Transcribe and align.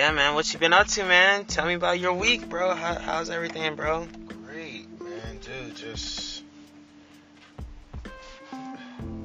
Yeah, 0.00 0.12
man. 0.12 0.34
What 0.34 0.50
you 0.50 0.58
been 0.58 0.72
up 0.72 0.86
to, 0.86 1.04
man? 1.04 1.44
Tell 1.44 1.66
me 1.66 1.74
about 1.74 2.00
your 2.00 2.14
week, 2.14 2.48
bro. 2.48 2.74
How, 2.74 2.94
how's 2.98 3.28
everything, 3.28 3.74
bro? 3.74 4.08
Great, 4.46 4.86
man, 4.98 5.38
dude. 5.42 5.76
Just 5.76 6.42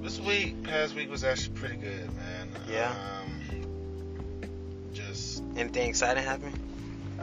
this 0.01 0.19
week, 0.19 0.63
past 0.63 0.93
week 0.93 1.09
was 1.09 1.23
actually 1.23 1.55
pretty 1.55 1.77
good, 1.77 2.13
man. 2.17 2.49
Yeah. 2.69 2.91
Um, 2.91 4.89
just 4.93 5.43
Anything 5.55 5.87
exciting 5.87 6.25
happen? 6.25 6.51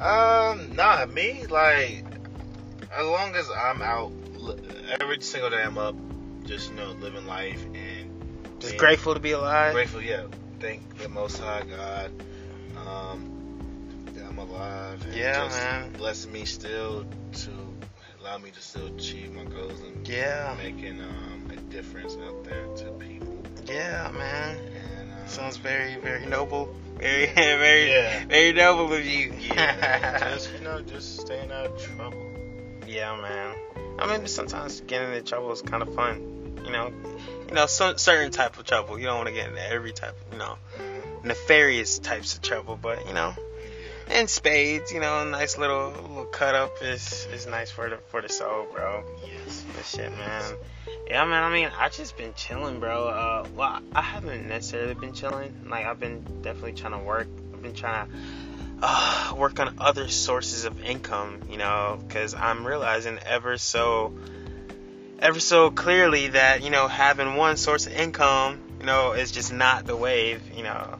um, 0.00 0.74
nah, 0.74 1.04
me 1.04 1.46
like 1.48 2.06
as 2.90 3.04
long 3.04 3.34
as 3.34 3.50
I'm 3.50 3.82
out 3.82 4.12
every 4.98 5.20
single 5.20 5.50
day, 5.50 5.62
I'm 5.62 5.76
up, 5.76 5.94
just 6.44 6.70
you 6.70 6.76
know, 6.76 6.92
living 6.92 7.26
life 7.26 7.62
and 7.74 8.08
Just 8.60 8.78
grateful 8.78 9.12
to 9.12 9.20
be 9.20 9.32
alive. 9.32 9.74
grateful. 9.74 10.00
Yeah, 10.00 10.22
thank 10.58 10.96
the 10.96 11.10
Most 11.10 11.38
High 11.38 11.64
God. 11.64 12.10
Um, 12.86 13.31
alive. 14.42 15.04
And 15.04 15.14
Yeah, 15.14 15.48
man. 15.48 15.92
Blessing 15.92 16.32
me 16.32 16.44
still 16.44 17.04
to 17.32 17.50
allow 18.20 18.38
me 18.38 18.50
to 18.50 18.60
still 18.60 18.86
achieve 18.88 19.32
my 19.32 19.44
goals 19.44 19.80
and 19.80 20.06
Yeah. 20.06 20.54
making 20.62 21.00
um, 21.00 21.50
a 21.52 21.56
difference 21.72 22.16
out 22.16 22.44
there 22.44 22.66
to 22.66 22.84
people. 22.92 23.42
Yeah, 23.66 24.10
man. 24.12 24.56
And 24.58 25.12
um, 25.12 25.28
Sounds 25.28 25.56
very, 25.56 25.96
very 25.96 26.26
noble. 26.26 26.74
Very, 26.98 27.26
very, 27.34 27.90
Yeah. 27.90 28.24
very 28.26 28.52
noble 28.52 28.92
of 28.92 29.04
you. 29.04 29.32
yeah, 29.40 30.18
just 30.34 30.52
you 30.52 30.60
know, 30.60 30.80
just 30.82 31.20
staying 31.20 31.50
out 31.50 31.66
of 31.66 31.78
trouble. 31.82 32.22
Yeah, 32.86 33.20
man. 33.20 33.56
I 33.98 34.06
mean, 34.18 34.26
sometimes 34.26 34.80
getting 34.82 35.08
into 35.12 35.22
trouble 35.22 35.52
is 35.52 35.62
kind 35.62 35.82
of 35.82 35.94
fun. 35.94 36.58
You 36.64 36.70
know, 36.70 36.92
you 37.48 37.54
know, 37.54 37.66
some 37.66 37.98
certain 37.98 38.30
type 38.30 38.58
of 38.58 38.64
trouble. 38.66 38.98
You 38.98 39.06
don't 39.06 39.16
want 39.16 39.28
to 39.28 39.34
get 39.34 39.48
into 39.48 39.64
every 39.66 39.92
type, 39.92 40.14
you 40.32 40.38
know, 40.38 40.56
nefarious 41.24 41.98
types 41.98 42.34
of 42.34 42.42
trouble. 42.42 42.78
But 42.80 43.06
you 43.06 43.14
know, 43.14 43.34
and 44.12 44.28
spades, 44.28 44.92
you 44.92 45.00
know, 45.00 45.20
a 45.20 45.24
nice 45.24 45.58
little 45.58 45.90
little 45.90 46.24
cut 46.26 46.54
up 46.54 46.82
is 46.82 47.26
is 47.32 47.46
nice 47.46 47.70
for 47.70 47.88
the 47.88 47.96
for 48.08 48.20
the 48.20 48.28
soul, 48.28 48.66
bro. 48.72 49.02
Yes. 49.26 49.64
This 49.76 49.90
shit, 49.90 50.10
man. 50.12 50.54
Yeah, 51.06 51.24
man. 51.24 51.42
I 51.42 51.50
mean, 51.50 51.70
I 51.78 51.88
just 51.88 52.16
been 52.16 52.34
chilling, 52.34 52.78
bro. 52.78 53.08
Uh, 53.08 53.46
well, 53.56 53.80
I 53.94 54.02
haven't 54.02 54.48
necessarily 54.48 54.94
been 54.94 55.12
chilling. 55.12 55.54
Like, 55.66 55.86
I've 55.86 55.98
been 55.98 56.22
definitely 56.42 56.72
trying 56.72 56.92
to 56.92 56.98
work. 56.98 57.28
I've 57.52 57.62
been 57.62 57.74
trying 57.74 58.08
to 58.08 58.16
uh, 58.82 59.34
work 59.36 59.58
on 59.60 59.76
other 59.78 60.08
sources 60.08 60.64
of 60.64 60.82
income, 60.82 61.40
you 61.50 61.56
know, 61.56 61.98
because 62.06 62.34
I'm 62.34 62.66
realizing 62.66 63.18
ever 63.18 63.56
so, 63.58 64.14
ever 65.18 65.40
so 65.40 65.70
clearly 65.70 66.28
that 66.28 66.62
you 66.62 66.70
know 66.70 66.88
having 66.88 67.36
one 67.36 67.56
source 67.56 67.86
of 67.86 67.94
income, 67.94 68.60
you 68.78 68.86
know, 68.86 69.12
is 69.12 69.32
just 69.32 69.52
not 69.52 69.86
the 69.86 69.96
wave. 69.96 70.42
You 70.54 70.64
know. 70.64 70.98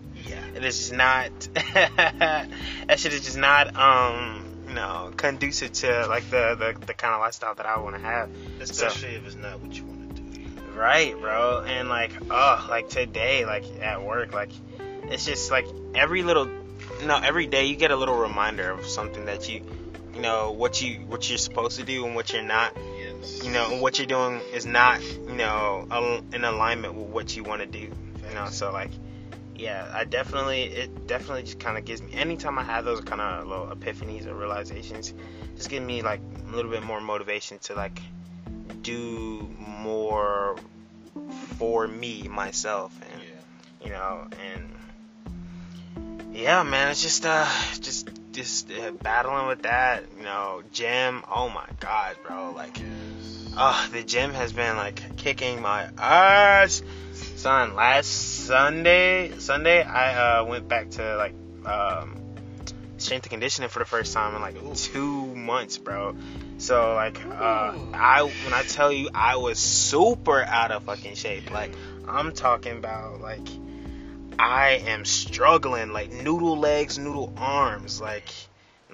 It 0.63 0.69
is 0.69 0.79
just 0.79 0.93
not. 0.93 1.31
that 1.55 2.49
shit 2.97 3.13
is 3.13 3.25
just 3.25 3.37
not, 3.37 3.77
um, 3.77 4.45
you 4.69 4.75
know, 4.75 5.13
conducive 5.17 5.73
to 5.73 6.07
like 6.07 6.29
the 6.31 6.55
the, 6.55 6.87
the 6.87 6.95
kind 6.95 7.15
of 7.15 7.21
lifestyle 7.21 7.55
that 7.55 7.67
I 7.67 7.79
want 7.81 7.97
to 7.97 8.03
have. 8.03 8.31
Especially 8.61 9.11
if 9.11 9.27
it's 9.27 9.37
not 9.37 9.61
what 9.61 9.77
you 9.77 9.85
want 9.85 10.17
to 10.17 10.23
do. 10.23 10.73
Right, 10.75 11.19
bro. 11.19 11.65
And 11.67 11.89
like, 11.89 12.13
oh, 12.31 12.67
like 12.71 12.89
today, 12.89 13.45
like 13.45 13.65
at 13.81 14.03
work, 14.03 14.33
like 14.33 14.51
it's 15.05 15.27
just 15.27 15.51
like 15.51 15.67
every 15.95 16.23
little, 16.23 16.47
you 16.47 17.07
know, 17.07 17.21
every 17.23 17.47
day 17.47 17.67
you 17.67 17.77
get 17.77 17.91
a 17.91 17.97
little 17.97 18.17
reminder 18.17 18.71
of 18.71 18.87
something 18.87 19.25
that 19.27 19.49
you, 19.49 19.63
you 20.15 20.21
know, 20.21 20.53
what 20.53 20.81
you 20.81 21.01
what 21.07 21.29
you're 21.29 21.39
supposed 21.39 21.79
to 21.79 21.85
do 21.85 22.07
and 22.07 22.15
what 22.15 22.33
you're 22.33 22.43
not. 22.43 22.77
Yes. 22.99 23.45
You 23.45 23.51
know, 23.51 23.73
and 23.73 23.83
what 23.83 23.99
you're 23.99 24.07
doing 24.07 24.41
is 24.53 24.65
not, 24.65 25.03
you 25.03 25.35
know, 25.35 26.23
in 26.33 26.45
alignment 26.45 26.95
with 26.95 27.09
what 27.09 27.37
you 27.37 27.43
want 27.43 27.63
to 27.63 27.67
do. 27.67 27.91
You 28.29 28.35
know, 28.35 28.47
so 28.47 28.73
like, 28.73 28.91
yeah, 29.57 29.91
I 29.93 30.05
definitely, 30.05 30.63
it 30.65 31.07
definitely 31.07 31.43
just 31.43 31.61
kind 31.61 31.77
of 31.77 31.85
gives 31.85 32.03
me. 32.03 32.13
Anytime 32.15 32.59
I 32.59 32.65
have 32.65 32.85
those 32.85 33.01
kind 33.01 33.21
of 33.21 33.47
little 33.47 33.67
epiphanies 33.67 34.27
or 34.27 34.35
realizations, 34.35 35.15
just 35.57 35.69
give 35.71 35.83
me 35.83 36.03
like 36.03 36.21
a 36.47 36.55
little 36.55 36.71
bit 36.71 36.83
more 36.83 37.01
motivation 37.01 37.59
to 37.61 37.75
like 37.75 38.01
do 38.83 39.49
more 39.59 40.57
for 41.59 41.87
me 41.87 42.23
myself 42.29 42.99
and 43.13 43.23
Yeah. 43.23 43.87
you 43.87 43.93
know 43.93 44.27
and 44.45 44.75
yeah 46.33 46.63
man 46.63 46.91
it's 46.91 47.03
just 47.03 47.27
uh 47.27 47.47
just 47.81 48.09
just 48.33 48.71
uh, 48.73 48.91
battling 49.03 49.47
with 49.47 49.63
that 49.63 50.05
you 50.17 50.25
know 50.25 50.63
gym. 50.73 51.23
Oh 51.31 51.51
my 51.51 51.67
god 51.81 52.17
bro 52.23 52.53
like 52.53 52.79
uh 53.57 53.89
the 53.91 54.03
gym 54.03 54.33
has 54.33 54.53
been 54.53 54.77
like 54.77 55.17
kicking 55.17 55.61
my 55.61 55.89
ass. 55.99 56.83
Son 57.13 57.75
last 57.75 58.07
sunday 58.47 59.33
sunday 59.39 59.83
i 59.83 60.39
uh 60.39 60.45
went 60.45 60.69
back 60.69 60.91
to 60.91 61.17
like 61.17 61.35
um 61.67 62.17
strength 62.97 63.25
and 63.25 63.31
conditioning 63.31 63.69
for 63.69 63.81
the 63.81 63.85
first 63.85 64.15
time 64.15 64.35
in 64.35 64.41
like 64.41 64.57
Ooh. 64.63 64.75
two 64.75 65.27
months 65.35 65.77
bro. 65.77 66.15
So 66.59 66.95
like 66.95 67.21
uh 67.27 67.75
i 67.93 68.23
when 68.23 68.55
i 68.55 68.63
tell 68.63 68.93
you 68.93 69.11
i 69.15 69.37
was 69.37 69.59
super 69.59 70.43
out 70.43 70.71
of 70.71 70.85
fucking 70.85 71.17
shape. 71.17 71.51
Like 71.51 71.75
i'm 72.09 72.33
talking 72.33 72.79
about 72.79 73.21
like 73.21 73.47
i 74.39 74.83
am 74.87 75.05
struggling 75.05 75.93
like 75.93 76.11
noodle 76.11 76.59
legs 76.59 76.99
noodle 76.99 77.33
arms 77.37 78.01
like 78.01 78.29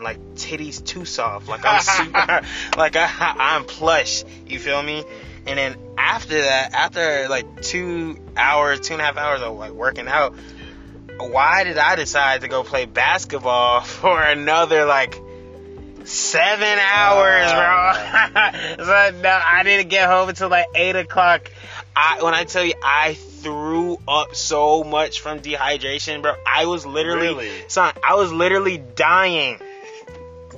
like 0.00 0.18
titties 0.34 0.84
too 0.84 1.04
soft 1.04 1.48
like 1.48 1.64
i'm 1.64 1.80
super 1.80 2.42
like 2.76 2.94
I, 2.96 3.34
i'm 3.38 3.64
plush 3.64 4.24
you 4.46 4.58
feel 4.58 4.82
me 4.82 5.04
and 5.46 5.58
then 5.58 5.76
after 5.96 6.40
that 6.40 6.72
after 6.72 7.28
like 7.28 7.62
two 7.62 8.18
hours 8.36 8.80
two 8.80 8.94
and 8.94 9.02
a 9.02 9.04
half 9.04 9.16
hours 9.16 9.40
of 9.40 9.56
like 9.56 9.72
working 9.72 10.06
out 10.06 10.34
why 11.20 11.64
did 11.64 11.78
I 11.78 11.96
decide 11.96 12.42
to 12.42 12.48
go 12.48 12.62
play 12.62 12.84
basketball 12.86 13.80
for 13.82 14.22
another 14.22 14.84
like 14.84 15.20
seven 16.04 16.78
hours, 16.78 17.52
bro? 17.52 18.84
so 18.84 19.20
no, 19.22 19.40
I 19.44 19.62
didn't 19.64 19.88
get 19.88 20.08
home 20.08 20.28
until 20.28 20.48
like 20.48 20.66
eight 20.74 20.96
o'clock. 20.96 21.50
I 21.94 22.22
when 22.22 22.34
I 22.34 22.44
tell 22.44 22.64
you 22.64 22.74
I 22.82 23.14
threw 23.42 23.98
up 24.06 24.34
so 24.34 24.84
much 24.84 25.20
from 25.20 25.40
dehydration, 25.40 26.22
bro. 26.22 26.34
I 26.46 26.66
was 26.66 26.84
literally, 26.86 27.28
Really? 27.28 27.68
son, 27.68 27.94
I 28.02 28.14
was 28.14 28.32
literally 28.32 28.78
dying, 28.78 29.60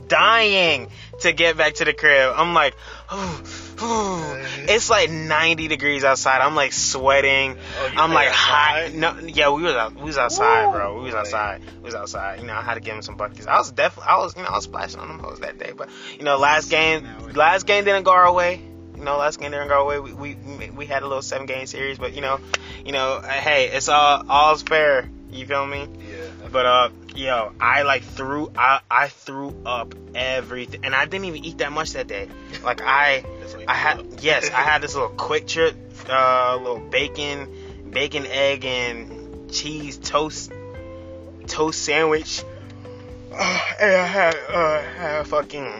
dying 0.08 0.90
to 1.20 1.32
get 1.32 1.56
back 1.56 1.74
to 1.74 1.84
the 1.84 1.92
crib. 1.92 2.32
I'm 2.36 2.54
like, 2.54 2.74
it's 3.82 4.90
like 4.90 5.10
90 5.10 5.68
degrees 5.68 6.04
outside. 6.04 6.40
I'm 6.40 6.54
like 6.54 6.72
sweating. 6.72 7.56
Oh, 7.80 7.92
I'm 7.96 8.12
like 8.12 8.28
hot. 8.30 8.92
No, 8.92 9.18
yeah, 9.18 9.50
we 9.50 9.62
was 9.62 9.74
out, 9.74 9.94
we 9.94 10.02
was 10.02 10.18
outside, 10.18 10.66
Woo! 10.66 10.72
bro. 10.72 10.98
We 10.98 11.04
was 11.04 11.14
outside. 11.14 11.62
We 11.76 11.82
was 11.84 11.94
outside. 11.94 12.40
You 12.40 12.46
know, 12.46 12.54
I 12.54 12.62
had 12.62 12.74
to 12.74 12.80
give 12.80 12.94
him 12.94 13.02
some 13.02 13.16
buckets. 13.16 13.46
I 13.46 13.58
was 13.58 13.70
definitely, 13.72 14.10
I 14.10 14.18
was, 14.18 14.36
you 14.36 14.42
know, 14.42 14.48
I 14.48 14.56
was 14.56 14.64
splashing 14.64 15.00
on 15.00 15.08
them 15.08 15.18
hoes 15.18 15.40
that 15.40 15.58
day. 15.58 15.72
But 15.76 15.88
you 16.18 16.24
know, 16.24 16.36
last 16.36 16.70
game, 16.70 17.06
last 17.34 17.66
game 17.66 17.84
didn't 17.84 18.04
go 18.04 18.12
our 18.12 18.32
way. 18.32 18.62
You 19.00 19.06
know, 19.06 19.16
last 19.16 19.40
game 19.40 19.50
didn't 19.50 19.68
go 19.68 19.88
away. 19.88 19.98
We 19.98 20.34
we 20.34 20.68
we 20.68 20.84
had 20.84 21.02
a 21.02 21.06
little 21.06 21.22
seven 21.22 21.46
game 21.46 21.64
series, 21.64 21.96
but 21.96 22.12
you 22.12 22.20
know, 22.20 22.38
you 22.84 22.92
know, 22.92 23.22
hey, 23.22 23.70
it's 23.72 23.88
all 23.88 24.22
all's 24.28 24.62
fair. 24.62 25.08
You 25.30 25.46
feel 25.46 25.66
me? 25.66 25.88
Yeah. 26.06 26.48
But 26.52 26.66
uh, 26.66 26.88
yo, 27.16 27.52
I 27.58 27.80
like 27.80 28.02
threw, 28.02 28.52
I 28.54 28.80
I 28.90 29.08
threw 29.08 29.56
up 29.64 29.94
everything, 30.14 30.84
and 30.84 30.94
I 30.94 31.06
didn't 31.06 31.24
even 31.24 31.46
eat 31.46 31.58
that 31.58 31.72
much 31.72 31.92
that 31.92 32.08
day. 32.08 32.28
Like 32.62 32.82
I. 32.82 33.24
That's 33.40 33.52
what 33.54 33.62
you 33.62 33.66
I 33.68 33.72
had 33.72 34.20
yes, 34.20 34.50
I 34.50 34.60
had 34.60 34.82
this 34.82 34.94
little 34.94 35.08
quick 35.08 35.46
trip, 35.46 35.74
uh, 36.10 36.58
little 36.60 36.78
bacon, 36.78 37.48
bacon, 37.88 38.26
egg, 38.26 38.66
and 38.66 39.50
cheese 39.50 39.96
toast, 39.96 40.52
toast 41.46 41.82
sandwich. 41.82 42.44
Uh, 43.32 43.60
and 43.80 43.94
I 43.94 44.06
had 44.06 44.34
uh, 44.48 44.82
had 44.82 45.20
a 45.20 45.24
fucking, 45.24 45.72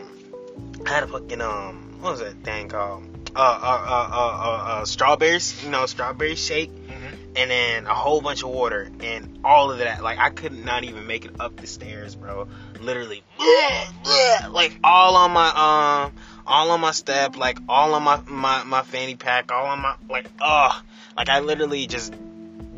I 0.86 0.88
had 0.88 1.02
a 1.02 1.08
fucking 1.08 1.40
um, 1.40 1.98
what 2.00 2.12
was 2.12 2.20
that 2.20 2.36
thing 2.44 2.68
called? 2.68 3.09
Uh, 3.34 3.38
uh, 3.38 3.84
uh, 3.86 4.08
uh, 4.12 4.64
uh, 4.80 4.84
strawberries, 4.84 5.62
you 5.62 5.70
know, 5.70 5.86
strawberry 5.86 6.34
shake, 6.34 6.70
Mhm. 6.70 7.18
and 7.36 7.50
then 7.50 7.86
a 7.86 7.94
whole 7.94 8.20
bunch 8.20 8.42
of 8.42 8.48
water, 8.48 8.90
and 9.00 9.38
all 9.44 9.70
of 9.70 9.78
that. 9.78 10.02
Like 10.02 10.18
I 10.18 10.30
could 10.30 10.52
not 10.52 10.82
even 10.82 11.06
make 11.06 11.24
it 11.24 11.32
up 11.38 11.56
the 11.56 11.66
stairs, 11.68 12.16
bro. 12.16 12.48
Literally, 12.80 13.22
like 14.50 14.78
all 14.82 15.16
on 15.16 15.30
my 15.30 15.48
um 15.48 16.12
all 16.46 16.70
on 16.72 16.80
my 16.80 16.90
step, 16.90 17.36
like 17.36 17.58
all 17.68 17.94
on 17.94 18.02
my 18.02 18.20
my 18.26 18.64
my 18.64 18.82
fanny 18.82 19.14
pack, 19.14 19.52
all 19.52 19.66
on 19.66 19.80
my 19.80 19.94
like 20.08 20.26
oh, 20.40 20.82
like 21.16 21.28
I 21.28 21.38
literally 21.38 21.86
just 21.86 22.12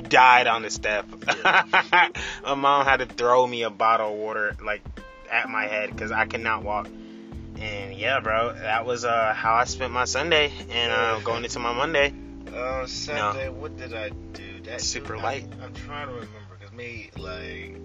died 0.08 0.46
on 0.46 0.62
the 0.62 0.70
step. 0.70 1.06
my 2.44 2.54
mom 2.54 2.84
had 2.84 2.98
to 2.98 3.06
throw 3.06 3.46
me 3.46 3.62
a 3.62 3.70
bottle 3.70 4.12
of 4.12 4.18
water 4.18 4.54
like 4.62 4.82
at 5.30 5.48
my 5.48 5.66
head 5.66 5.90
because 5.90 6.12
I 6.12 6.26
could 6.26 6.42
not 6.42 6.62
walk. 6.62 6.88
And 7.62 7.94
yeah, 7.94 8.18
bro, 8.18 8.52
that 8.54 8.84
was 8.86 9.04
uh 9.04 9.32
how 9.34 9.54
I 9.54 9.64
spent 9.64 9.92
my 9.92 10.04
Sunday 10.04 10.52
and 10.70 10.92
uh, 10.92 11.20
going 11.20 11.44
into 11.44 11.60
my 11.60 11.72
Monday. 11.72 12.12
Uh, 12.52 12.86
Sunday, 12.86 13.48
what 13.48 13.76
did 13.76 13.94
I 13.94 14.10
do? 14.32 14.60
That 14.64 14.80
Super 14.80 15.16
I- 15.16 15.22
light. 15.22 15.44
I'm 15.62 15.72
trying 15.72 16.08
to 16.08 16.14
remember 16.14 16.56
because 16.58 16.72
me, 16.74 17.10
like, 17.16 17.76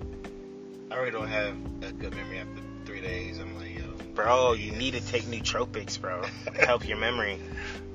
I 0.91 0.95
really 0.95 1.11
don't 1.11 1.27
have 1.27 1.55
a 1.83 1.91
good 1.91 2.15
memory 2.15 2.39
after 2.39 2.61
three 2.85 3.01
days. 3.01 3.39
I'm 3.39 3.55
like, 3.57 3.77
yo, 3.77 3.83
Bro, 4.15 4.53
you 4.53 4.71
need 4.71 4.95
to 4.95 5.01
take 5.01 5.23
nootropics, 5.23 6.01
bro. 6.01 6.23
to 6.23 6.51
help 6.65 6.87
your 6.87 6.97
memory. 6.97 7.39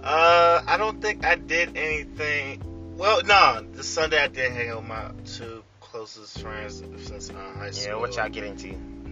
Uh, 0.02 0.62
I 0.66 0.76
don't 0.76 1.02
think 1.02 1.24
I 1.26 1.34
did 1.34 1.76
anything. 1.76 2.62
Well, 2.96 3.22
no, 3.24 3.66
the 3.72 3.82
Sunday 3.82 4.22
I 4.22 4.28
did 4.28 4.52
hang 4.52 4.70
out 4.70 4.78
with 4.78 4.88
my 4.88 5.10
two 5.26 5.64
closest 5.80 6.38
friends 6.38 6.82
since 7.06 7.30
uh, 7.30 7.34
high 7.58 7.72
school. 7.72 7.94
Yeah, 7.94 8.00
what 8.00 8.16
y'all 8.16 8.28
get 8.28 8.44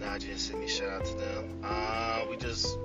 into? 0.03 0.25
Najee 0.27 0.31
and 0.31 0.39
Sydney, 0.39 0.67
shout 0.67 0.89
out 0.89 1.05
to 1.05 1.13
them. 1.15 1.61
Uh, 1.63 2.21
we 2.29 2.37
just 2.37 2.77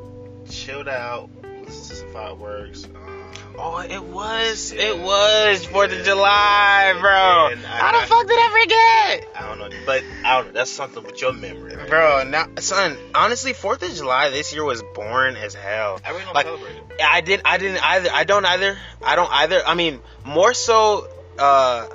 chilled 0.48 0.88
out, 0.88 1.30
listened 1.42 1.88
to 1.88 1.94
some 1.96 2.12
fireworks. 2.12 2.84
Um, 2.84 3.22
Oh, 3.58 3.78
it 3.78 4.02
was. 4.02 4.70
Yeah. 4.72 4.82
It 4.88 4.98
was 4.98 5.64
Fourth 5.64 5.90
Yeah. 5.90 6.00
of 6.00 6.04
July, 6.04 6.94
bro. 7.00 7.10
I- 7.10 7.54
How 7.64 7.92
the 7.92 7.98
I- 7.98 8.04
fuck 8.06 8.26
did 8.26 8.38
I 8.38 8.48
forget? 8.50 9.28
I 9.34 9.48
don't 9.48 9.58
know, 9.58 9.70
but 9.86 10.02
I 10.24 10.36
don't 10.36 10.46
know. 10.48 10.52
That's 10.52 10.70
something 10.70 11.02
with 11.02 11.18
your 11.22 11.32
memory, 11.32 11.74
right? 11.74 11.88
Bro, 11.88 12.24
now, 12.24 12.48
son, 12.58 12.98
honestly, 13.14 13.54
Fourth 13.54 13.82
of 13.82 13.94
July 13.94 14.28
this 14.28 14.52
year 14.52 14.62
was 14.62 14.82
boring 14.94 15.36
as 15.36 15.54
hell. 15.54 15.98
I 16.04 16.10
really 16.10 16.24
don't 16.26 16.34
Like- 16.34 16.44
celebrate 16.46 16.76
it. 16.76 17.00
I 17.02 17.20
did. 17.22 17.40
I 17.46 17.56
didn't 17.56 17.82
either. 17.82 18.10
I 18.12 18.24
don't 18.24 18.44
either. 18.44 18.78
I 19.02 19.16
don't 19.16 19.32
either. 19.32 19.62
I 19.66 19.72
mean, 19.74 20.02
more 20.24 20.52
so 20.52 21.08
uh, 21.38 21.86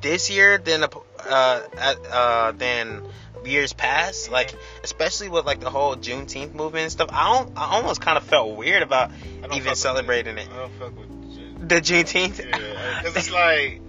this 0.00 0.30
year 0.30 0.56
than 0.56 0.80
the 0.80 0.88
uh, 1.28 1.60
at- 1.76 2.06
uh, 2.06 2.52
than 2.52 3.02
years 3.44 3.72
past. 3.72 4.30
Like, 4.30 4.54
especially 4.84 5.28
with 5.28 5.46
like 5.46 5.60
the 5.60 5.70
whole 5.70 5.96
Juneteenth 5.96 6.54
movement 6.54 6.82
and 6.84 6.92
stuff. 6.92 7.10
I 7.12 7.38
don't. 7.38 7.56
I 7.58 7.76
almost 7.76 8.00
kind 8.00 8.16
of 8.18 8.24
felt 8.24 8.56
weird 8.56 8.82
about 8.82 9.10
even 9.52 9.70
with 9.70 9.78
celebrating 9.78 10.38
it. 10.38 10.48
I 10.52 10.56
don't 10.56 10.72
fuck 10.78 10.96
with 10.98 11.10
it. 11.10 11.68
The 11.68 11.80
Juneteenth. 11.80 12.38
Yeah, 12.44 13.02
because 13.02 13.16
it's 13.16 13.30
like 13.30 13.80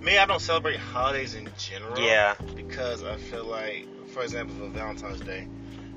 me. 0.00 0.16
I 0.18 0.26
don't 0.26 0.40
celebrate 0.40 0.78
holidays 0.78 1.34
in 1.34 1.48
general. 1.58 1.98
Yeah. 1.98 2.34
Because 2.54 3.02
I 3.02 3.16
feel 3.16 3.44
like, 3.44 3.86
for 4.10 4.22
example, 4.22 4.54
for 4.56 4.68
Valentine's 4.68 5.20
Day, 5.20 5.48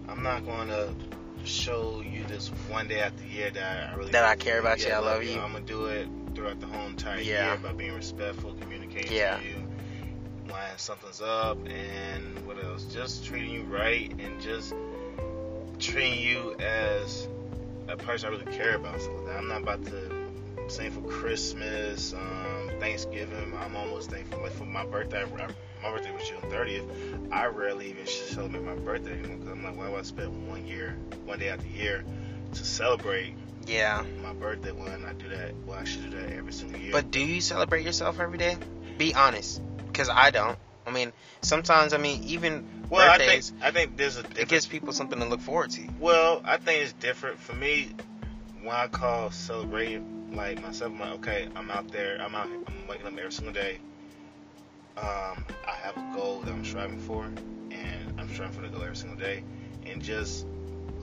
I'm 0.07 0.23
not 0.23 0.45
going 0.45 0.69
to 0.69 0.93
show 1.45 2.01
you 2.01 2.23
this 2.25 2.49
one 2.69 2.87
day 2.87 3.01
out 3.01 3.15
the 3.17 3.25
year 3.25 3.49
that 3.51 3.91
I 3.91 3.95
really 3.95 4.11
That 4.11 4.25
I 4.25 4.35
care 4.35 4.59
about 4.59 4.83
you, 4.85 4.91
I 4.91 4.97
love 4.99 5.23
you. 5.23 5.39
I'm 5.39 5.53
gonna 5.53 5.63
do 5.65 5.85
it 5.85 6.07
throughout 6.35 6.59
the 6.59 6.67
whole 6.67 6.87
entire 6.87 7.19
Yeah. 7.21 7.53
year 7.53 7.57
by 7.63 7.71
being 7.71 7.93
respectful, 7.93 8.53
communicating 8.59 9.13
Yeah. 9.13 9.37
to 9.37 9.43
you 9.45 9.63
when 10.49 10.77
something's 10.77 11.21
up, 11.21 11.57
and 11.67 12.45
what 12.45 12.63
else? 12.63 12.83
Just 12.85 13.25
treating 13.25 13.51
you 13.51 13.63
right 13.63 14.11
and 14.19 14.41
just 14.41 14.73
treating 15.79 16.19
you 16.19 16.55
as 16.59 17.27
a 17.87 17.97
person 17.97 18.27
I 18.29 18.31
really 18.31 18.57
care 18.57 18.75
about. 18.75 19.01
So 19.01 19.11
I'm 19.37 19.47
not 19.47 19.61
about 19.61 19.85
to 19.85 20.11
sing 20.67 20.91
for 20.91 21.01
Christmas, 21.01 22.13
um, 22.13 22.69
Thanksgiving. 22.79 23.53
I'm 23.59 23.75
almost 23.75 24.11
thankful. 24.11 24.41
Like 24.41 24.51
for 24.51 24.65
my 24.65 24.85
birthday, 24.85 25.23
I- 25.23 25.47
my 25.81 25.91
birthday 25.91 26.11
was 26.11 26.27
June 26.27 26.41
30th. 26.49 26.85
I 27.31 27.45
rarely 27.45 27.89
even 27.89 28.05
celebrate 28.05 28.63
my 28.63 28.75
birthday 28.75 29.13
anymore 29.13 29.37
because 29.37 29.51
I'm 29.53 29.63
like, 29.63 29.77
why 29.77 29.89
would 29.89 29.99
I 29.99 30.03
spend 30.03 30.47
one 30.47 30.67
year, 30.67 30.97
one 31.25 31.39
day 31.39 31.49
out 31.49 31.59
the 31.59 31.69
year 31.69 32.03
to 32.53 32.65
celebrate 32.65 33.35
Yeah. 33.65 34.03
my 34.21 34.33
birthday 34.33 34.71
when 34.71 35.05
I 35.05 35.13
do 35.13 35.29
that? 35.29 35.53
Well, 35.65 35.79
I 35.79 35.85
should 35.85 36.11
do 36.11 36.17
that 36.17 36.33
every 36.33 36.51
single 36.51 36.79
year. 36.79 36.91
But 36.91 37.11
do 37.11 37.21
you 37.21 37.39
celebrate 37.41 37.85
yourself 37.85 38.19
every 38.19 38.37
day? 38.37 38.57
Be 38.97 39.13
honest, 39.15 39.61
because 39.99 40.15
I 40.15 40.31
don't. 40.31 40.57
I 40.87 40.91
mean, 40.91 41.11
sometimes 41.41 41.91
I 41.93 41.97
mean, 41.97 42.23
even 42.23 42.85
well, 42.89 43.09
I 43.09 43.17
think 43.17 43.43
I 43.61 43.71
think 43.71 43.97
there's 43.97 44.15
a 44.15 44.23
it 44.37 44.47
gives 44.47 44.65
people 44.65 44.93
something 44.93 45.19
to 45.19 45.25
look 45.25 45.41
forward 45.41 45.71
to. 45.71 45.89
Well, 45.99 46.41
I 46.45 46.55
think 46.55 46.83
it's 46.83 46.93
different 46.93 47.37
for 47.37 47.53
me. 47.53 47.91
When 48.61 48.73
I 48.73 48.87
call 48.87 49.29
celebrating, 49.31 50.33
like 50.33 50.61
myself, 50.61 50.93
I'm 50.93 50.99
like, 50.99 51.11
okay, 51.19 51.49
I'm 51.53 51.69
out 51.69 51.89
there, 51.89 52.21
I'm 52.21 52.33
out, 52.33 52.47
I'm 52.47 52.87
waking 52.87 53.07
up 53.07 53.17
every 53.17 53.31
single 53.31 53.53
day. 53.53 53.79
Um, 54.97 55.45
I 55.67 55.75
have 55.81 55.97
a 55.97 56.15
goal 56.15 56.41
that 56.41 56.51
I'm 56.51 56.63
striving 56.63 56.99
for, 56.99 57.25
and 57.25 58.15
I'm 58.17 58.33
striving 58.33 58.55
for 58.55 58.61
the 58.61 58.69
goal 58.69 58.83
every 58.83 58.95
single 58.95 59.19
day, 59.19 59.43
and 59.85 60.01
just 60.01 60.45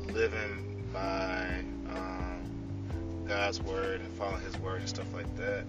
living 0.06 0.88
by 0.92 1.64
um, 1.90 3.25
God's 3.26 3.60
word 3.60 4.00
and 4.00 4.12
following 4.14 4.40
His 4.40 4.56
word 4.58 4.81
and 4.81 4.88
stuff 4.88 5.12
like 5.12 5.34
that, 5.37 5.66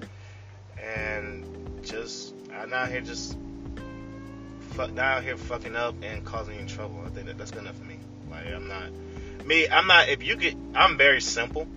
and 0.81 1.83
just 1.83 2.36
I'm 2.57 2.69
not 2.69 2.89
here 2.89 3.01
just 3.01 3.37
fuck, 4.71 4.93
not 4.93 5.05
out 5.05 5.23
here 5.23 5.37
fucking 5.37 5.75
up 5.75 5.95
and 6.01 6.23
causing 6.25 6.59
you 6.59 6.65
trouble. 6.65 7.01
I 7.05 7.09
think 7.09 7.27
that 7.27 7.37
that's 7.37 7.51
good 7.51 7.63
enough 7.63 7.77
for 7.77 7.85
me. 7.85 7.97
Like 8.29 8.47
I'm 8.47 8.67
not 8.67 8.91
me. 9.45 9.67
I'm 9.67 9.87
not. 9.87 10.09
If 10.09 10.23
you 10.23 10.35
could, 10.37 10.55
I'm 10.75 10.97
very 10.97 11.21
simple. 11.21 11.67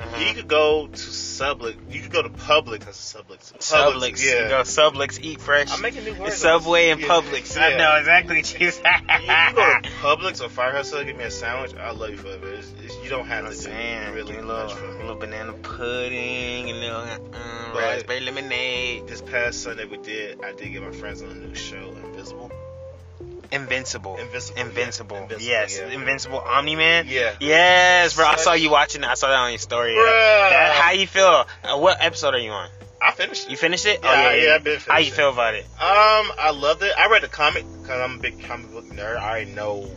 Mm-hmm. 0.00 0.22
You 0.22 0.34
could 0.34 0.48
go 0.48 0.88
to 0.88 0.92
Sublix. 0.92 1.76
You 1.90 2.02
could 2.02 2.12
go 2.12 2.22
to 2.22 2.28
Publix. 2.28 2.80
That's 2.80 3.14
Sublix. 3.14 3.52
Sublix, 3.58 4.22
Yeah. 4.22 4.42
you 4.42 4.48
know, 4.48 4.60
Sublix, 4.60 5.18
eat 5.22 5.40
fresh. 5.40 5.72
I'm 5.72 5.80
making 5.80 6.04
new 6.04 6.12
words. 6.12 6.34
It's 6.34 6.42
Subway 6.42 6.90
and 6.90 7.00
Yeah. 7.00 7.06
Publix. 7.08 7.58
I 7.58 7.78
know 7.78 7.96
exactly 7.96 8.36
what 8.36 8.60
you 8.60 8.70
said. 8.70 8.84
You 9.22 9.54
go 9.54 9.80
to 9.80 9.88
Publix 10.02 10.44
or 10.44 10.50
Firehouse 10.50 10.92
give 10.92 11.16
me 11.16 11.24
a 11.24 11.30
sandwich. 11.30 11.74
I 11.74 11.92
love 11.92 12.10
you 12.10 12.18
forever. 12.18 12.52
It's, 12.52 12.72
it's, 12.84 12.85
you 13.06 13.10
don't 13.10 13.26
have 13.26 13.44
I'm 13.44 13.50
to 13.52 13.56
do 13.56 13.62
saying, 13.62 14.14
really 14.14 14.36
a 14.36 14.42
much 14.42 14.72
for 14.74 14.84
me. 14.88 14.98
little 14.98 15.14
banana 15.14 15.52
pudding, 15.52 16.70
a 16.70 16.72
little 16.74 17.00
um, 17.02 17.30
But- 17.72 17.80
raspberry 17.82 18.20
lemonade. 18.20 19.06
This 19.06 19.22
past 19.22 19.62
Sunday 19.62 19.84
we 19.84 19.96
did. 19.98 20.42
I 20.44 20.52
did 20.52 20.72
get 20.72 20.82
my 20.82 20.90
friends 20.90 21.22
on 21.22 21.30
a 21.30 21.34
new 21.34 21.54
show, 21.54 21.94
Invisible. 22.04 22.50
Invincible. 23.52 24.16
Invincible. 24.16 24.60
Invincible. 24.60 25.16
yeah. 25.16 25.22
Invincible, 25.22 25.40
Yes. 25.40 25.78
yeah. 25.78 25.86
Invincible 25.94 26.38
Omni 26.40 26.74
Man. 26.74 27.06
Yeah. 27.08 27.34
Yes, 27.38 28.16
bro. 28.16 28.26
I 28.26 28.36
saw 28.36 28.54
you 28.54 28.70
watching 28.70 29.02
that. 29.02 29.10
I 29.12 29.14
saw 29.14 29.28
that 29.28 29.36
on 29.38 29.50
your 29.52 29.58
story. 29.58 29.92
Bruh. 29.92 30.50
That- 30.50 30.74
how 30.74 30.90
you 30.90 31.06
feel? 31.06 31.46
Uh, 31.62 31.78
what 31.78 31.98
episode 32.00 32.34
are 32.34 32.38
you 32.38 32.50
on? 32.50 32.68
I 33.00 33.12
finished. 33.12 33.48
You 33.48 33.56
finished 33.56 33.86
it? 33.86 34.00
Yeah, 34.02 34.34
yeah, 34.34 34.54
I've 34.56 34.64
been 34.64 34.80
How 34.80 34.98
you 34.98 35.12
it. 35.12 35.14
feel 35.14 35.30
about 35.32 35.54
it? 35.54 35.64
Um, 35.78 36.32
I 36.40 36.50
loved 36.52 36.82
it. 36.82 36.92
I 36.98 37.06
read 37.08 37.22
the 37.22 37.28
comic 37.28 37.64
because 37.82 38.00
I'm 38.00 38.18
a 38.18 38.20
big 38.20 38.42
comic 38.42 38.72
book 38.72 38.86
nerd. 38.86 39.16
I 39.16 39.28
already 39.30 39.52
know. 39.52 39.88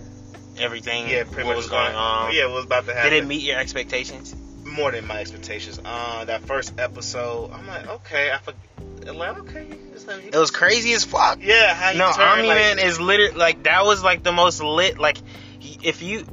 Everything? 0.60 1.08
Yeah, 1.10 1.24
pretty 1.24 1.44
what 1.48 1.56
much 1.56 1.58
was 1.58 1.68
going 1.70 1.96
on? 1.96 2.34
Yeah, 2.34 2.46
what 2.46 2.56
was 2.56 2.66
about 2.66 2.86
to 2.86 2.94
happen. 2.94 3.12
Did 3.12 3.24
it 3.24 3.28
meet 3.28 3.42
your 3.42 3.58
expectations? 3.58 4.36
more 4.70 4.92
than 4.92 5.06
my 5.08 5.20
expectations. 5.20 5.80
Uh, 5.84 6.26
that 6.26 6.44
first 6.44 6.80
episode, 6.80 7.52
I'm 7.52 7.68
like, 7.68 7.88
okay, 7.88 8.32
I 8.32 8.38
forgot. 8.38 9.16
Like, 9.16 9.38
okay, 9.40 9.66
like, 10.08 10.26
It 10.34 10.38
was 10.38 10.52
crazy 10.52 10.94
as 10.94 11.04
fuck. 11.04 11.40
yeah. 11.42 11.74
How 11.74 11.92
you 11.92 11.98
No, 11.98 12.12
turn, 12.12 12.28
Omni 12.28 12.48
like, 12.48 12.58
Man 12.58 12.80
is 12.80 13.00
literally 13.00 13.34
like 13.34 13.64
that 13.64 13.86
was 13.86 14.04
like 14.04 14.24
the 14.24 14.32
most 14.32 14.62
lit. 14.62 15.00
Like, 15.00 15.18
if 15.62 16.02
you 16.02 16.26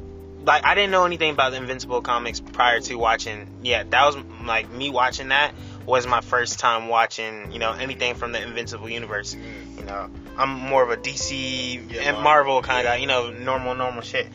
like, 0.45 0.65
I 0.65 0.75
didn't 0.75 0.91
know 0.91 1.05
anything 1.05 1.31
about 1.33 1.51
the 1.53 1.57
Invincible 1.59 2.03
comics 2.03 2.41
prior 2.41 2.81
to 2.81 2.95
watching. 2.97 3.61
Yeah, 3.63 3.85
that 3.85 4.05
was 4.05 4.17
like 4.45 4.71
me 4.71 4.91
watching 4.91 5.29
that 5.29 5.53
was 5.87 6.07
my 6.07 6.21
first 6.21 6.59
time 6.59 6.89
watching. 6.89 7.53
You 7.53 7.59
know 7.59 7.73
anything 7.73 8.15
from 8.15 8.33
the 8.33 8.43
Invincible 8.43 8.89
universe. 8.89 9.35
Mm. 9.35 9.79
You 9.79 9.85
know, 9.85 10.11
I'm 10.37 10.51
more 10.51 10.83
of 10.83 10.91
a 10.91 10.97
DC 10.97 11.91
Yeah, 11.91 12.03
and 12.03 12.23
Marvel. 12.23 12.61
Kind 12.63 12.81
of 12.87 12.93
guy. 12.93 12.97
You 12.97 13.07
know, 13.07 13.31
normal, 13.31 13.75
normal 13.75 14.03
shit, 14.03 14.29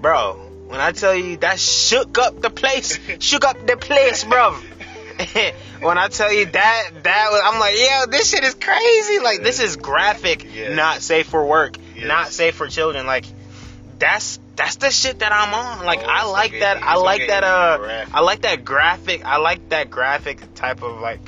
bro. 0.00 0.34
When 0.66 0.80
I 0.80 0.92
tell 0.92 1.14
you 1.14 1.36
that 1.38 1.60
shook 1.60 2.16
up 2.18 2.40
the 2.40 2.50
place, 2.50 2.98
shook 3.20 3.44
up 3.44 3.66
the 3.66 3.76
place, 3.76 4.24
bro. 4.24 4.52
when 5.80 5.98
I 5.98 6.08
tell 6.08 6.32
you 6.32 6.46
that, 6.46 6.90
that 7.02 7.28
was, 7.30 7.40
I'm 7.44 7.60
like, 7.60 7.76
yo, 7.78 8.06
this 8.10 8.30
shit 8.30 8.42
is 8.42 8.54
crazy. 8.54 9.20
Like, 9.20 9.42
this 9.42 9.60
is 9.60 9.76
graphic, 9.76 10.44
Yeah. 10.52 10.74
not 10.74 11.02
safe 11.02 11.26
for 11.28 11.44
work, 11.46 11.76
Yes. 11.94 12.06
not 12.06 12.28
safe 12.32 12.56
for 12.56 12.66
children. 12.66 13.06
Like, 13.06 13.24
that's 13.98 14.40
that's 14.56 14.76
the 14.76 14.90
shit 14.90 15.18
that 15.20 15.32
I'm 15.32 15.52
on. 15.52 15.84
Like, 15.84 16.00
Oh, 16.00 16.06
I 16.08 16.24
like 16.30 16.52
that. 16.60 16.76
It's 16.78 16.86
I 16.86 16.94
like 16.96 17.26
that. 17.28 17.44
Uh, 17.44 17.78
graphic. 17.78 18.14
I 18.14 18.20
like 18.20 18.42
that 18.42 18.64
graphic. 18.64 19.24
I 19.24 19.36
like 19.38 19.68
that 19.70 19.90
graphic 19.90 20.54
type 20.54 20.82
of 20.82 21.00
like 21.00 21.20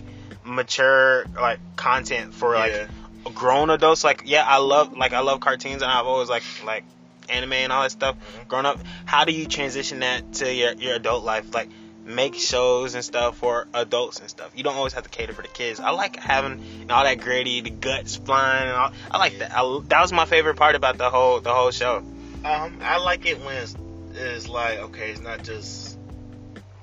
mature 0.45 1.25
like 1.35 1.59
content 1.77 2.35
for 2.35 2.55
like 2.55 2.73
Yeah. 2.73 2.87
grown 3.35 3.71
adults. 3.71 4.05
Like, 4.05 4.23
yeah, 4.25 4.45
I 4.47 4.59
love 4.59 4.97
like 4.97 5.13
I 5.13 5.21
love 5.21 5.41
cartoons, 5.41 5.83
and 5.83 5.91
I've 5.91 6.07
always 6.07 6.29
like 6.29 6.43
like 6.65 6.85
anime 7.29 7.53
and 7.55 7.73
all 7.73 7.83
that 7.83 7.91
stuff. 7.91 8.17
Mhm. 8.17 8.49
Growing 8.49 8.67
up, 8.67 8.79
how 9.05 9.25
do 9.25 9.33
you 9.33 9.47
transition 9.47 10.01
that 10.01 10.35
to 10.35 10.53
your 10.53 10.73
your 10.75 10.95
adult 10.95 11.25
life? 11.25 11.53
Like, 11.53 11.69
make 12.05 12.37
shows 12.37 12.95
and 12.95 13.05
stuff 13.05 13.37
for 13.39 13.67
adults 13.75 14.21
and 14.21 14.31
stuff. 14.31 14.53
You 14.55 14.63
don't 14.63 14.77
always 14.77 14.93
have 14.93 15.03
to 15.03 15.09
cater 15.11 15.33
for 15.33 15.43
the 15.43 15.49
kids. 15.49 15.81
I 15.81 15.91
like 15.91 16.15
having 16.17 16.63
you 16.79 16.85
know, 16.85 16.95
all 16.95 17.03
that 17.03 17.19
gritty, 17.21 17.63
the 17.63 17.71
guts 17.71 18.15
flying. 18.15 18.69
And 18.69 18.77
all, 18.77 18.93
I 19.11 19.19
like 19.19 19.39
that. 19.41 19.51
I, 19.53 19.81
that 19.89 20.01
was 20.03 20.13
my 20.13 20.25
favorite 20.27 20.55
part 20.57 20.77
about 20.77 20.99
the 20.99 21.11
whole 21.11 21.41
the 21.41 21.53
whole 21.53 21.73
show. 21.73 22.05
Um, 22.45 22.79
I 22.83 22.99
like 22.99 23.27
it 23.27 23.41
when 23.45 23.57
it's, 23.57 23.75
it's 24.15 24.49
like 24.49 24.79
okay, 24.79 25.11
it's 25.11 25.21
not 25.21 25.43
just 25.43 25.99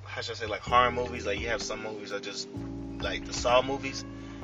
how 0.06 0.22
should 0.22 0.36
I 0.36 0.40
say 0.40 0.46
like 0.48 0.62
horror 0.62 0.92
movies. 0.92 1.26
Like 1.26 1.40
you 1.40 1.48
have 1.48 1.62
some 1.62 1.84
movies 1.84 2.10
that 2.12 2.24
just 2.24 2.48
like 3.00 3.26
the 3.26 3.34
Saw 3.34 3.62
movies. 3.62 4.04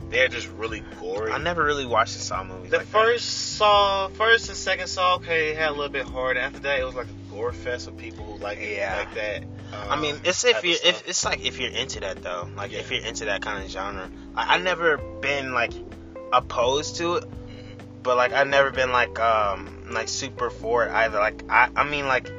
They're 0.10 0.28
just 0.28 0.48
really 0.48 0.82
gory. 1.00 1.32
I 1.32 1.38
never 1.38 1.64
really 1.64 1.86
watched 1.86 2.14
the 2.16 2.20
Saw 2.22 2.44
movies. 2.44 2.72
The 2.72 2.78
like 2.78 2.88
that. 2.88 2.92
first 2.92 3.58
Saw, 3.58 4.08
first 4.08 4.50
and 4.50 4.58
second 4.58 4.88
Saw, 4.88 5.16
okay, 5.18 5.50
it 5.50 5.58
had 5.58 5.70
a 5.70 5.74
little 5.74 5.90
bit 5.90 6.08
hard. 6.08 6.36
After 6.36 6.60
that, 6.60 6.80
it 6.80 6.84
was 6.84 6.96
like 6.96 7.06
a 7.06 7.32
gore 7.32 7.52
fest 7.52 7.88
of 7.88 7.96
people 7.96 8.26
who 8.26 8.38
like 8.40 8.58
it 8.58 8.78
Yeah. 8.78 8.96
like 8.98 9.14
that. 9.14 9.44
Um, 9.44 9.92
I 9.92 10.02
mean, 10.02 10.20
it's 10.24 10.44
if 10.46 10.64
you 10.64 10.76
if 10.84 11.08
it's 11.08 11.24
like 11.26 11.46
if 11.46 11.60
you're 11.60 11.70
into 11.70 12.00
that 12.00 12.24
though, 12.24 12.50
like 12.56 12.74
if 12.74 12.90
you're 12.90 13.06
into 13.06 13.26
that 13.26 13.42
kind 13.44 13.64
of 13.64 13.70
genre. 13.70 14.10
I, 14.36 14.56
I've 14.56 14.64
never 14.64 14.98
been 14.98 15.54
like 15.54 15.74
opposed 16.34 16.96
to 16.98 17.16
it. 17.18 17.26
But 18.04 18.18
like 18.18 18.32
I've 18.34 18.48
never 18.48 18.72
been 18.72 18.92
like 18.92 19.20
um 19.20 19.88
like 19.92 20.08
super 20.08 20.50
for 20.50 20.86
it 20.86 20.92
either. 20.92 21.20
Like 21.20 21.44
I 21.50 21.70
I 21.76 21.84
mean 21.84 22.08
like 22.08 22.30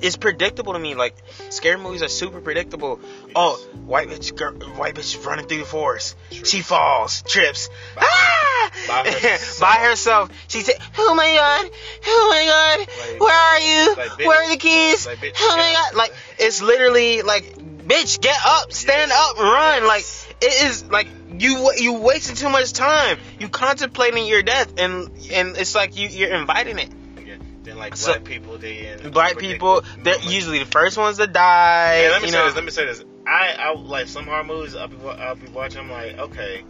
it's 0.00 0.16
predictable 0.16 0.72
to 0.72 0.78
me. 0.80 0.94
Like 0.96 1.14
scary 1.50 1.78
movies 1.80 2.02
are 2.02 2.08
super 2.08 2.40
predictable. 2.40 2.98
Oh, 3.36 3.54
white 3.86 4.08
bitch, 4.08 4.34
girl, 4.36 4.52
white 4.76 4.96
bitch 4.96 5.24
running 5.24 5.46
through 5.46 5.58
the 5.58 5.64
forest. 5.64 6.16
She 6.30 6.60
falls, 6.60 7.22
trips. 7.22 7.68
By- 7.94 8.02
ah! 8.04 8.70
by 8.88 9.04
herself. 9.12 9.60
by 9.60 9.74
herself. 9.76 10.30
She 10.48 10.62
said, 10.62 10.74
"Oh 10.98 11.14
my 11.14 11.32
god, 11.32 11.70
oh 12.06 12.26
my 12.30 12.46
god, 12.46 12.88
Like- 13.12 13.20
where 13.20 13.32
are 13.32 13.58
you? 13.60 13.94
like, 13.96 14.10
bitch- 14.10 14.26
where 14.26 14.42
are 14.44 14.50
the 14.50 14.56
keys? 14.56 15.06
like, 15.06 15.18
bitch, 15.18 15.36
oh 15.38 15.56
my 15.56 15.72
god!" 15.72 15.96
Like 15.96 16.12
it's 16.38 16.60
literally 16.62 17.22
like, 17.22 17.44
"Bitch, 17.56 18.20
get 18.20 18.36
up, 18.44 18.72
stand 18.72 19.10
Yes. 19.10 19.30
up, 19.30 19.38
run!" 19.38 19.86
Like 19.86 20.04
it 20.40 20.64
is 20.64 20.84
like 20.86 21.06
you 21.38 21.72
you 21.76 21.94
wasting 21.94 22.36
too 22.36 22.48
much 22.48 22.72
time. 22.72 23.18
You 23.38 23.48
contemplating 23.48 24.26
your 24.26 24.42
death, 24.42 24.78
and 24.78 25.10
and 25.32 25.56
it's 25.56 25.74
like 25.74 25.96
you 25.96 26.08
you're 26.08 26.34
inviting 26.34 26.78
it. 26.78 26.90
Yeah. 27.24 27.36
Then 27.62 27.76
like 27.78 27.96
So- 27.96 28.12
black 28.12 28.24
people, 28.24 28.58
they 28.58 28.96
Black 29.12 29.38
people, 29.38 29.84
they're 30.02 30.20
usually 30.20 30.58
the 30.60 30.66
first 30.66 30.96
ones 30.96 31.18
to 31.18 31.26
die. 31.26 32.02
Yeah, 32.02 32.10
let 32.10 32.22
me 32.22 32.28
say 32.28 32.36
know, 32.36 32.46
this. 32.46 32.54
Let 32.54 32.64
me 32.64 32.70
say 32.70 32.86
this. 32.86 33.04
I, 33.26 33.54
I 33.58 33.74
like 33.74 34.08
some 34.08 34.24
horror 34.26 34.42
movies. 34.44 34.74
I'll 34.74 34.88
be, 34.88 34.96
I'll 35.06 35.36
be 35.36 35.48
watching. 35.48 35.80
I'm 35.80 35.90
like, 35.90 36.18
okay, 36.18 36.64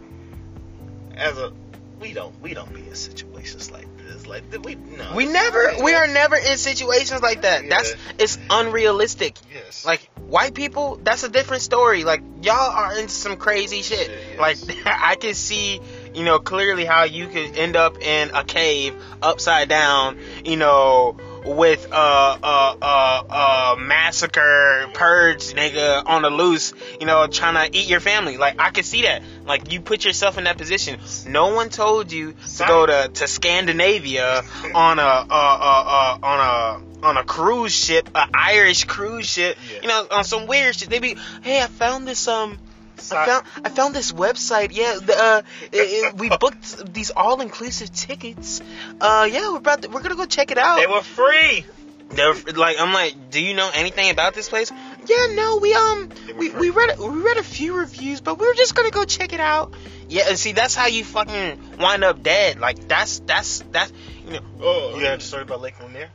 as 1.15 1.37
a, 1.37 1.51
we 1.99 2.13
don't, 2.13 2.39
we 2.41 2.53
don't 2.53 2.71
be 2.73 2.81
in 2.87 2.95
situations 2.95 3.71
like 3.71 3.82
Like 4.33 4.65
we, 4.65 4.73
no, 4.73 5.13
we 5.15 5.27
never, 5.27 5.73
we 5.83 5.93
are 5.93 6.07
never 6.07 6.35
in 6.35 6.57
situations 6.57 7.21
like 7.21 7.43
that. 7.43 7.69
That's 7.69 7.93
it's 8.17 8.39
unrealistic. 8.49 9.37
Yes. 9.53 9.85
Like 9.85 10.09
white 10.17 10.55
people, 10.55 10.99
that's 11.03 11.21
a 11.21 11.29
different 11.29 11.61
story. 11.61 12.03
Like 12.03 12.23
y'all 12.41 12.71
are 12.71 12.97
into 12.97 13.13
some 13.13 13.37
crazy 13.37 13.83
shit. 13.83 14.07
Shit, 14.07 14.39
Like. 14.39 14.57
I 14.85 15.15
can 15.15 15.35
see, 15.35 15.79
you 16.15 16.23
know, 16.23 16.39
clearly 16.39 16.83
how 16.83 17.03
you 17.03 17.27
could 17.27 17.55
end 17.55 17.75
up 17.75 18.01
in 18.01 18.31
a 18.33 18.43
cave 18.43 18.95
upside 19.21 19.69
down, 19.69 20.17
you 20.43 20.57
know, 20.57 21.17
with 21.45 21.85
a 21.91 21.95
uh, 21.95 22.39
uh, 22.41 22.75
uh, 22.81 23.23
uh, 23.29 23.75
massacre 23.77 24.89
purge 24.93 25.53
nigga 25.53 26.03
on 26.05 26.21
the 26.23 26.29
loose, 26.29 26.73
you 26.99 27.05
know, 27.05 27.27
trying 27.27 27.71
to 27.71 27.77
eat 27.77 27.87
your 27.87 27.99
family. 27.99 28.37
Like 28.37 28.59
I 28.59 28.71
can 28.71 28.83
see 28.83 29.03
that. 29.03 29.21
Like 29.45 29.71
you 29.71 29.81
put 29.81 30.05
yourself 30.05 30.37
in 30.37 30.45
that 30.45 30.57
position. 30.57 30.99
No 31.27 31.53
one 31.53 31.69
told 31.69 32.11
you 32.11 32.33
to 32.57 32.65
go 32.65 32.85
to, 32.85 33.09
to 33.13 33.27
Scandinavia 33.27 34.41
on 34.73 34.99
a 34.99 35.01
uh, 35.01 35.25
uh, 35.29 35.83
uh, 35.87 36.17
on 36.23 36.39
a 36.39 37.05
on 37.07 37.17
a 37.17 37.23
cruise 37.25 37.73
ship, 37.75 38.09
a 38.15 38.27
Irish 38.33 38.85
cruise 38.85 39.27
ship, 39.27 39.57
Yeah. 39.69 39.81
you 39.81 39.87
know, 39.89 40.07
on 40.11 40.23
some 40.23 40.47
weird 40.47 40.75
shit. 40.75 40.89
They 40.89 40.99
be, 40.99 41.17
hey, 41.41 41.61
I 41.61 41.67
found 41.67 42.07
this 42.07 42.27
um. 42.27 42.57
I 43.11 43.25
found 43.25 43.45
I 43.65 43.69
found 43.69 43.93
this 43.95 44.13
website. 44.13 44.69
Yeah, 44.71 44.97
the, 45.03 45.13
uh, 45.17 45.41
it- 45.73 45.77
it- 45.77 46.15
we 46.15 46.29
booked 46.39 46.93
these 46.93 47.11
all 47.11 47.41
inclusive 47.41 47.91
tickets. 47.91 48.61
Uh, 49.01 49.27
yeah, 49.29 49.51
we're 49.51 49.57
about 49.57 49.81
to, 49.81 49.89
we're 49.89 50.01
gonna 50.01 50.15
go 50.15 50.25
check 50.25 50.51
it 50.51 50.57
out. 50.57 50.77
they 50.79 50.87
were 50.87 51.01
free. 51.01 51.65
They're 52.11 52.35
like, 52.55 52.79
I'm 52.79 52.93
like, 52.93 53.31
do 53.31 53.41
you 53.41 53.55
know 53.55 53.69
anything 53.73 54.11
about 54.11 54.35
this 54.35 54.47
place? 54.47 54.71
Yeah, 55.05 55.33
no, 55.35 55.57
we 55.57 55.73
um, 55.73 56.09
we, 56.37 56.49
we 56.49 56.69
read 56.69 56.97
we 56.99 57.07
read 57.21 57.37
a 57.37 57.43
few 57.43 57.75
reviews, 57.75 58.21
but 58.21 58.39
we 58.39 58.47
were 58.47 58.53
just 58.53 58.75
gonna 58.75 58.89
go 58.91 59.03
check 59.05 59.33
it 59.33 59.39
out. 59.39 59.73
Yeah, 60.09 60.23
and 60.29 60.37
see, 60.39 60.51
that's 60.53 60.75
how 60.75 60.87
you 60.87 61.03
fucking 61.03 61.77
wind 61.79 62.03
up 62.03 62.23
dead. 62.23 62.59
Like 62.59 62.87
that's 62.87 63.19
that's 63.19 63.63
that's 63.71 63.91
you 64.25 64.33
know 64.33 64.39
Oh, 64.61 64.97
you 64.97 65.05
heard 65.05 65.19
the 65.19 65.23
story 65.23 65.43
about 65.43 65.61
Lake 65.61 65.79
Lanier? 65.81 66.09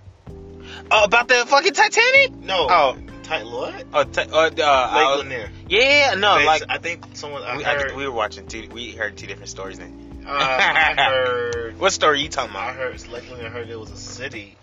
oh, 0.90 1.04
about 1.04 1.28
the 1.28 1.44
fucking 1.46 1.72
Titanic. 1.72 2.34
No. 2.36 2.66
Oh. 2.70 2.98
Titan 3.24 3.50
what? 3.52 3.84
Oh, 3.92 4.04
t- 4.04 4.20
uh, 4.22 4.24
uh, 4.24 4.48
Lake 4.48 4.58
I 4.58 5.14
was- 5.16 5.24
Lanier. 5.24 5.50
yeah, 5.68 6.14
no, 6.16 6.38
They- 6.38 6.46
like 6.46 6.62
I 6.70 6.78
think 6.78 7.04
someone 7.14 7.42
I 7.42 7.56
we, 7.58 7.64
I 7.66 7.76
think 7.78 7.94
we 7.96 8.06
were 8.06 8.12
watching 8.12 8.46
two. 8.46 8.68
We 8.72 8.92
heard 8.92 9.18
two 9.18 9.26
different 9.26 9.50
stories 9.50 9.78
then. 9.78 10.24
uh, 10.26 10.30
I 10.30 10.94
heard. 11.10 11.78
What 11.78 11.92
story 11.92 12.22
you 12.22 12.28
talking 12.30 12.52
about? 12.52 12.68
I 12.68 12.72
about? 12.72 12.76
heard 13.00 13.08
Lake 13.08 13.30
Lanier. 13.30 13.46
I 13.46 13.50
heard 13.50 13.68
it 13.68 13.78
was 13.78 13.90
a 13.90 13.96
city 13.98 14.56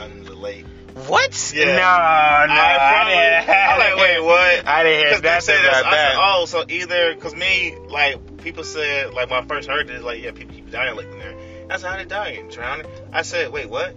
under 0.00 0.24
the 0.24 0.34
lake. 0.34 0.64
What? 1.06 1.52
Yeah. 1.54 1.64
No, 1.66 1.72
no, 1.72 1.80
I 1.82 2.76
probably- 2.78 3.14
didn't. 3.14 3.48
I'm 3.50 3.78
like, 3.78 3.96
wait, 3.96 4.20
what? 4.24 4.66
I 4.66 4.82
didn't 4.82 5.06
hear 5.12 5.20
that 5.20 5.42
said 5.42 5.64
about 5.64 5.84
I 5.86 5.90
that. 5.90 6.12
said, 6.12 6.18
oh, 6.18 6.44
so 6.46 6.64
either 6.68 7.14
because 7.14 7.34
me, 7.34 7.76
like 7.88 8.38
people 8.42 8.64
said, 8.64 9.12
like 9.12 9.30
when 9.30 9.44
I 9.44 9.46
first 9.46 9.68
heard 9.68 9.88
this, 9.88 10.02
like 10.02 10.22
yeah, 10.22 10.30
people 10.30 10.54
keep 10.54 10.70
dying 10.70 10.96
like 10.96 11.06
in 11.06 11.18
there. 11.18 11.34
That's 11.68 11.82
how 11.82 11.96
they 11.96 12.04
dying, 12.04 12.48
drowning. 12.48 12.86
I 13.12 13.22
said, 13.22 13.52
wait, 13.52 13.68
what? 13.68 13.94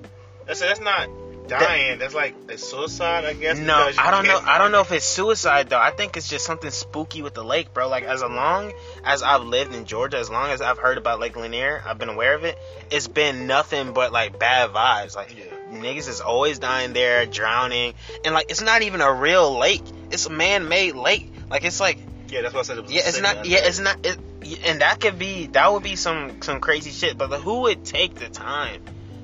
I 0.49 0.53
said 0.53 0.69
that's 0.69 0.81
not 0.81 1.07
dying. 1.47 1.99
That's 1.99 2.13
like 2.13 2.35
a 2.49 2.57
suicide, 2.57 3.23
I 3.25 3.33
guess. 3.33 3.57
No, 3.57 3.91
I 3.97 4.11
don't 4.11 4.25
know. 4.27 4.39
I 4.43 4.57
don't 4.57 4.71
know 4.73 4.81
if 4.81 4.91
it's 4.91 5.05
suicide 5.05 5.69
though. 5.69 5.79
I 5.79 5.91
think 5.91 6.17
it's 6.17 6.27
just 6.27 6.45
something 6.45 6.69
spooky 6.69 7.21
with 7.21 7.33
the 7.33 7.43
lake, 7.43 7.73
bro. 7.73 7.87
Like 7.87 8.03
as 8.03 8.21
long 8.21 8.73
as 9.05 9.23
I've 9.23 9.43
lived 9.43 9.73
in 9.73 9.85
Georgia, 9.85 10.17
as 10.17 10.29
long 10.29 10.49
as 10.49 10.61
I've 10.61 10.77
heard 10.79 10.97
about 10.97 11.19
Lake 11.21 11.37
Lanier, 11.37 11.81
I've 11.85 11.97
been 11.97 12.09
aware 12.09 12.35
of 12.35 12.43
it. 12.43 12.57
It's 12.91 13.07
been 13.07 13.47
nothing 13.47 13.93
but 13.93 14.11
like 14.11 14.37
bad 14.37 14.71
vibes. 14.71 15.15
Like 15.15 15.37
Yeah. 15.37 15.45
Niggas 15.71 16.07
is 16.07 16.21
always 16.21 16.59
dying 16.59 16.93
there, 16.93 17.25
drowning, 17.25 17.93
and 18.25 18.33
like 18.33 18.49
it's 18.49 18.61
not 18.61 18.81
even 18.81 19.01
a 19.01 19.11
real 19.13 19.57
lake. 19.57 19.83
It's 20.11 20.25
a 20.25 20.29
man-made 20.31 20.95
lake. 20.95 21.31
Like 21.49 21.63
it's 21.63 21.79
like 21.79 21.99
Yeah, 22.29 22.41
that's 22.41 22.53
why 22.53 22.61
I 22.61 22.63
said 22.63 22.77
it 22.79 22.89
yeah, 22.89 23.01
it's 23.05 23.21
not. 23.21 23.45
Yeah, 23.45 23.59
it's 23.61 23.79
not. 23.79 24.05
It, 24.05 24.17
and 24.65 24.81
that 24.81 24.99
could 24.99 25.19
be. 25.19 25.47
That 25.47 25.71
would 25.71 25.83
be 25.83 25.95
some 25.95 26.41
some 26.41 26.59
crazy 26.59 26.91
shit. 26.91 27.17
But 27.17 27.29
like, 27.29 27.41
who 27.41 27.61
would 27.61 27.85
take 27.85 28.15
the 28.15 28.29
time 28.29 28.81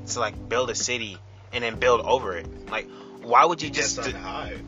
to 0.08 0.20
like 0.20 0.50
build 0.50 0.70
a 0.70 0.75
city 0.75 1.18
and 1.52 1.64
then 1.64 1.80
build 1.80 2.02
over 2.02 2.38
it? 2.38 2.70
Like, 2.70 2.90
why 3.22 3.46
would 3.46 3.62
you 3.62 3.70
Just 3.70 3.98
hide. 4.00 4.60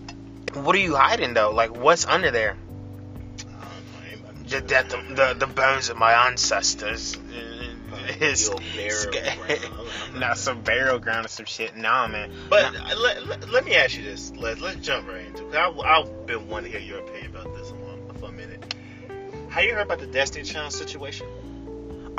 What 0.53 0.75
are 0.75 0.79
you 0.79 0.95
hiding 0.95 1.33
though? 1.33 1.51
Like, 1.51 1.75
what's 1.75 2.05
under 2.05 2.31
there? 2.31 2.55
I 2.55 3.41
don't 3.41 3.51
know, 3.51 4.31
anybody- 4.31 4.49
The 4.49 4.61
the, 4.61 5.15
the, 5.15 5.45
the 5.45 5.47
bones 5.47 5.89
of 5.89 5.97
my 5.97 6.27
ancestors. 6.27 7.17
Is 8.09 8.47
The 8.47 8.53
old 8.53 8.63
burial 8.75 9.11
ground. 9.11 9.89
I'm 10.13 10.19
not- 10.19 10.37
some 10.37 10.61
burial 10.61 10.99
ground 10.99 11.25
or 11.25 11.29
some 11.29 11.45
shit. 11.45 11.75
Nah, 11.75 12.07
man. 12.07 12.31
But 12.49 12.73
Nah. 12.73 12.91
uh, 12.91 12.95
let, 12.97 13.27
let, 13.27 13.49
let 13.49 13.65
me 13.65 13.75
ask 13.75 13.95
you 13.97 14.03
this. 14.03 14.31
Let, 14.35 14.59
let's 14.59 14.77
jump 14.77 15.07
right 15.07 15.25
into 15.25 15.47
it. 15.47 15.55
I, 15.55 15.69
I've 15.69 16.25
been 16.25 16.47
wanting 16.47 16.71
to 16.71 16.79
hear 16.79 16.87
your 16.87 16.99
opinion 16.99 17.35
about 17.35 17.53
this 17.55 17.69
for, 17.69 18.13
for 18.19 18.29
a 18.29 18.31
minute. 18.31 18.73
How 19.49 19.61
you 19.61 19.73
heard 19.73 19.83
about 19.83 19.99
the 19.99 20.07
Destiny 20.07 20.43
Child 20.45 20.73
situation? 20.73 21.27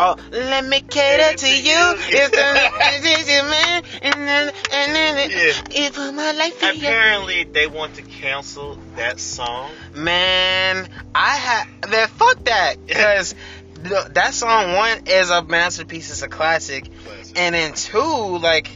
Oh, 0.00 0.16
let 0.30 0.64
me 0.64 0.80
cater 0.80 1.36
to 1.36 1.48
you. 1.48 1.94
If 1.98 2.30
the 2.30 3.08
is 3.18 3.28
your 3.28 3.42
man, 3.42 3.82
and 4.02 4.14
then 4.14 4.52
and 4.72 4.94
then 4.94 5.30
Yeah. 5.30 6.12
my 6.12 6.32
life 6.32 6.56
Apparently, 6.62 7.44
they 7.44 7.66
want 7.66 7.94
to 7.94 8.02
cancel 8.02 8.78
that 8.96 9.18
song. 9.18 9.72
Man, 9.94 10.88
I 11.14 11.36
had 11.36 11.90
man, 11.90 12.08
fuck 12.08 12.44
that 12.44 12.76
because 12.86 13.34
that 13.82 14.34
song 14.34 14.74
one 14.74 15.06
is 15.06 15.30
a 15.30 15.42
masterpiece, 15.42 16.10
it's 16.10 16.22
a 16.22 16.28
classic, 16.28 16.88
and 17.36 17.54
then 17.54 17.74
two, 17.74 18.38
like, 18.38 18.68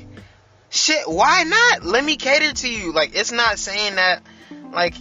shit, 0.71 1.03
why 1.07 1.45
not? 1.45 1.85
Let 1.85 2.05
me 2.05 2.17
cater 2.17 2.53
to 2.53 2.69
you. 2.69 2.93
Like, 2.93 3.15
it's 3.15 3.33
not 3.33 3.59
saying 3.59 3.97
that, 3.97 4.23
like, 4.73 4.95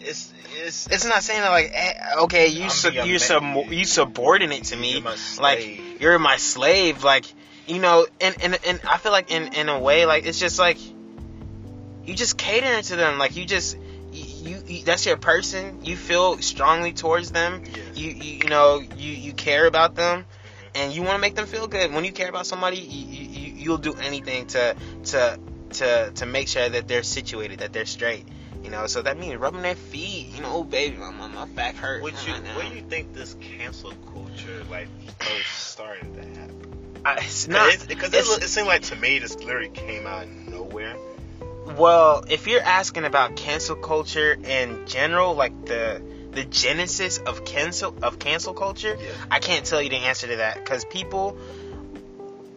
It's 0.00 0.32
it's 0.64 0.86
it's 0.88 1.04
not 1.04 1.22
saying 1.22 1.40
that, 1.40 1.50
like, 1.50 1.70
eh, 1.72 1.94
okay, 2.22 2.48
you 2.48 2.68
sub, 2.70 2.94
you 2.94 3.18
sub, 3.18 3.42
you 3.70 3.84
subordinate 3.84 4.64
to 4.64 4.76
me, 4.76 4.98
You're 4.98 5.14
like, 5.40 6.00
you're 6.00 6.18
my 6.18 6.36
slave, 6.36 7.04
like, 7.04 7.24
you 7.66 7.80
know, 7.80 8.06
and 8.20 8.36
and 8.42 8.58
and 8.66 8.80
I 8.88 8.98
feel 8.98 9.12
like 9.12 9.30
in 9.30 9.54
in 9.54 9.68
a 9.68 9.78
way, 9.78 10.06
like, 10.06 10.26
it's 10.26 10.38
just 10.38 10.58
like 10.58 10.78
you 12.04 12.14
just 12.14 12.38
catering 12.38 12.82
to 12.82 12.96
them, 12.96 13.18
like, 13.18 13.36
you 13.36 13.44
just. 13.44 13.76
You, 14.40 14.62
you, 14.66 14.84
that's 14.84 15.04
your 15.06 15.16
person. 15.16 15.80
You 15.84 15.96
feel 15.96 16.38
strongly 16.38 16.92
towards 16.92 17.30
them. 17.32 17.62
Yes. 17.64 17.96
You, 17.98 18.10
you, 18.10 18.38
you 18.42 18.48
know, 18.48 18.78
you, 18.80 19.10
you 19.12 19.32
care 19.32 19.66
about 19.66 19.94
them, 19.94 20.24
and 20.74 20.92
you 20.92 21.02
want 21.02 21.14
to 21.14 21.18
make 21.20 21.34
them 21.34 21.46
feel 21.46 21.66
good. 21.66 21.92
When 21.92 22.04
you 22.04 22.12
care 22.12 22.28
about 22.28 22.46
somebody, 22.46 22.78
you, 22.78 23.06
you, 23.26 23.52
you'll 23.56 23.78
do 23.78 23.94
anything 23.94 24.46
to, 24.48 24.76
to, 25.06 25.38
to, 25.70 26.10
to 26.14 26.26
make 26.26 26.48
sure 26.48 26.68
that 26.68 26.86
they're 26.88 27.02
situated, 27.02 27.60
that 27.60 27.72
they're 27.72 27.86
straight. 27.86 28.26
You 28.62 28.70
know, 28.70 28.86
so 28.86 29.02
that 29.02 29.18
means 29.18 29.36
rubbing 29.36 29.62
their 29.62 29.76
feet. 29.76 30.34
You 30.34 30.42
know, 30.42 30.50
oh 30.52 30.64
baby, 30.64 30.96
my, 30.96 31.10
my, 31.10 31.28
my 31.28 31.44
back 31.46 31.76
hurt. 31.76 32.02
What 32.02 32.26
you 32.26 32.32
what 32.34 32.68
do 32.68 32.74
you 32.74 32.82
think 32.82 33.14
this 33.14 33.34
cancel 33.40 33.92
culture 34.12 34.64
like 34.68 34.88
first 35.20 35.68
started 35.70 36.12
to 36.14 36.20
happen? 36.40 37.00
I, 37.04 37.14
it's 37.18 37.46
Because 37.46 37.48
not 37.48 37.90
it, 37.90 37.98
'cause 37.98 38.08
it's- 38.14 38.36
it, 38.38 38.42
it 38.44 38.48
seemed 38.48 38.66
like 38.66 38.82
to 38.82 38.96
me 38.96 39.20
this 39.20 39.36
literally 39.36 39.68
came 39.68 40.06
out 40.08 40.24
of 40.24 40.30
nowhere. 40.30 40.96
Well, 41.76 42.24
if 42.28 42.46
you're 42.46 42.62
asking 42.62 43.04
about 43.04 43.36
cancel 43.36 43.76
culture 43.76 44.32
in 44.32 44.86
general, 44.86 45.34
like 45.34 45.66
the 45.66 46.02
the 46.32 46.44
genesis 46.44 47.18
of 47.18 47.44
cancel 47.44 47.94
of 48.02 48.18
cancel 48.18 48.54
culture, 48.54 48.96
Yeah. 49.00 49.10
I 49.30 49.38
can't 49.40 49.64
tell 49.64 49.82
you 49.82 49.88
the 49.88 49.96
answer 49.96 50.26
to 50.28 50.36
that 50.36 50.56
because 50.56 50.84
people. 50.84 51.36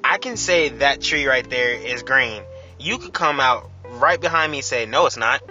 I 0.03 0.18
can 0.18 0.36
say 0.36 0.70
that 0.70 1.01
tree 1.01 1.25
right 1.27 1.48
there 1.48 1.74
is 1.74 2.03
green. 2.03 2.41
You 2.80 2.98
could 2.98 3.13
come 3.13 3.39
out 3.39 3.70
right 3.91 4.20
behind 4.20 4.51
me 4.51 4.60
and 4.60 4.65
say, 4.65 4.86
"No, 4.86 5.06
it's 5.06 5.18
not. 5.18 5.41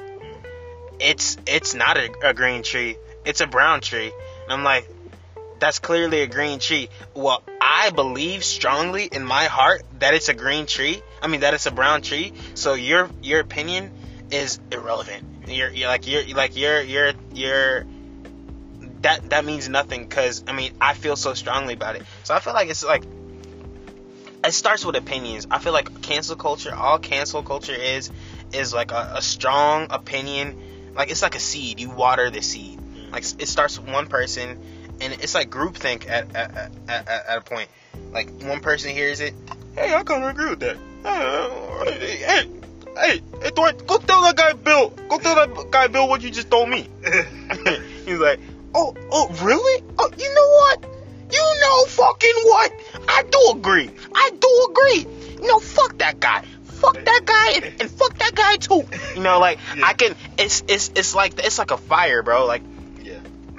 It's 0.98 1.36
it's 1.46 1.74
not 1.74 1.96
a, 1.96 2.10
a 2.24 2.34
green 2.34 2.62
tree. 2.62 2.96
It's 3.24 3.40
a 3.40 3.46
brown 3.46 3.80
tree." 3.80 4.12
And 4.44 4.52
I'm 4.52 4.64
like, 4.64 4.88
"That's 5.60 5.78
clearly 5.78 6.22
a 6.22 6.26
green 6.26 6.58
tree." 6.58 6.88
Well, 7.14 7.42
I 7.60 7.90
believe 7.90 8.44
strongly 8.44 9.04
in 9.04 9.24
my 9.24 9.44
heart 9.44 9.82
that 10.00 10.14
it's 10.14 10.28
a 10.28 10.34
green 10.34 10.66
tree. 10.66 11.02
I 11.22 11.28
mean 11.28 11.40
that 11.40 11.54
it's 11.54 11.66
a 11.66 11.70
brown 11.70 12.02
tree. 12.02 12.32
So 12.54 12.74
your 12.74 13.08
your 13.22 13.40
opinion 13.40 13.92
is 14.30 14.58
irrelevant. 14.72 15.24
You're, 15.46 15.70
you're 15.70 15.88
like 15.88 16.06
you're 16.06 16.24
like 16.34 16.56
you're 16.56 16.80
you're 16.80 17.12
you're 17.32 17.86
that 19.02 19.30
that 19.30 19.44
means 19.44 19.68
nothing 19.68 20.04
because 20.04 20.44
I 20.46 20.52
mean 20.52 20.74
I 20.80 20.94
feel 20.94 21.16
so 21.16 21.34
strongly 21.34 21.74
about 21.74 21.96
it. 21.96 22.02
So 22.24 22.34
I 22.34 22.40
feel 22.40 22.52
like 22.52 22.70
it's 22.70 22.84
like 22.84 23.04
it 24.44 24.52
starts 24.52 24.84
with 24.84 24.96
opinions. 24.96 25.46
I 25.50 25.58
feel 25.58 25.72
like 25.72 26.02
cancel 26.02 26.36
culture, 26.36 26.74
all 26.74 26.98
cancel 26.98 27.42
culture 27.42 27.74
is, 27.74 28.10
is 28.52 28.72
like 28.72 28.90
a, 28.90 29.14
a 29.16 29.22
strong 29.22 29.88
opinion. 29.90 30.92
Like 30.94 31.10
it's 31.10 31.22
like 31.22 31.34
a 31.34 31.40
seed. 31.40 31.80
You 31.80 31.90
water 31.90 32.30
the 32.30 32.42
seed. 32.42 32.80
Like 33.12 33.24
it 33.38 33.48
starts 33.48 33.78
with 33.78 33.90
one 33.90 34.06
person, 34.06 34.58
and 35.00 35.12
it's 35.14 35.34
like 35.34 35.50
groupthink 35.50 36.08
at 36.08 36.34
at, 36.34 36.56
at, 36.56 36.72
at, 36.88 37.08
at 37.08 37.38
a 37.38 37.40
point. 37.40 37.68
Like 38.12 38.30
one 38.42 38.60
person 38.60 38.90
hears 38.90 39.20
it. 39.20 39.34
Hey, 39.74 39.94
I 39.94 40.02
kind 40.02 40.24
of 40.24 40.30
agree 40.30 40.50
with 40.50 40.60
that. 40.60 40.76
Uh, 41.04 41.84
hey, 41.92 42.16
hey, 42.96 43.20
hey, 43.42 43.50
Dwight, 43.54 43.86
go 43.86 43.98
tell 43.98 44.22
that 44.22 44.36
guy 44.36 44.52
Bill. 44.52 44.90
Go 45.08 45.18
tell 45.18 45.34
that 45.34 45.70
guy 45.70 45.86
Bill 45.88 46.08
what 46.08 46.22
you 46.22 46.30
just 46.30 46.50
told 46.50 46.68
me. 46.68 46.88
He's 48.04 48.18
like, 48.18 48.40
Oh, 48.74 48.94
oh, 49.10 49.28
really? 49.42 49.82
Oh, 49.98 50.10
you 50.16 50.34
know 50.34 50.48
what? 50.50 50.84
You 51.32 51.60
know 51.60 51.84
fucking 51.86 52.34
what? 52.44 52.72
I 53.08 53.22
do 53.22 53.58
agree. 53.58 53.90
I 54.14 54.30
do 54.38 54.68
agree. 54.70 55.06
You 55.42 55.46
know, 55.48 55.58
fuck 55.58 55.98
that 55.98 56.20
guy. 56.20 56.44
Fuck 56.64 56.94
that 57.04 57.22
guy 57.24 57.50
and, 57.52 57.80
and 57.82 57.90
fuck 57.90 58.16
that 58.18 58.34
guy 58.34 58.56
too. 58.56 58.84
You 59.16 59.22
know, 59.22 59.38
like 59.38 59.58
Yeah. 59.76 59.86
I 59.86 59.92
can. 59.94 60.14
It's 60.38 60.62
it's 60.66 60.90
it's 60.94 61.14
like 61.14 61.38
it's 61.38 61.58
like 61.58 61.70
a 61.70 61.76
fire, 61.76 62.22
bro. 62.22 62.46
Like. 62.46 62.62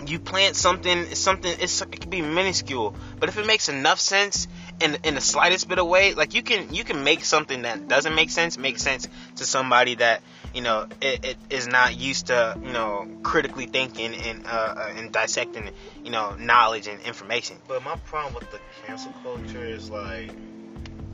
You 0.08 0.20
plant 0.20 0.56
something, 0.56 0.98
it's 0.98 1.20
something. 1.20 1.54
It's 1.60 1.82
it 1.82 2.02
can 2.02 2.10
be 2.10 2.22
minuscule, 2.22 2.96
but 3.20 3.30
if 3.30 3.38
it 3.38 3.46
makes 3.46 3.70
enough 3.70 4.00
sense 4.00 4.48
in 4.80 4.98
in 5.04 5.16
the 5.16 5.22
slightest 5.22 5.68
bit 5.70 5.80
of 5.80 5.88
way, 5.88 6.14
like 6.14 6.34
you 6.34 6.42
can 6.44 6.74
you 6.74 6.84
can 6.84 7.04
make 7.04 7.24
something 7.26 7.64
that 7.64 7.88
doesn't 7.88 8.16
make 8.16 8.30
sense 8.30 8.58
make 8.58 8.80
sense 8.80 9.08
to 9.38 9.46
somebody 9.46 9.96
that 9.96 10.22
you 10.54 10.62
know 10.62 10.88
it, 11.02 11.26
it 11.26 11.38
is 11.50 11.68
not 11.68 11.98
used 11.98 12.28
to 12.28 12.58
you 12.64 12.72
know 12.72 13.08
critically 13.24 13.66
thinking 13.68 14.14
and 14.16 14.46
uh, 14.46 14.50
uh, 14.50 14.94
and 14.96 15.12
dissecting 15.12 15.70
you 16.04 16.12
know 16.12 16.36
knowledge 16.36 16.88
and 16.88 17.00
information. 17.02 17.58
But 17.68 17.84
my 17.84 17.96
problem 17.98 18.34
with 18.34 18.50
the 18.52 18.60
cancel 18.86 19.14
culture 19.24 19.64
is 19.66 19.90
like, 19.90 20.32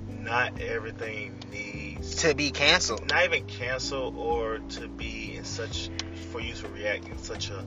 not 0.08 0.60
everything 0.60 1.40
needs 1.52 2.16
To 2.16 2.34
be 2.36 2.52
canceled. 2.52 3.08
not 3.10 3.26
even 3.26 3.46
cancel 3.48 4.14
or 4.18 4.60
to 4.60 4.88
be 4.88 5.36
in 5.36 5.44
such 5.46 5.90
for 6.32 6.42
you 6.42 6.54
to 6.56 6.68
react 6.70 7.08
in 7.08 7.18
such 7.18 7.50
a 7.50 7.66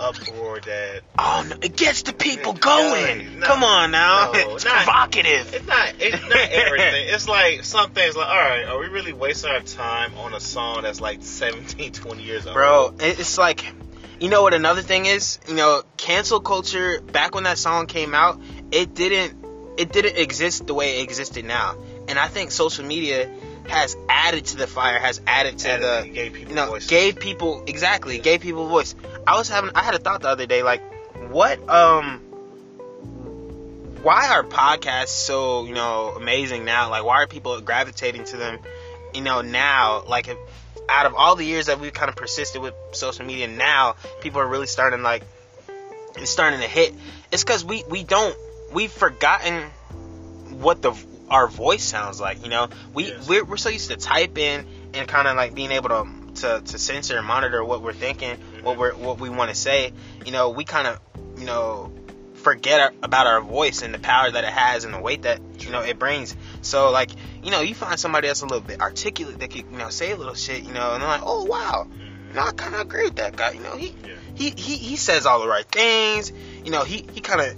uproar 0.00 0.60
that 0.60 1.02
Oh 1.18 1.46
no, 1.48 1.56
it 1.62 1.76
gets 1.76 2.02
the 2.02 2.12
people 2.12 2.52
going. 2.52 3.40
no, 3.40 3.46
Come 3.46 3.64
on 3.64 3.90
now, 3.90 4.30
no, 4.32 4.54
it's 4.54 4.64
not- 4.64 4.84
provocative. 4.84 5.54
it's 5.54 5.66
not 5.66 5.94
it's 5.98 6.22
not 6.22 6.32
everything. 6.50 7.08
it's 7.08 7.28
like 7.28 7.64
some 7.64 7.90
things 7.92 8.16
like 8.16 8.28
all 8.28 8.34
right, 8.36 8.64
are 8.66 8.78
we 8.78 8.86
really 8.86 9.12
wasting 9.12 9.50
our 9.50 9.60
time 9.60 10.14
on 10.18 10.34
a 10.34 10.40
song 10.40 10.82
that's 10.82 11.00
like 11.00 11.22
17, 11.22 11.92
20 11.92 12.22
years 12.22 12.46
old? 12.46 12.54
bro 12.54 12.94
it's 13.00 13.38
like 13.38 13.64
you 14.20 14.28
know 14.28 14.42
what 14.42 14.54
another 14.54 14.82
thing 14.82 15.06
is 15.06 15.38
you 15.48 15.54
know 15.54 15.82
cancel 15.96 16.40
culture 16.40 17.00
back 17.00 17.34
when 17.34 17.44
that 17.44 17.58
song 17.58 17.86
came 17.86 18.14
out 18.14 18.40
it 18.72 18.94
didn't 18.94 19.44
it 19.78 19.92
didn't 19.92 20.16
exist 20.16 20.66
the 20.66 20.72
way 20.74 21.00
it 21.00 21.02
existed 21.02 21.44
now 21.44 21.76
and 22.08 22.18
i 22.18 22.26
think 22.28 22.50
social 22.50 22.84
media 22.84 23.28
has 23.68 23.96
added 24.08 24.44
to 24.46 24.56
the 24.56 24.66
fire 24.66 24.98
has 24.98 25.20
added 25.26 25.58
to 25.58 25.70
And 25.70 25.82
the 25.82 26.10
gave 26.12 26.32
people 26.32 26.50
you 26.50 26.56
know 26.56 26.66
voice. 26.66 26.86
gave 26.86 27.18
people 27.18 27.64
exactly 27.66 28.18
gave 28.18 28.40
people 28.40 28.68
voice. 28.68 28.94
I 29.26 29.36
was 29.36 29.48
having 29.48 29.70
i 29.74 29.82
had 29.82 29.94
a 29.94 29.98
thought 29.98 30.22
the 30.22 30.28
other 30.28 30.46
day 30.46 30.62
like 30.62 30.82
what 31.30 31.68
um 31.68 32.20
why 34.02 34.28
are 34.28 34.44
podcasts 34.44 35.08
so 35.08 35.64
you 35.64 35.74
know 35.74 36.12
amazing 36.16 36.64
now? 36.64 36.90
Like 36.90 37.04
why 37.04 37.22
are 37.22 37.26
people 37.26 37.60
gravitating 37.60 38.24
to 38.24 38.36
them 38.36 38.58
you 39.14 39.20
know 39.20 39.40
now? 39.40 40.04
Like 40.06 40.28
if, 40.28 40.36
out 40.88 41.06
of 41.06 41.14
all 41.14 41.34
the 41.34 41.44
years 41.44 41.66
that 41.66 41.80
we've 41.80 41.92
kind 41.92 42.08
of 42.08 42.14
persisted 42.16 42.62
with 42.62 42.74
social 42.92 43.24
media 43.24 43.48
now 43.48 43.96
people 44.20 44.40
are 44.40 44.46
really 44.46 44.68
starting 44.68 45.02
like 45.02 45.24
it's 46.16 46.30
starting 46.30 46.60
to 46.60 46.66
hit. 46.66 46.94
It's 47.32 47.44
because 47.44 47.64
we 47.64 47.84
we 47.88 48.04
don't 48.04 48.36
we've 48.72 48.92
forgotten 48.92 49.70
what 50.60 50.80
the 50.82 50.92
our 51.28 51.48
voice 51.48 51.82
sounds 51.82 52.20
like 52.20 52.42
you 52.42 52.48
know 52.50 52.68
we 52.94 53.06
Yes. 53.08 53.28
we're, 53.28 53.44
we're 53.44 53.56
so 53.56 53.68
used 53.68 53.90
to 53.90 53.96
typing 53.96 54.64
and 54.94 55.08
kind 55.08 55.26
of 55.28 55.36
like 55.36 55.54
being 55.54 55.72
able 55.72 55.88
to 55.90 56.06
to, 56.42 56.60
to 56.64 56.78
censor 56.78 57.16
and 57.18 57.26
monitor 57.26 57.64
what 57.64 57.82
we're 57.82 57.92
thinking 57.94 58.36
what 58.62 58.76
we're 58.76 58.94
what 58.94 59.18
we 59.18 59.28
want 59.30 59.48
to 59.50 59.56
say 59.56 59.92
you 60.24 60.32
know 60.32 60.50
we 60.50 60.64
kind 60.64 60.86
of 60.86 61.00
you 61.38 61.46
know 61.46 61.92
forget 62.34 62.78
our, 62.80 62.92
about 63.02 63.26
our 63.26 63.40
voice 63.40 63.82
and 63.82 63.92
the 63.94 63.98
power 63.98 64.30
that 64.30 64.44
it 64.44 64.50
has 64.52 64.84
and 64.84 64.92
the 64.94 65.00
weight 65.00 65.22
that 65.22 65.40
you 65.60 65.70
know 65.70 65.80
it 65.80 65.98
brings 65.98 66.36
so 66.62 66.90
like 66.90 67.10
you 67.42 67.50
know 67.50 67.60
you 67.60 67.74
find 67.74 67.98
somebody 67.98 68.28
that's 68.28 68.42
a 68.42 68.46
little 68.46 68.60
bit 68.60 68.80
articulate 68.80 69.38
that 69.40 69.50
can 69.50 69.70
you 69.72 69.78
know 69.78 69.88
say 69.88 70.12
a 70.12 70.16
little 70.16 70.34
shit 70.34 70.62
you 70.62 70.72
know 70.72 70.92
and 70.92 71.02
they're 71.02 71.08
like 71.08 71.22
oh 71.24 71.44
wow 71.44 71.86
Mhm. 71.90 72.28
you 72.28 72.34
know, 72.34 72.42
I 72.42 72.52
kind 72.52 72.74
of 72.74 72.82
agree 72.82 73.04
with 73.04 73.16
that 73.16 73.34
guy. 73.36 73.52
You 73.52 73.60
know, 73.60 73.76
he, 73.76 73.94
Yeah. 74.04 74.14
he, 74.34 74.50
he, 74.50 74.76
he 74.76 74.96
says 74.96 75.24
all 75.26 75.40
the 75.40 75.48
right 75.48 75.64
things. 75.64 76.32
You 76.64 76.70
know, 76.72 76.82
he, 76.82 77.06
he 77.12 77.20
kind 77.20 77.40
of, 77.40 77.56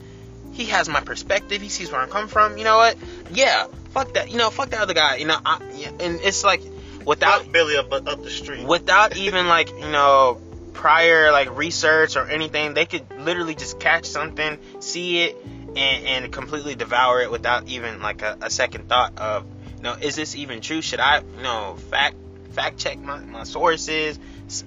he 0.59 0.67
has 0.67 0.89
my 0.89 1.01
perspective. 1.01 1.63
He 1.63 1.69
sees 1.69 1.93
where 1.93 2.01
I'm 2.01 2.11
coming 2.11 2.27
from. 2.27 2.59
You 2.59 2.65
know 2.65 2.77
what? 2.77 2.97
Yeah, 3.33 3.69
fuck 3.91 4.15
that. 4.15 4.29
You 4.29 4.39
know, 4.39 4.51
fuck 4.51 4.71
that 4.71 4.81
other 4.81 4.93
guy. 4.93 5.17
You 5.17 5.27
know, 5.27 5.39
I, 5.47 5.63
yeah, 5.77 5.91
and 6.01 6.21
it's 6.21 6.43
like 6.43 6.61
without 7.07 7.43
Fuck 7.43 7.53
Billy 7.53 7.77
up 7.77 7.93
up 7.93 8.05
the 8.05 8.29
street. 8.29 8.67
without 8.67 9.17
even 9.27 9.47
like 9.47 9.71
you 9.71 9.91
know 9.91 10.41
prior 10.73 11.31
like 11.31 11.57
research 11.57 12.17
or 12.17 12.29
anything, 12.29 12.75
they 12.75 12.87
could 12.87 13.07
literally 13.21 13.55
just 13.55 13.79
catch 13.79 14.07
something, 14.07 14.59
see 14.81 15.23
it, 15.23 15.37
and, 15.77 16.07
and 16.07 16.33
completely 16.33 16.75
devour 16.75 17.21
it 17.21 17.31
without 17.31 17.69
even 17.69 18.03
like 18.03 18.23
a, 18.23 18.37
a 18.43 18.51
second 18.51 18.89
thought 18.89 19.17
of, 19.17 19.47
you 19.77 19.83
know, 19.85 19.93
is 19.95 20.17
this 20.17 20.35
even 20.35 20.61
true? 20.61 20.83
Should 20.83 21.01
I, 21.01 21.21
you 21.21 21.43
know, 21.43 21.77
fact 21.91 22.17
fact 22.51 22.79
check 22.79 22.99
my, 22.99 23.21
my 23.21 23.45
sources, 23.45 24.19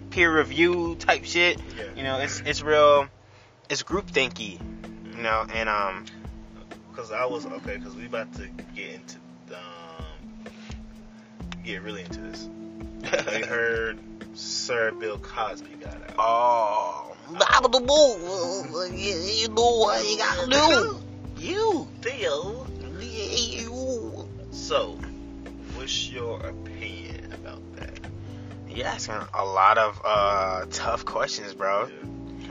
peer 0.10 0.34
review 0.34 0.96
type 0.96 1.26
shit? 1.26 1.60
Yeah. 1.78 1.84
You 1.98 2.04
know, 2.04 2.20
it's 2.20 2.42
it's 2.46 2.62
real, 2.62 3.08
it's 3.70 3.84
group 3.84 4.08
thinky, 4.10 4.58
you 5.22 5.28
know, 5.28 5.46
and 5.54 5.70
um, 5.70 6.06
Because 6.90 7.12
I 7.12 7.26
was 7.26 7.46
okay. 7.46 7.78
Because 7.78 7.96
we 7.96 8.08
about 8.08 8.34
to 8.34 8.48
get 8.76 8.90
into 8.96 9.18
um, 9.52 10.44
get 11.64 11.84
really 11.84 12.02
into 12.02 12.22
this. 12.22 12.50
we 13.28 13.42
heard 13.46 14.00
Sir 14.34 14.92
Bill 14.94 15.20
Cosby 15.20 15.76
got 15.80 15.94
out. 15.94 16.16
oh, 16.18 17.16
you 18.96 19.48
know 19.50 19.78
what 19.78 20.10
you 20.10 20.18
gotta 20.18 20.50
do. 20.50 21.00
You, 21.38 21.88
Bill. 22.02 22.68
You. 23.00 24.28
So, 24.50 24.98
what's 25.76 26.10
your 26.10 26.40
opinion 26.40 27.32
about 27.34 27.62
that? 27.76 28.00
You're 28.68 28.88
asking 28.88 29.18
a 29.36 29.46
lot 29.46 29.78
of 29.78 30.02
uh, 30.04 30.66
tough 30.72 31.06
questions, 31.06 31.54
bro. 31.54 31.90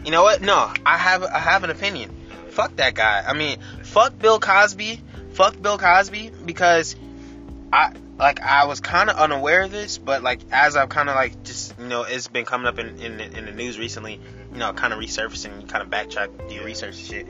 You 0.05 0.13
know 0.13 0.23
what? 0.23 0.41
No, 0.41 0.73
I 0.87 0.97
have 0.97 1.25
I 1.25 1.41
have 1.41 1.65
an 1.65 1.71
opinion. 1.71 2.20
Fuck 2.61 2.77
that 2.77 2.95
guy. 2.95 3.25
I 3.27 3.33
mean, 3.33 3.59
fuck 3.85 4.19
Bill 4.19 4.39
Cosby. 4.39 5.01
Fuck 5.33 5.61
Bill 5.63 5.79
Cosby 5.79 6.31
because 6.45 6.95
I 7.73 7.93
like 8.19 8.41
I 8.41 8.67
was 8.67 8.81
kind 8.81 9.09
of 9.09 9.17
unaware 9.17 9.63
of 9.63 9.71
this, 9.71 9.97
but 9.97 10.23
like 10.23 10.41
as 10.53 10.77
I've 10.77 10.91
kind 10.91 11.09
of 11.09 11.15
like 11.15 11.43
just 11.43 11.79
you 11.79 11.87
know 11.87 12.03
it's 12.03 12.29
been 12.29 12.45
coming 12.45 12.67
up 12.67 12.79
in 12.79 12.99
in, 13.01 13.17
the- 13.17 13.39
in 13.39 13.47
the 13.47 13.53
news 13.53 13.79
recently. 13.79 14.21
You 14.53 14.59
know, 14.59 14.73
kind 14.73 14.93
of 14.93 14.99
resurfacing, 14.99 15.69
kind 15.69 15.81
of 15.83 15.89
backtrack, 15.91 16.49
do 16.49 16.55
your 16.57 16.65
research 16.65 16.97
and 16.99 17.07
shit. 17.07 17.27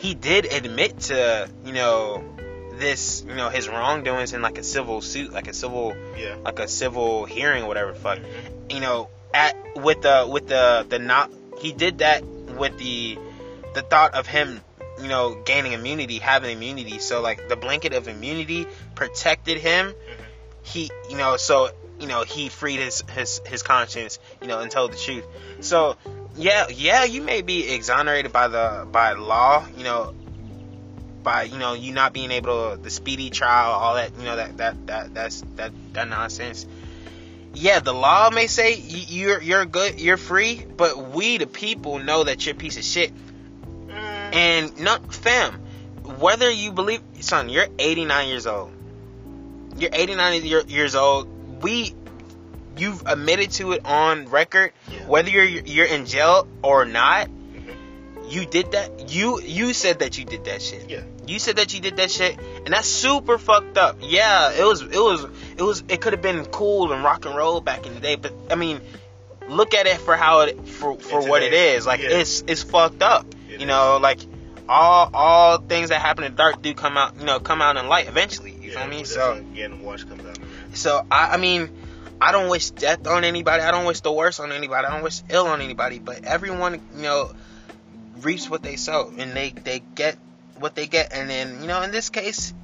He 0.00 0.12
did 0.14 0.52
admit 0.52 0.98
to 1.02 1.48
you 1.64 1.72
know 1.72 2.22
this 2.78 3.24
you 3.26 3.34
know 3.36 3.48
his 3.48 3.68
wrongdoings 3.68 4.34
in 4.34 4.42
like 4.42 4.58
a 4.58 4.64
civil 4.64 5.00
suit, 5.00 5.32
like 5.32 5.48
a 5.48 5.54
civil 5.54 5.96
Yeah. 6.18 6.34
like 6.44 6.58
a 6.58 6.68
civil 6.68 7.24
hearing 7.24 7.62
or 7.62 7.68
whatever 7.68 7.94
fuck 7.94 8.18
Mhm. 8.18 8.74
you 8.74 8.80
know 8.80 9.08
at 9.32 9.56
with 9.76 10.02
the 10.02 10.26
with 10.30 10.48
the 10.48 10.84
the 10.88 10.98
not 10.98 11.30
he 11.60 11.72
did 11.72 11.98
that 11.98 12.22
with 12.24 12.76
the 12.78 13.16
the 13.74 13.82
thought 13.82 14.14
of 14.14 14.26
him 14.26 14.60
you 15.00 15.08
know 15.08 15.34
gaining 15.44 15.72
immunity 15.72 16.18
having 16.18 16.50
immunity. 16.50 16.98
So 16.98 17.20
like 17.20 17.48
the 17.48 17.56
blanket 17.56 17.92
of 17.92 18.08
immunity 18.08 18.66
protected 18.94 19.58
him. 19.58 19.88
Mm-hmm. 19.88 20.22
He 20.62 20.90
you 21.10 21.16
know 21.16 21.36
so 21.36 21.70
you 22.00 22.06
know 22.06 22.22
he 22.24 22.48
freed 22.48 22.80
his 22.80 23.02
his 23.10 23.40
his 23.46 23.62
conscience 23.62 24.18
you 24.40 24.48
know 24.48 24.60
and 24.60 24.70
told 24.70 24.92
the 24.92 24.96
truth. 24.96 25.24
So 25.60 25.96
yeah 26.36 26.66
yeah 26.68 27.04
you 27.04 27.22
may 27.22 27.42
be 27.42 27.72
exonerated 27.72 28.32
by 28.32 28.48
the 28.48 28.86
by 28.90 29.12
law 29.12 29.66
you 29.76 29.84
know 29.84 30.14
by 31.22 31.44
you 31.44 31.58
know 31.58 31.72
you 31.72 31.92
not 31.92 32.12
being 32.12 32.30
able 32.30 32.76
to 32.76 32.82
the 32.82 32.90
speedy 32.90 33.30
trial 33.30 33.72
all 33.72 33.94
that 33.94 34.16
you 34.18 34.24
know 34.24 34.36
that 34.36 34.56
that 34.58 34.86
that 34.86 35.14
that's 35.14 35.42
that 35.56 35.72
that 35.92 36.08
nonsense. 36.08 36.66
Yeah 37.54 37.80
the 37.80 37.94
law 37.94 38.30
may 38.30 38.46
say 38.46 38.74
you're 38.74 39.40
you're 39.40 39.64
good 39.64 40.00
you're 40.00 40.16
free 40.16 40.64
but 40.76 41.10
we 41.10 41.38
the 41.38 41.46
people 41.46 41.98
know 41.98 42.24
that 42.24 42.44
you're 42.44 42.54
a 42.54 42.58
piece 42.58 42.76
of 42.76 42.84
shit. 42.84 43.12
And 44.34 44.78
not 44.80 45.14
fam 45.14 45.60
whether 46.18 46.50
you 46.50 46.72
believe 46.72 47.00
son 47.20 47.48
you're 47.48 47.66
89 47.78 48.28
years 48.28 48.46
old 48.46 48.72
you're 49.78 49.90
89 49.92 50.42
years 50.68 50.94
old 50.94 51.62
we 51.62 51.94
you've 52.76 53.02
admitted 53.06 53.50
to 53.52 53.72
it 53.72 53.86
on 53.86 54.26
record 54.28 54.72
Yeah. 54.90 55.06
whether 55.06 55.30
you're 55.30 55.44
you're 55.44 55.86
in 55.86 56.06
jail 56.06 56.46
or 56.62 56.84
not 56.84 57.28
Mhm. 57.28 57.74
you 58.28 58.44
did 58.46 58.72
that 58.72 59.10
you 59.10 59.40
you 59.40 59.72
said 59.72 60.00
that 60.00 60.18
you 60.18 60.24
did 60.24 60.44
that 60.44 60.60
shit 60.60 60.90
Yeah. 60.90 61.02
you 61.26 61.38
said 61.38 61.56
that 61.56 61.72
you 61.72 61.80
did 61.80 61.96
that 61.96 62.10
shit 62.10 62.36
and 62.64 62.74
that's 62.74 62.88
super 62.88 63.38
fucked 63.38 63.78
up 63.78 63.96
yeah 64.00 64.50
it 64.52 64.64
was 64.64 64.82
it 64.82 64.90
was 65.10 65.26
it 65.56 65.62
was 65.62 65.84
it 65.88 66.00
could 66.00 66.12
have 66.12 66.22
been 66.22 66.44
cool 66.46 66.92
and 66.92 67.02
rock 67.04 67.24
and 67.24 67.34
roll 67.36 67.60
back 67.60 67.86
in 67.86 67.94
the 67.94 68.00
day 68.00 68.16
but 68.16 68.32
i 68.50 68.56
mean 68.56 68.80
look 69.48 69.74
at 69.74 69.86
it 69.86 69.98
for 69.98 70.16
how 70.16 70.40
it 70.40 70.66
for 70.68 70.98
for 70.98 71.20
what 71.28 71.42
it 71.42 71.52
is 71.54 71.86
like 71.86 72.00
yeah. 72.02 72.08
it's 72.18 72.42
it's 72.46 72.62
fucked 72.62 73.02
up 73.02 73.24
It 73.54 73.60
you 73.60 73.66
know 73.66 73.98
like 74.00 74.20
all 74.68 75.10
all 75.12 75.58
things 75.58 75.90
that 75.90 76.00
happen 76.00 76.24
in 76.24 76.32
the 76.32 76.36
dark 76.36 76.62
do 76.62 76.72
come 76.74 76.96
out 76.96 77.18
you 77.18 77.24
know 77.24 77.38
come 77.38 77.60
out 77.60 77.76
in 77.76 77.86
light 77.88 78.08
eventually 78.08 78.52
you 78.52 78.70
yeah, 78.70 78.80
feel 78.80 78.88
me 78.88 79.04
so 79.04 79.42
Getting 79.54 79.82
washed 79.84 80.08
comes 80.08 80.24
out. 80.24 80.38
so 80.72 81.06
I, 81.10 81.34
I 81.34 81.36
mean, 81.36 81.70
I 82.20 82.32
don't 82.32 82.48
wish 82.48 82.70
death 82.70 83.06
on 83.06 83.24
anybody. 83.24 83.62
I 83.62 83.70
don't 83.70 83.84
wish 83.84 84.00
the 84.00 84.12
worst 84.12 84.40
on 84.40 84.52
anybody. 84.52 84.86
I 84.86 84.90
don't 84.92 85.02
wish 85.02 85.22
ill 85.28 85.46
on 85.46 85.60
anybody. 85.60 85.98
But 85.98 86.24
everyone, 86.24 86.80
you 86.96 87.02
know, 87.02 87.32
reaps 88.20 88.48
what 88.48 88.62
they 88.62 88.76
sow, 88.76 89.12
and 89.16 89.32
they 89.32 89.50
they 89.50 89.80
get 89.80 90.16
what 90.58 90.74
they 90.74 90.86
get. 90.86 91.12
And 91.12 91.28
then 91.28 91.60
you 91.60 91.66
know, 91.66 91.82
in 91.82 91.90
this 91.90 92.10
case, 92.10 92.54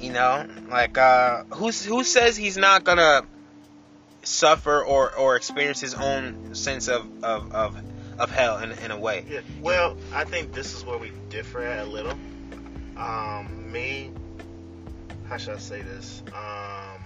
you 0.00 0.12
know, 0.12 0.46
like 0.68 0.96
uh, 0.96 1.44
who's 1.50 1.84
who 1.84 2.04
says 2.04 2.36
he's 2.36 2.56
not 2.56 2.84
gonna 2.84 3.22
suffer 4.22 4.82
or 4.82 5.14
or 5.14 5.36
experience 5.36 5.80
his 5.80 5.94
own 5.94 6.54
sense 6.54 6.88
of 6.88 7.24
of 7.24 7.52
of, 7.52 7.76
of 8.18 8.30
hell 8.30 8.58
in, 8.58 8.72
in 8.72 8.90
a 8.90 8.98
way. 8.98 9.24
Yeah. 9.28 9.40
Well, 9.60 9.96
I 10.12 10.24
think 10.24 10.52
this 10.52 10.74
is 10.74 10.84
where 10.84 10.98
we 10.98 11.12
differ 11.28 11.66
a 11.66 11.84
little. 11.84 12.16
Um, 12.96 13.72
me, 13.72 14.10
how 15.28 15.36
should 15.36 15.54
I 15.54 15.58
say 15.58 15.82
this? 15.82 16.22
Um, 16.28 17.02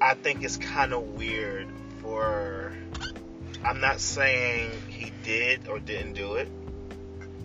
I 0.00 0.14
think 0.14 0.42
it's 0.42 0.56
kind 0.56 0.92
of 0.92 1.02
weird 1.02 1.68
for. 2.00 2.72
I'm 3.64 3.80
not 3.80 4.00
saying 4.00 4.70
he 4.88 5.12
did 5.22 5.68
or 5.68 5.80
didn't 5.80 6.14
do 6.14 6.34
it. 6.34 6.48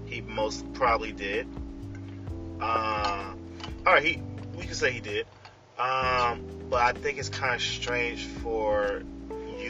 He 0.06 0.22
most 0.22 0.72
probably 0.74 1.12
did. 1.12 1.48
Uh, 2.62 3.34
all 3.86 3.94
right, 3.94 4.04
he 4.04 4.22
we 4.56 4.66
can 4.66 4.76
say 4.76 4.92
he 4.92 5.00
did. 5.00 5.26
Um, 5.78 6.46
but 6.70 6.82
I 6.82 6.94
think 6.94 7.18
it's 7.18 7.30
kind 7.30 7.56
of 7.56 7.62
strange 7.62 8.26
for 8.26 9.04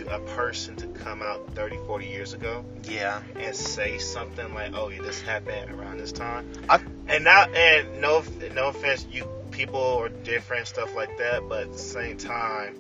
a 0.08 0.20
person 0.36 0.76
to 0.78 0.88
come 0.88 1.22
out 1.22 1.54
30, 1.56 1.78
40 1.88 2.06
years 2.06 2.34
ago 2.34 2.64
Yeah. 2.84 3.22
and 3.36 3.56
say 3.56 3.98
something 3.98 4.54
like, 4.54 4.74
"Oh, 4.74 4.90
yeah, 4.90 5.02
this 5.02 5.22
happened 5.22 5.72
around 5.72 5.98
this 5.98 6.12
time," 6.12 6.52
I- 6.70 6.84
and 7.08 7.24
not 7.24 7.54
and 7.56 8.00
no 8.02 8.24
no 8.54 8.68
offense, 8.70 9.06
you 9.12 9.28
people 9.52 10.00
are 10.00 10.10
different 10.10 10.68
stuff 10.68 10.96
like 10.96 11.18
that, 11.20 11.48
but 11.48 11.64
at 11.64 11.74
the 11.74 11.78
same 11.80 12.18
time, 12.18 12.76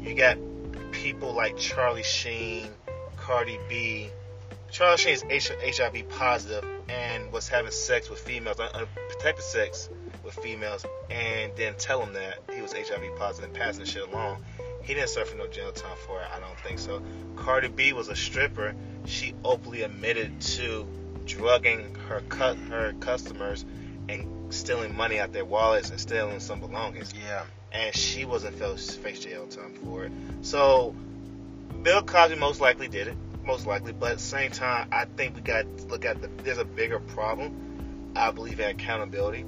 you 0.00 0.14
got 0.14 0.38
people 0.92 1.32
like 1.32 1.56
Charlie 1.58 2.02
Sheen, 2.02 2.68
Cardi 3.16 3.58
B. 3.68 4.10
Charlie 4.70 4.96
Sheen 4.96 5.12
is 5.30 5.50
HIV 5.50 6.02
positive 6.08 6.64
and 6.88 7.30
was 7.32 7.48
having 7.48 7.70
sex 7.70 8.08
with 8.08 8.18
females, 8.18 8.58
uh, 8.58 8.70
uh, 8.74 8.78
unprotected 8.78 9.44
sex 9.44 9.88
with 10.22 10.34
females, 10.34 10.84
and 11.10 11.52
then 11.56 11.74
tell 11.76 12.02
him 12.02 12.12
that 12.14 12.38
he 12.54 12.60
was 12.62 12.72
HIV 12.72 13.14
positive 13.16 13.50
and 13.50 13.58
passing 13.58 13.84
shit 13.84 14.08
along. 14.08 14.44
He 14.86 14.94
didn't 14.94 15.08
suffer 15.08 15.36
no 15.36 15.48
jail 15.48 15.72
time 15.72 15.96
for 16.06 16.20
it. 16.20 16.28
I 16.32 16.38
don't 16.38 16.58
think 16.60 16.78
so. 16.78 17.02
Cardi 17.34 17.66
B 17.66 17.92
was 17.92 18.08
a 18.08 18.14
stripper. 18.14 18.74
She 19.04 19.34
openly 19.44 19.82
admitted 19.82 20.40
to 20.40 20.86
drugging 21.24 21.96
her 22.08 22.22
cu- 22.28 22.54
her 22.70 22.92
customers 23.00 23.64
and 24.08 24.54
stealing 24.54 24.96
money 24.96 25.18
out 25.18 25.32
their 25.32 25.44
wallets 25.44 25.90
and 25.90 25.98
stealing 25.98 26.38
some 26.38 26.60
belongings. 26.60 27.12
Yeah. 27.12 27.44
And 27.72 27.94
she 27.96 28.24
wasn't 28.24 28.56
face 28.60 28.94
face 28.94 29.18
jail 29.18 29.48
time 29.48 29.74
for 29.84 30.04
it. 30.04 30.12
So 30.42 30.94
Bill 31.82 32.02
Cosby 32.02 32.36
most 32.36 32.60
likely 32.60 32.86
did 32.86 33.08
it, 33.08 33.16
most 33.44 33.66
likely. 33.66 33.92
But 33.92 34.12
at 34.12 34.18
the 34.18 34.22
same 34.22 34.52
time, 34.52 34.88
I 34.92 35.06
think 35.06 35.34
we 35.34 35.40
got 35.40 35.62
to 35.78 35.84
look 35.86 36.04
at 36.04 36.22
the. 36.22 36.28
There's 36.44 36.58
a 36.58 36.64
bigger 36.64 37.00
problem. 37.00 38.12
I 38.14 38.30
believe 38.30 38.60
in 38.60 38.70
accountability. 38.70 39.44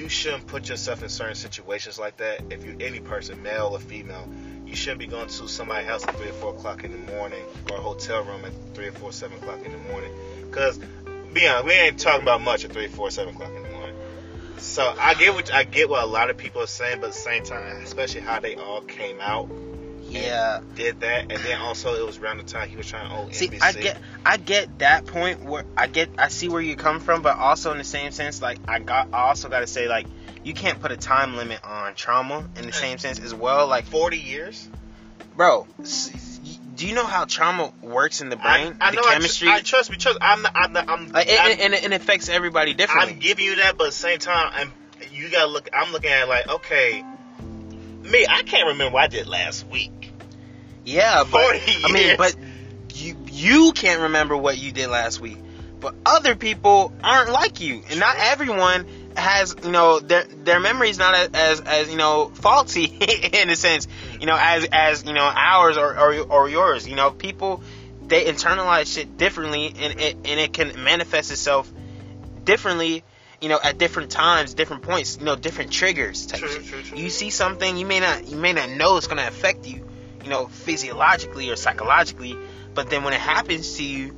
You 0.00 0.08
shouldn't 0.08 0.46
put 0.46 0.70
yourself 0.70 1.02
in 1.02 1.10
certain 1.10 1.34
situations 1.34 1.98
like 1.98 2.16
that. 2.16 2.40
If 2.48 2.64
you're 2.64 2.74
any 2.80 3.00
person, 3.00 3.42
male 3.42 3.68
or 3.72 3.78
female, 3.78 4.26
you 4.64 4.74
shouldn't 4.74 4.98
be 4.98 5.06
going 5.06 5.28
to 5.28 5.46
somebody's 5.46 5.86
house 5.86 6.06
at 6.06 6.16
three 6.16 6.30
or 6.30 6.32
four 6.32 6.54
o'clock 6.54 6.84
in 6.84 6.92
the 6.92 7.12
morning, 7.12 7.44
or 7.70 7.76
a 7.76 7.80
hotel 7.82 8.24
room 8.24 8.42
at 8.46 8.52
three 8.72 8.86
or 8.86 8.92
four, 8.92 9.12
seven 9.12 9.36
o'clock 9.36 9.62
in 9.62 9.72
the 9.72 9.78
morning. 9.90 10.10
Because, 10.46 10.78
be 11.34 11.46
honest, 11.46 11.66
we 11.66 11.72
ain't 11.74 11.98
talking 11.98 12.22
about 12.22 12.40
much 12.40 12.64
at 12.64 12.72
three, 12.72 12.88
four, 12.88 13.10
seven 13.10 13.34
o'clock 13.34 13.50
in 13.54 13.62
the 13.62 13.68
morning. 13.68 13.94
So 14.56 14.94
I 14.98 15.12
get 15.12 15.34
what 15.34 15.52
I 15.52 15.64
get 15.64 15.90
what 15.90 16.02
a 16.02 16.06
lot 16.06 16.30
of 16.30 16.38
people 16.38 16.62
are 16.62 16.66
saying, 16.66 17.00
but 17.00 17.08
at 17.08 17.12
the 17.12 17.18
same 17.18 17.44
time, 17.44 17.82
especially 17.82 18.22
how 18.22 18.40
they 18.40 18.56
all 18.56 18.80
came 18.80 19.20
out 19.20 19.50
Yeah. 20.10 20.60
did 20.74 21.00
that, 21.00 21.32
and 21.32 21.42
then 21.42 21.60
also 21.60 21.94
it 21.94 22.06
was 22.06 22.18
around 22.18 22.38
the 22.38 22.44
time 22.44 22.68
he 22.68 22.76
was 22.76 22.86
trying 22.86 23.08
to 23.08 23.16
own 23.16 23.32
See, 23.32 23.48
NBC. 23.48 23.62
I 23.62 23.72
get, 23.72 23.98
I 24.24 24.36
get 24.36 24.78
that 24.80 25.06
point 25.06 25.44
where 25.44 25.64
I 25.76 25.86
get, 25.86 26.10
I 26.18 26.28
see 26.28 26.48
where 26.48 26.60
you 26.60 26.76
come 26.76 27.00
from, 27.00 27.22
but 27.22 27.36
also 27.36 27.72
in 27.72 27.78
the 27.78 27.84
same 27.84 28.12
sense, 28.12 28.42
like 28.42 28.58
I 28.66 28.78
got, 28.78 29.08
I 29.12 29.28
also 29.28 29.48
got 29.48 29.60
to 29.60 29.66
say, 29.66 29.88
like 29.88 30.06
you 30.42 30.54
can't 30.54 30.80
put 30.80 30.92
a 30.92 30.96
time 30.96 31.36
limit 31.36 31.60
on 31.64 31.94
trauma 31.94 32.48
in 32.56 32.66
the 32.66 32.72
same 32.72 32.98
sense 32.98 33.18
as 33.20 33.34
well. 33.34 33.66
Like, 33.66 33.86
forty 33.86 34.18
years. 34.18 34.68
bro, 35.36 35.66
do 36.80 36.86
you 36.88 36.94
know 36.94 37.04
how 37.04 37.26
trauma 37.26 37.72
works 37.82 38.22
in 38.22 38.30
the 38.30 38.36
brain? 38.36 38.76
I, 38.80 38.88
I 38.88 38.90
the 38.90 38.96
know. 38.96 39.02
I 39.02 39.04
tr- 39.04 39.12
chemistry, 39.12 39.48
I, 39.48 39.60
trust 39.60 39.90
me. 39.90 39.98
Trust. 39.98 40.18
I'm. 40.22 40.42
Not, 40.42 40.52
I'm. 40.54 40.72
Not, 40.72 40.88
I'm. 40.88 41.12
like, 41.12 41.28
I'm, 41.28 41.50
and, 41.52 41.60
and, 41.60 41.74
and 41.74 41.92
it 41.92 42.00
affects 42.00 42.30
everybody 42.30 42.72
differently. 42.72 43.12
I'm 43.12 43.18
giving 43.18 43.44
you 43.44 43.56
that, 43.56 43.76
but 43.76 43.88
at 43.88 43.90
the 43.90 43.96
same 43.96 44.18
time, 44.18 44.50
I'm. 44.54 44.72
You 45.12 45.28
gotta 45.28 45.50
look. 45.50 45.68
I'm 45.74 45.92
looking 45.92 46.10
at 46.10 46.22
it 46.22 46.28
like, 46.28 46.48
okay, 46.48 47.04
me. 48.02 48.26
I 48.26 48.42
can't 48.44 48.68
remember 48.68 48.94
what 48.94 49.04
I 49.04 49.08
did 49.08 49.26
last 49.26 49.66
week. 49.66 49.99
Yeah, 50.84 51.24
but 51.24 51.42
40 51.42 51.60
I 51.84 51.92
mean, 51.92 52.16
but 52.16 52.36
you, 52.94 53.16
you 53.30 53.72
can't 53.72 54.02
remember 54.02 54.36
what 54.36 54.58
you 54.58 54.72
did 54.72 54.88
last 54.88 55.20
week. 55.20 55.38
But 55.80 55.94
other 56.04 56.36
people 56.36 56.92
aren't 57.02 57.30
like 57.30 57.60
you, 57.60 57.82
and 57.88 57.98
not 57.98 58.16
everyone 58.18 58.86
has 59.16 59.56
you 59.64 59.70
know 59.70 59.98
their 59.98 60.24
their 60.24 60.60
memory 60.60 60.90
is 60.90 60.98
not 60.98 61.14
as, 61.14 61.30
as 61.32 61.60
as 61.60 61.90
you 61.90 61.96
know 61.96 62.30
faulty 62.34 62.84
in 63.32 63.50
a 63.50 63.56
sense 63.56 63.88
you 64.20 64.26
know 64.26 64.36
as 64.38 64.66
as 64.70 65.04
you 65.04 65.12
know 65.12 65.22
ours 65.22 65.76
or 65.78 65.98
or, 65.98 66.18
or 66.20 66.48
yours. 66.48 66.86
You 66.86 66.96
know 66.96 67.10
people 67.10 67.62
they 68.02 68.24
internalize 68.24 68.92
shit 68.92 69.16
differently 69.16 69.68
and 69.68 70.00
it 70.00 70.16
and 70.16 70.40
it 70.40 70.52
can 70.52 70.84
manifest 70.84 71.30
itself 71.30 71.72
differently 72.44 73.02
you 73.40 73.48
know 73.48 73.58
at 73.62 73.78
different 73.78 74.10
times 74.10 74.52
different 74.54 74.82
points 74.82 75.16
you 75.18 75.24
know 75.24 75.36
different 75.36 75.72
triggers 75.72 76.26
type 76.26 76.40
True, 76.40 76.62
true, 76.62 76.82
true. 76.82 76.98
you 76.98 77.08
see 77.08 77.30
something 77.30 77.76
you 77.76 77.86
may 77.86 78.00
not 78.00 78.26
you 78.26 78.36
may 78.36 78.52
not 78.52 78.68
know 78.68 78.96
it's 78.96 79.06
going 79.06 79.18
to 79.18 79.28
affect 79.28 79.66
you 79.66 79.86
you 80.22 80.30
know 80.30 80.46
physiologically 80.46 81.50
or 81.50 81.56
psychologically 81.56 82.36
but 82.74 82.90
then 82.90 83.04
when 83.04 83.12
it 83.12 83.20
happens 83.20 83.76
to 83.76 83.84
you 83.84 84.16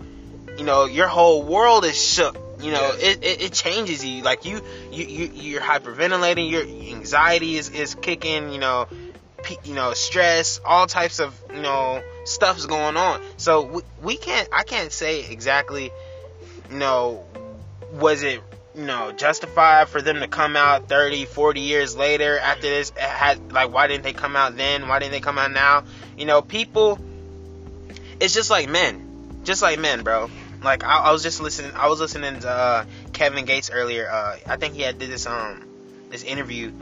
you 0.59 0.65
know 0.65 0.85
your 0.85 1.09
whole 1.09 1.43
world 1.43 1.85
is 1.85 2.01
shook 2.01 2.37
you 2.61 2.71
know 2.71 2.95
Yes. 2.99 3.17
it, 3.17 3.25
it, 3.25 3.43
it 3.43 3.53
changes 3.53 4.05
you 4.05 4.23
like 4.23 4.45
you 4.45 4.61
you, 4.91 5.05
you 5.05 5.31
you're 5.35 5.61
hyperventilating 5.63 6.51
your 6.51 6.63
anxiety 6.95 7.57
is, 7.57 7.71
is 7.71 7.95
kicking 7.95 8.53
you 8.53 8.59
know 8.59 8.87
pe- 9.43 9.57
you 9.65 9.75
know 9.75 9.93
stress 9.95 10.61
all 10.65 10.87
types 10.87 11.19
of 11.19 11.39
you 11.55 11.61
know 11.63 12.03
stuff's 12.25 12.67
going 12.67 12.97
on 12.97 13.21
so 13.37 13.63
we, 13.63 13.83
we 14.03 14.17
can't 14.17 14.49
i 14.53 14.63
can't 14.63 14.93
say 14.93 15.29
exactly 15.31 15.91
you 16.71 16.79
know 16.79 17.25
was 17.95 18.23
it 18.23 18.41
you 18.75 18.85
know 18.85 19.13
justified 19.13 19.89
for 19.89 20.01
them 20.01 20.21
to 20.21 20.29
come 20.29 20.57
out 20.57 20.89
30 20.89 21.27
40 21.27 21.61
years 21.61 21.97
later 21.97 22.39
after 22.39 22.63
this 22.63 22.91
had 22.97 23.53
like 23.53 23.73
why 23.73 23.87
didn't 23.87 24.03
they 24.03 24.13
come 24.13 24.37
out 24.37 24.57
then? 24.57 24.89
Why 24.89 24.99
didn't 24.99 25.13
they 25.13 25.21
come 25.21 25.39
out 25.39 25.53
now? 25.53 25.85
You 26.17 26.25
know 26.25 26.43
people 26.43 26.99
it's 28.21 28.35
just 28.35 28.51
like 28.51 28.69
men. 28.69 29.41
Just 29.45 29.63
like 29.63 29.79
men 29.79 30.03
bro. 30.03 30.31
Like 30.63 30.85
I, 30.85 30.99
I 30.99 31.13
was 31.13 31.23
just 31.23 31.41
listening 31.41 31.73
i 31.75 31.89
was 31.89 32.01
listening 32.01 32.39
to 32.41 32.49
uh, 32.49 32.85
kevin 33.13 33.45
gates 33.45 33.71
earlier 33.71 34.09
uh, 34.09 34.37
i 34.47 34.57
think 34.57 34.75
he 34.75 34.83
had 34.83 34.99
did 34.99 35.11
this 35.11 35.27
um 35.27 35.67
this 36.09 36.23
interview 36.23 36.73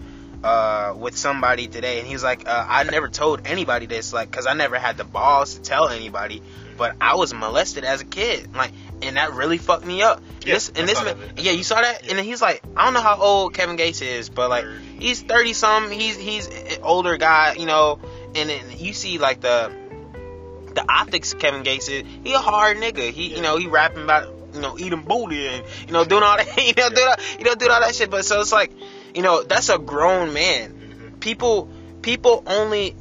uh, 0.42 0.94
with 0.96 1.16
somebody 1.16 1.66
today 1.66 1.98
and 1.98 2.06
he 2.06 2.14
was 2.14 2.22
like 2.22 2.46
uh, 2.46 2.66
i 2.68 2.84
never 2.84 3.08
told 3.08 3.46
anybody 3.46 3.86
this 3.86 4.12
like 4.12 4.30
because 4.30 4.46
i 4.46 4.52
never 4.52 4.78
had 4.78 4.98
the 4.98 5.04
balls 5.04 5.54
to 5.54 5.62
tell 5.62 5.88
anybody 5.88 6.42
but 6.76 6.94
i 7.00 7.14
was 7.14 7.34
molested 7.34 7.84
as 7.84 8.00
a 8.00 8.06
kid. 8.06 8.54
Like 8.54 8.72
and 9.02 9.16
that 9.16 9.32
really 9.32 9.58
fucked 9.58 9.84
me 9.86 10.02
up. 10.02 10.22
Yeah, 10.44 10.54
this 10.54 10.68
and 10.74 10.88
this 10.88 11.02
man, 11.02 11.16
yeah 11.36 11.52
you 11.52 11.62
saw 11.62 11.80
that? 11.80 12.02
Yeah. 12.04 12.10
and 12.10 12.18
then 12.18 12.24
he's 12.24 12.40
like 12.40 12.62
i 12.76 12.84
don't 12.84 12.94
know 12.94 13.00
how 13.02 13.16
old 13.20 13.52
kevin 13.54 13.76
gates 13.76 14.00
is 14.00 14.30
but 14.30 14.48
like 14.48 14.64
he's 14.98 15.20
30 15.22 15.52
some 15.52 15.90
he's 15.90 16.16
he's 16.16 16.46
an 16.46 16.82
older 16.82 17.16
guy 17.16 17.54
you 17.58 17.66
know? 17.66 17.98
And 18.34 18.48
then 18.48 18.64
you 18.78 18.92
see 18.92 19.18
like 19.18 19.40
the 19.40 19.72
the 20.74 20.84
optics 20.88 21.34
Kevin 21.34 21.64
Gates 21.64 21.88
is 21.88 22.04
he 22.22 22.32
a 22.32 22.38
hard 22.38 22.76
nigga. 22.76 23.10
He 23.10 23.34
you 23.34 23.42
know 23.42 23.56
he 23.56 23.66
rapping 23.66 24.04
about 24.04 24.32
you 24.54 24.60
know 24.60 24.78
eating 24.78 25.02
booty 25.02 25.48
and 25.48 25.64
you 25.86 25.92
know 25.92 26.04
doing 26.04 26.22
all 26.22 26.36
that 26.36 26.56
you 26.64 26.74
know 26.76 26.88
doing 26.90 27.08
all, 27.08 27.16
you 27.38 27.44
know 27.44 27.54
doing 27.56 27.70
all 27.72 27.80
that 27.80 27.94
shit. 27.94 28.08
But 28.08 28.24
so 28.24 28.40
it's 28.40 28.52
like 28.52 28.70
you 29.14 29.22
know 29.22 29.42
that's 29.42 29.68
a 29.68 29.78
grown 29.78 30.32
man. 30.32 30.70
Mhm. 30.72 31.20
people 31.20 31.68
people 32.02 32.44
only 32.46 32.92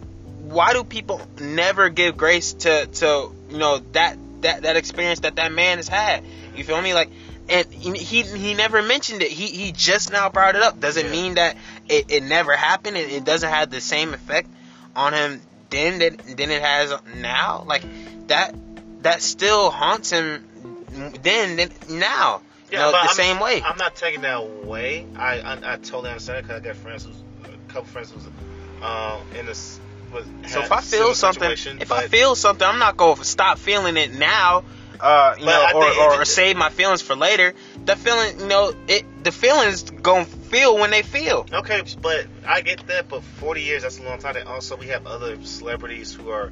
why 0.42 0.74
do 0.74 0.84
people 0.84 1.22
never 1.40 1.90
give 1.90 2.18
grace 2.18 2.54
to 2.54 2.88
to 2.88 3.32
you 3.52 3.58
know 3.58 3.80
that 3.92 4.18
that 4.42 4.64
that 4.64 4.78
experience 4.78 5.22
that 5.22 5.36
that 5.38 5.52
man 5.52 5.78
has 5.78 5.88
had. 5.88 6.24
You 6.56 6.64
feel 6.64 6.82
me? 6.82 6.94
Like 6.94 7.10
and 7.50 7.72
he 7.74 8.24
he 8.24 8.54
never 8.54 8.82
mentioned 8.82 9.22
it. 9.22 9.32
He 9.32 9.48
he 9.48 9.72
just 9.72 10.12
now 10.12 10.30
brought 10.30 10.56
it 10.56 10.62
up. 10.62 10.80
Doesn't 10.80 11.06
Yeah. 11.06 11.12
mean 11.12 11.36
that 11.36 11.58
it, 11.88 12.06
it 12.10 12.24
never 12.24 12.56
happened. 12.56 12.98
And 12.98 13.12
it 13.12 13.26
doesn't 13.26 13.50
have 13.50 13.70
the 13.70 13.82
same 13.82 14.14
effect 14.14 14.50
on 14.96 15.14
him 15.14 15.42
then 15.70 16.00
that 16.00 16.38
than 16.38 16.52
it 16.52 16.62
has 16.62 16.94
now. 17.16 17.64
Like 17.66 17.84
that 18.28 18.56
that 19.02 19.22
still 19.22 19.72
haunts 19.72 20.12
him 20.12 20.46
then 21.22 21.56
than 21.58 21.72
now. 21.90 22.42
You 22.72 22.78
know, 22.78 22.92
but 22.92 23.02
the 23.02 23.10
I'm, 23.10 23.16
same 23.16 23.40
way. 23.40 23.64
I'm 23.64 23.78
not 23.78 23.96
taking 23.96 24.22
that 24.22 24.38
away. 24.38 25.08
I 25.16 25.40
I, 25.40 25.74
I 25.74 25.76
totally 25.78 26.10
understand 26.10 26.46
because 26.46 26.62
I 26.62 26.64
got 26.64 26.76
friends 26.76 27.06
who's 27.06 27.24
a 27.46 27.72
couple 27.72 27.86
friends 27.86 28.12
who's 28.12 28.28
um 28.84 29.22
in 29.36 29.48
this. 29.48 29.80
Was, 30.14 30.26
So 30.52 30.62
if 30.62 30.72
I 30.72 30.82
feel 30.82 31.14
something, 31.14 31.52
if 31.80 31.92
I 31.92 32.08
feel 32.08 32.36
something, 32.36 32.68
I'm 32.68 32.80
not 32.80 32.98
going 32.98 33.18
to 33.18 33.26
stop 33.26 33.58
feeling 33.60 33.98
it 33.98 34.14
now, 34.14 34.64
uh, 35.00 35.36
you 35.40 35.46
know, 35.46 35.72
or, 35.76 35.86
or 35.86 36.18
just- 36.20 36.36
save 36.36 36.58
my 36.58 36.70
feelings 36.70 37.02
for 37.02 37.16
later. 37.16 37.54
The 37.86 37.96
feeling, 37.96 38.40
you 38.40 38.48
know, 38.48 38.74
it 38.88 39.06
the 39.24 39.32
feelings 39.32 39.84
going 39.84 40.26
to 40.26 40.32
feel 40.32 40.78
when 40.78 40.92
they 40.92 41.02
feel. 41.02 41.46
Okay, 41.52 41.84
but 42.02 42.28
I 42.48 42.62
get 42.62 42.86
that. 42.88 43.08
But 43.10 43.24
40 43.24 43.62
years, 43.62 43.84
that's 43.84 44.00
a 44.00 44.04
long 44.04 44.20
time. 44.20 44.36
And 44.36 44.48
also, 44.48 44.76
we 44.76 44.88
have 44.88 45.08
other 45.08 45.44
celebrities 45.44 46.14
who 46.14 46.30
are 46.32 46.52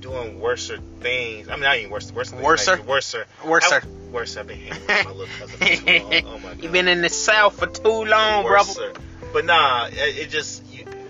doing 0.00 0.40
worser 0.40 0.78
things. 1.00 1.48
I 1.48 1.52
mean, 1.52 1.62
not 1.62 1.78
even 1.78 1.90
worse. 1.90 2.12
Worse. 2.12 2.30
than 2.30 2.42
Worser? 2.42 2.76
Like, 2.76 2.86
worser. 2.86 3.26
Worser. 3.44 3.82
I, 3.84 4.10
worse. 4.12 4.36
I've 4.36 4.46
been 4.46 4.58
hanging 4.58 4.80
with 4.86 4.88
my 4.88 5.10
little 5.10 5.26
cousin 5.38 5.56
for 5.56 5.76
too 5.76 5.98
long. 5.98 6.12
Oh 6.26 6.38
my 6.38 6.48
god. 6.54 6.58
You've 6.62 6.72
been 6.72 6.88
in 6.88 7.00
the 7.00 7.08
South 7.08 7.58
for 7.58 7.66
too 7.66 8.04
long, 8.04 8.44
brother. 8.44 8.68
Worser. 8.68 8.92
But 9.32 9.44
nah, 9.46 9.86
it, 9.86 10.18
it 10.18 10.30
just 10.30 10.63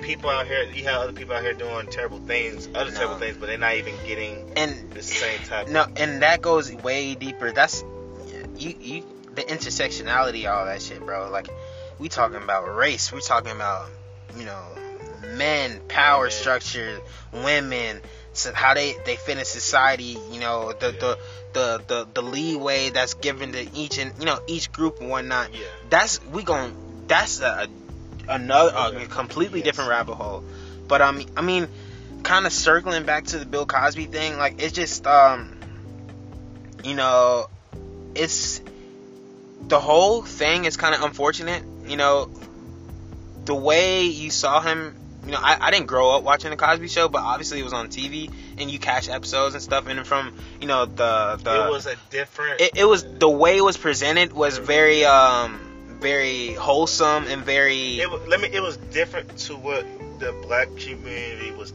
people 0.04 0.30
out 0.30 0.46
here, 0.46 0.62
you 0.64 0.84
have 0.84 1.00
other 1.02 1.12
people 1.12 1.34
out 1.34 1.42
here 1.42 1.54
doing 1.54 1.86
terrible 1.88 2.20
things, 2.20 2.68
other 2.74 2.90
No. 2.90 2.96
terrible 2.96 3.18
things, 3.18 3.36
but 3.38 3.46
they're 3.46 3.58
not 3.58 3.74
even 3.74 3.94
getting 4.06 4.52
and 4.56 4.90
the 4.92 5.02
same 5.02 5.40
type. 5.40 5.68
no, 5.68 5.86
and 5.96 6.22
that 6.22 6.42
goes 6.42 6.70
way 6.72 7.14
deeper. 7.14 7.50
That's 7.52 7.82
you, 8.56 8.74
you, 8.80 9.04
the 9.34 9.42
intersectionality, 9.42 10.48
all 10.50 10.66
that 10.66 10.80
shit, 10.82 11.00
bro. 11.04 11.30
Like, 11.30 11.48
we 11.98 12.08
talking 12.08 12.36
about 12.36 12.76
race. 12.76 13.10
We 13.12 13.20
talking 13.20 13.50
about, 13.50 13.88
you 14.36 14.44
know, 14.44 14.62
men, 15.34 15.80
power 15.88 16.26
Yeah. 16.26 16.32
structure, 16.32 17.00
women, 17.32 18.00
so 18.32 18.52
how 18.52 18.74
they 18.74 18.94
they 19.06 19.16
fit 19.16 19.38
in 19.38 19.44
society. 19.44 20.16
You 20.30 20.40
know, 20.40 20.72
the 20.72 20.92
Yeah. 20.92 20.98
the, 21.00 21.18
the 21.52 21.82
the 21.86 22.08
the 22.14 22.22
leeway 22.22 22.90
that's 22.90 23.14
given 23.14 23.52
to 23.52 23.66
each 23.74 23.98
and 23.98 24.12
you 24.18 24.26
know 24.26 24.40
each 24.46 24.70
group 24.70 25.00
and 25.00 25.08
whatnot. 25.10 25.52
Yeah. 25.54 25.66
That's 25.88 26.20
we 26.26 26.42
gon' 26.42 26.74
That's 27.06 27.40
a, 27.40 27.68
another 28.28 28.98
a 28.98 29.06
completely 29.06 29.60
Yes. 29.60 29.66
different 29.66 29.90
rabbit 29.90 30.14
hole. 30.14 30.44
But 30.86 31.00
um, 31.00 31.24
I 31.36 31.42
mean, 31.42 31.68
kind 32.22 32.46
of 32.46 32.52
circling 32.52 33.04
back 33.04 33.24
to 33.26 33.38
the 33.38 33.46
Bill 33.46 33.66
Cosby 33.66 34.06
thing, 34.06 34.36
like 34.38 34.62
it's 34.62 34.72
just 34.72 35.06
um, 35.06 35.56
you 36.82 36.94
know, 36.94 37.46
it's 38.14 38.60
the 39.66 39.80
whole 39.80 40.22
thing 40.22 40.64
is 40.66 40.76
kind 40.76 40.94
of 40.94 41.02
unfortunate. 41.02 41.62
You 41.86 41.96
know, 41.96 42.30
the 43.44 43.54
way 43.54 44.04
you 44.04 44.30
saw 44.30 44.60
him. 44.60 44.96
You 45.24 45.30
know, 45.30 45.38
I, 45.40 45.56
I 45.58 45.70
didn't 45.70 45.86
grow 45.86 46.10
up 46.14 46.22
watching 46.22 46.50
the 46.50 46.56
Cosby 46.58 46.86
Show, 46.88 47.08
but 47.08 47.22
obviously 47.22 47.58
it 47.58 47.62
was 47.62 47.72
on 47.72 47.88
TV, 47.88 48.30
and 48.58 48.70
you 48.70 48.78
catch 48.78 49.08
episodes 49.08 49.54
and 49.54 49.62
stuff. 49.62 49.86
And 49.86 50.06
from 50.06 50.36
you 50.60 50.66
know 50.66 50.84
the 50.84 51.40
the 51.42 51.64
it 51.66 51.70
was 51.70 51.86
a 51.86 51.96
different. 52.10 52.60
it, 52.60 52.72
it 52.76 52.84
was 52.84 53.04
the 53.04 53.28
way 53.28 53.56
it 53.56 53.64
was 53.64 53.78
presented 53.78 54.34
was 54.34 54.58
very 54.58 55.06
um 55.06 55.58
very 56.04 56.52
wholesome 56.52 57.24
and 57.28 57.42
very 57.42 57.98
it 57.98 58.10
was, 58.10 58.20
let 58.28 58.38
me. 58.38 58.48
It 58.52 58.60
was 58.60 58.76
different 58.76 59.38
to 59.38 59.56
what 59.56 59.86
the 60.20 60.32
black 60.46 60.68
community 60.76 61.50
was 61.52 61.72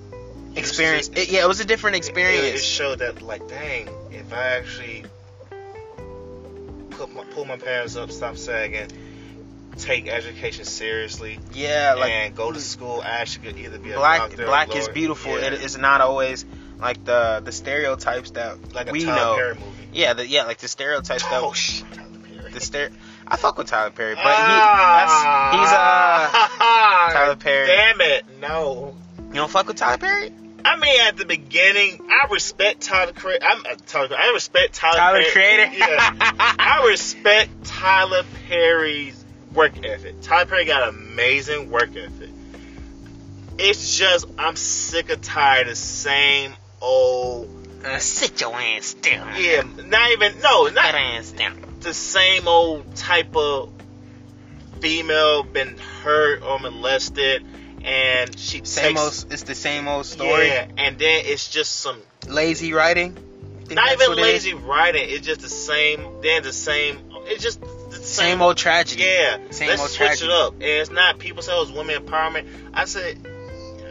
experience. 0.55 1.09
It, 1.09 1.31
yeah, 1.31 1.43
it 1.43 1.47
was 1.47 1.59
a 1.59 1.65
different 1.65 1.95
It, 1.97 2.15
it 2.15 2.59
showed 2.59 2.99
that, 2.99 3.23
like, 3.23 3.47
dang, 3.47 3.89
if 4.11 4.31
I 4.31 4.57
actually 4.57 5.03
put 6.91 7.11
my, 7.13 7.23
pull 7.25 7.45
my 7.45 7.57
pants 7.57 7.95
up, 7.95 8.11
stop 8.11 8.37
sagging, 8.37 8.91
take 9.77 10.07
education 10.07 10.63
seriously, 10.63 11.39
yeah, 11.51 11.95
like 11.97 12.11
and 12.11 12.35
go 12.35 12.51
to 12.51 12.61
school, 12.61 13.01
I 13.01 13.21
actually 13.21 13.47
could 13.47 13.57
either 13.57 13.79
be 13.79 13.93
a 13.93 13.97
black 13.97 14.35
black 14.35 14.75
is 14.75 14.89
beautiful. 14.89 15.31
Yeah. 15.31 15.47
It 15.47 15.53
is 15.53 15.75
not 15.75 16.01
always 16.01 16.45
like 16.77 17.03
the 17.03 17.41
the 17.43 17.51
stereotypes 17.51 18.29
that 18.31 18.75
like 18.75 18.91
we 18.91 19.05
know. 19.05 19.33
Perry 19.35 19.55
movie. 19.55 19.65
Yeah, 19.91 20.13
the, 20.13 20.27
yeah, 20.27 20.43
like 20.43 20.59
the 20.59 20.67
stereotypes 20.67 21.23
that 21.23 21.33
Oh 21.43 21.53
shit, 21.53 21.87
the 22.53 22.61
stare. 22.61 22.91
I 23.31 23.37
fuck 23.37 23.57
with 23.57 23.67
Tyler 23.67 23.91
Perry, 23.91 24.15
but 24.15 24.23
Ah, 24.25 25.51
he 25.51 25.57
that's, 25.57 25.61
he's 25.61 25.71
uh 25.71 27.13
Tyler 27.13 27.35
Perry. 27.35 27.67
Damn 27.67 28.01
it, 28.01 28.25
no. 28.39 28.95
you 29.27 29.33
don't 29.35 29.49
fuck 29.51 29.67
with 29.67 29.77
Tyler 29.77 29.97
Perry. 29.97 30.33
I 30.65 30.77
mean, 30.77 30.99
at 31.01 31.15
the 31.15 31.25
beginning, 31.25 32.01
I 32.09 32.27
respect 32.31 32.81
Tyler 32.81 33.13
Perry. 33.13 33.37
I'm 33.41 33.65
uh, 33.65 33.75
Tyler. 33.85 34.15
I 34.17 34.31
respect 34.33 34.73
Tyler. 34.73 34.97
Tyler 34.97 35.19
Perry. 35.21 35.31
Creator. 35.31 35.77
Yeah, 35.77 36.15
I 36.59 36.85
respect 36.89 37.65
Tyler 37.65 38.23
Perry's 38.47 39.23
work 39.53 39.85
ethic. 39.85 40.21
Tyler 40.21 40.45
Perry 40.47 40.65
got 40.65 40.89
amazing 40.89 41.69
work 41.71 41.95
ethic. 41.95 42.29
It's 43.57 43.97
just 43.97 44.25
I'm 44.37 44.55
sick 44.55 45.09
of 45.09 45.21
tired 45.21 45.67
of 45.67 45.71
the 45.71 45.75
same 45.75 46.53
old. 46.81 47.55
Uh, 47.85 47.97
sit 47.99 48.41
your 48.41 48.53
ass 48.59 48.93
down. 48.95 49.33
Yeah, 49.37 49.61
not 49.85 50.11
even 50.11 50.39
no, 50.41 50.65
Sit 50.65 50.75
not 50.75 50.95
ass 50.95 51.31
down. 51.31 51.63
The 51.81 51.93
same 51.93 52.47
old 52.47 52.95
type 52.95 53.35
of 53.35 53.71
female 54.79 55.43
been 55.43 55.77
hurt 56.03 56.41
or 56.43 56.59
molested, 56.59 57.45
and 57.83 58.37
she 58.37 58.61
Same 58.63 58.95
takes, 58.95 59.23
old. 59.23 59.33
It's 59.33 59.43
the 59.43 59.55
same 59.55 59.87
old 59.87 60.05
story. 60.05 60.47
Yeah, 60.47 60.67
and 60.77 60.97
then 60.97 61.23
it's 61.25 61.49
just 61.49 61.79
some 61.79 62.01
Lazy 62.27 62.73
writing. 62.73 63.17
Not 63.71 63.93
even 63.93 64.09
what 64.09 64.17
it 64.17 64.21
lazy 64.23 64.53
writing. 64.55 65.05
It's 65.07 65.25
just 65.25 65.41
the 65.41 65.49
same. 65.49 66.21
Then 66.21 66.41
the 66.43 66.53
same. 66.53 66.99
It's 67.25 67.43
just 67.43 67.61
the 67.61 67.97
same, 67.97 68.03
Same 68.03 68.41
old 68.41 68.57
tragedy. 68.57 69.03
Yeah, 69.03 69.37
Same 69.51 69.69
let's 69.69 69.81
old 69.81 69.89
switch 69.91 70.07
tragedy. 70.07 70.31
it 70.31 70.35
up. 70.35 70.53
And 70.53 70.63
it's 70.63 70.89
not 70.89 71.19
people 71.19 71.43
say 71.43 71.53
it's 71.55 71.71
women 71.71 72.03
empowerment. 72.03 72.47
I 72.73 72.85
said, 72.85 73.27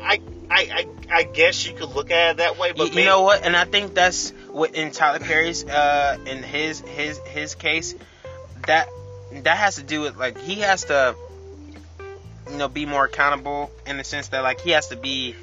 I, 0.03 0.21
I, 0.51 0.61
I, 0.61 0.87
I 1.11 1.23
guess 1.23 1.65
you 1.65 1.75
could 1.75 1.91
look 1.91 2.11
at 2.11 2.33
it 2.33 2.37
that 2.39 2.59
way, 2.59 2.69
You, 2.69 2.75
but 2.75 2.89
you 2.91 2.97
me- 2.97 3.05
know 3.05 3.23
what? 3.23 3.45
And 3.45 3.57
I 3.57 3.65
think 3.67 3.95
that's 3.95 4.33
in 4.65 4.91
Tyler 4.91 5.19
Perry's 5.21 5.65
uh 5.65 6.19
in 6.27 6.43
his 6.43 6.81
his 6.81 7.19
his 7.19 7.55
case 7.55 7.95
that 8.67 8.89
that 9.33 9.57
has 9.57 9.77
to 9.77 9.83
do 9.83 10.01
with 10.01 10.17
like 10.17 10.39
he 10.41 10.57
has 10.57 10.85
to 10.87 11.15
you 12.51 12.57
know 12.57 12.69
be 12.69 12.87
more 12.87 13.05
accountable 13.05 13.71
in 13.87 13.97
the 13.97 14.05
sense 14.05 14.29
that 14.29 14.43
like 14.43 14.61
he 14.61 14.71
has 14.71 14.89
to 14.89 14.97
be 14.97 15.35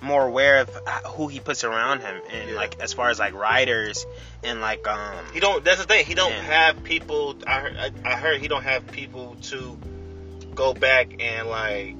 more 0.00 0.26
aware 0.26 0.60
of 0.60 0.70
who 1.08 1.26
he 1.26 1.40
puts 1.40 1.64
around 1.64 2.00
him 2.00 2.20
and 2.30 2.50
Yeah. 2.50 2.56
like 2.56 2.80
as 2.80 2.92
far 2.92 3.10
as 3.10 3.18
like 3.18 3.34
writers 3.34 4.06
and 4.44 4.60
like 4.60 4.86
um 4.86 5.24
He 5.32 5.40
don't. 5.40 5.64
That's 5.64 5.78
the 5.80 5.86
thing. 5.86 6.06
He 6.06 6.14
don't 6.14 6.32
have 6.32 6.84
people. 6.84 7.36
I 7.46 7.90
I, 8.04 8.12
I 8.12 8.16
heard 8.16 8.40
he 8.40 8.46
don't 8.48 8.62
have 8.62 8.86
people 8.86 9.36
to 9.50 9.76
go 10.54 10.72
back 10.74 11.20
and 11.20 11.48
like 11.48 11.96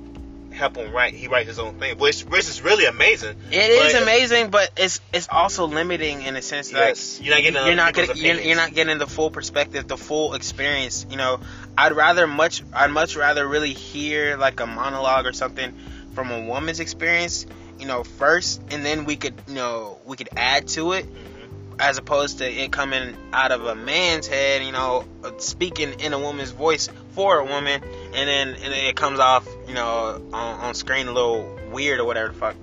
help 0.58 0.76
him 0.76 0.92
write. 0.92 1.14
He 1.14 1.28
writes 1.28 1.48
his 1.48 1.58
own 1.58 1.78
thing, 1.78 1.98
which 1.98 2.22
which 2.22 2.48
is 2.48 2.60
really 2.60 2.84
amazing. 2.84 3.36
It 3.50 3.70
is 3.70 3.94
amazing, 3.94 4.50
but 4.50 4.70
it's 4.76 5.00
it's 5.12 5.28
also 5.30 5.66
limiting 5.66 6.22
in 6.22 6.36
a 6.36 6.42
sense 6.42 6.70
that 6.70 6.88
Yes, 6.88 7.20
you're 7.22 7.34
not 7.34 7.42
getting 7.42 7.66
you're 7.66 7.74
not 7.76 7.94
getting 7.94 8.16
you're, 8.16 8.40
you're 8.40 8.56
not 8.56 8.74
getting 8.74 8.98
the 8.98 9.06
full 9.06 9.30
perspective, 9.30 9.88
the 9.88 9.96
full 9.96 10.34
experience. 10.34 11.06
You 11.08 11.16
know, 11.16 11.40
I'd 11.76 11.92
rather 11.92 12.26
much 12.26 12.62
I'd 12.72 12.90
much 12.90 13.16
rather 13.16 13.46
really 13.46 13.72
hear 13.72 14.36
like 14.36 14.60
a 14.60 14.66
monologue 14.66 15.26
or 15.26 15.32
something 15.32 15.74
from 16.14 16.30
a 16.30 16.40
woman's 16.46 16.80
experience, 16.80 17.46
you 17.78 17.86
know, 17.86 18.02
first, 18.04 18.60
and 18.70 18.84
then 18.84 19.04
we 19.04 19.16
could 19.16 19.34
you 19.46 19.54
know 19.54 19.98
we 20.04 20.16
could 20.16 20.28
add 20.36 20.68
to 20.68 20.92
it 20.92 21.06
Mhm. 21.06 21.37
As 21.78 21.98
opposed 21.98 22.38
to 22.38 22.50
it 22.50 22.72
coming 22.72 23.16
out 23.32 23.52
of 23.52 23.64
a 23.64 23.74
man's 23.74 24.26
head, 24.26 24.62
you 24.62 24.72
know, 24.72 25.04
uh, 25.22 25.32
speaking 25.38 26.00
in 26.00 26.12
a 26.12 26.18
woman's 26.18 26.50
voice 26.50 26.88
for 27.12 27.38
a 27.38 27.44
woman, 27.44 27.82
and 28.14 28.28
then 28.28 28.48
and 28.48 28.74
it 28.74 28.96
comes 28.96 29.20
off, 29.20 29.46
you 29.66 29.74
know, 29.74 30.22
on, 30.32 30.60
on 30.60 30.74
screen 30.74 31.08
a 31.08 31.12
little 31.12 31.58
weird 31.70 32.00
or 32.00 32.04
whatever 32.04 32.28
the 32.28 32.34
fuck. 32.34 32.56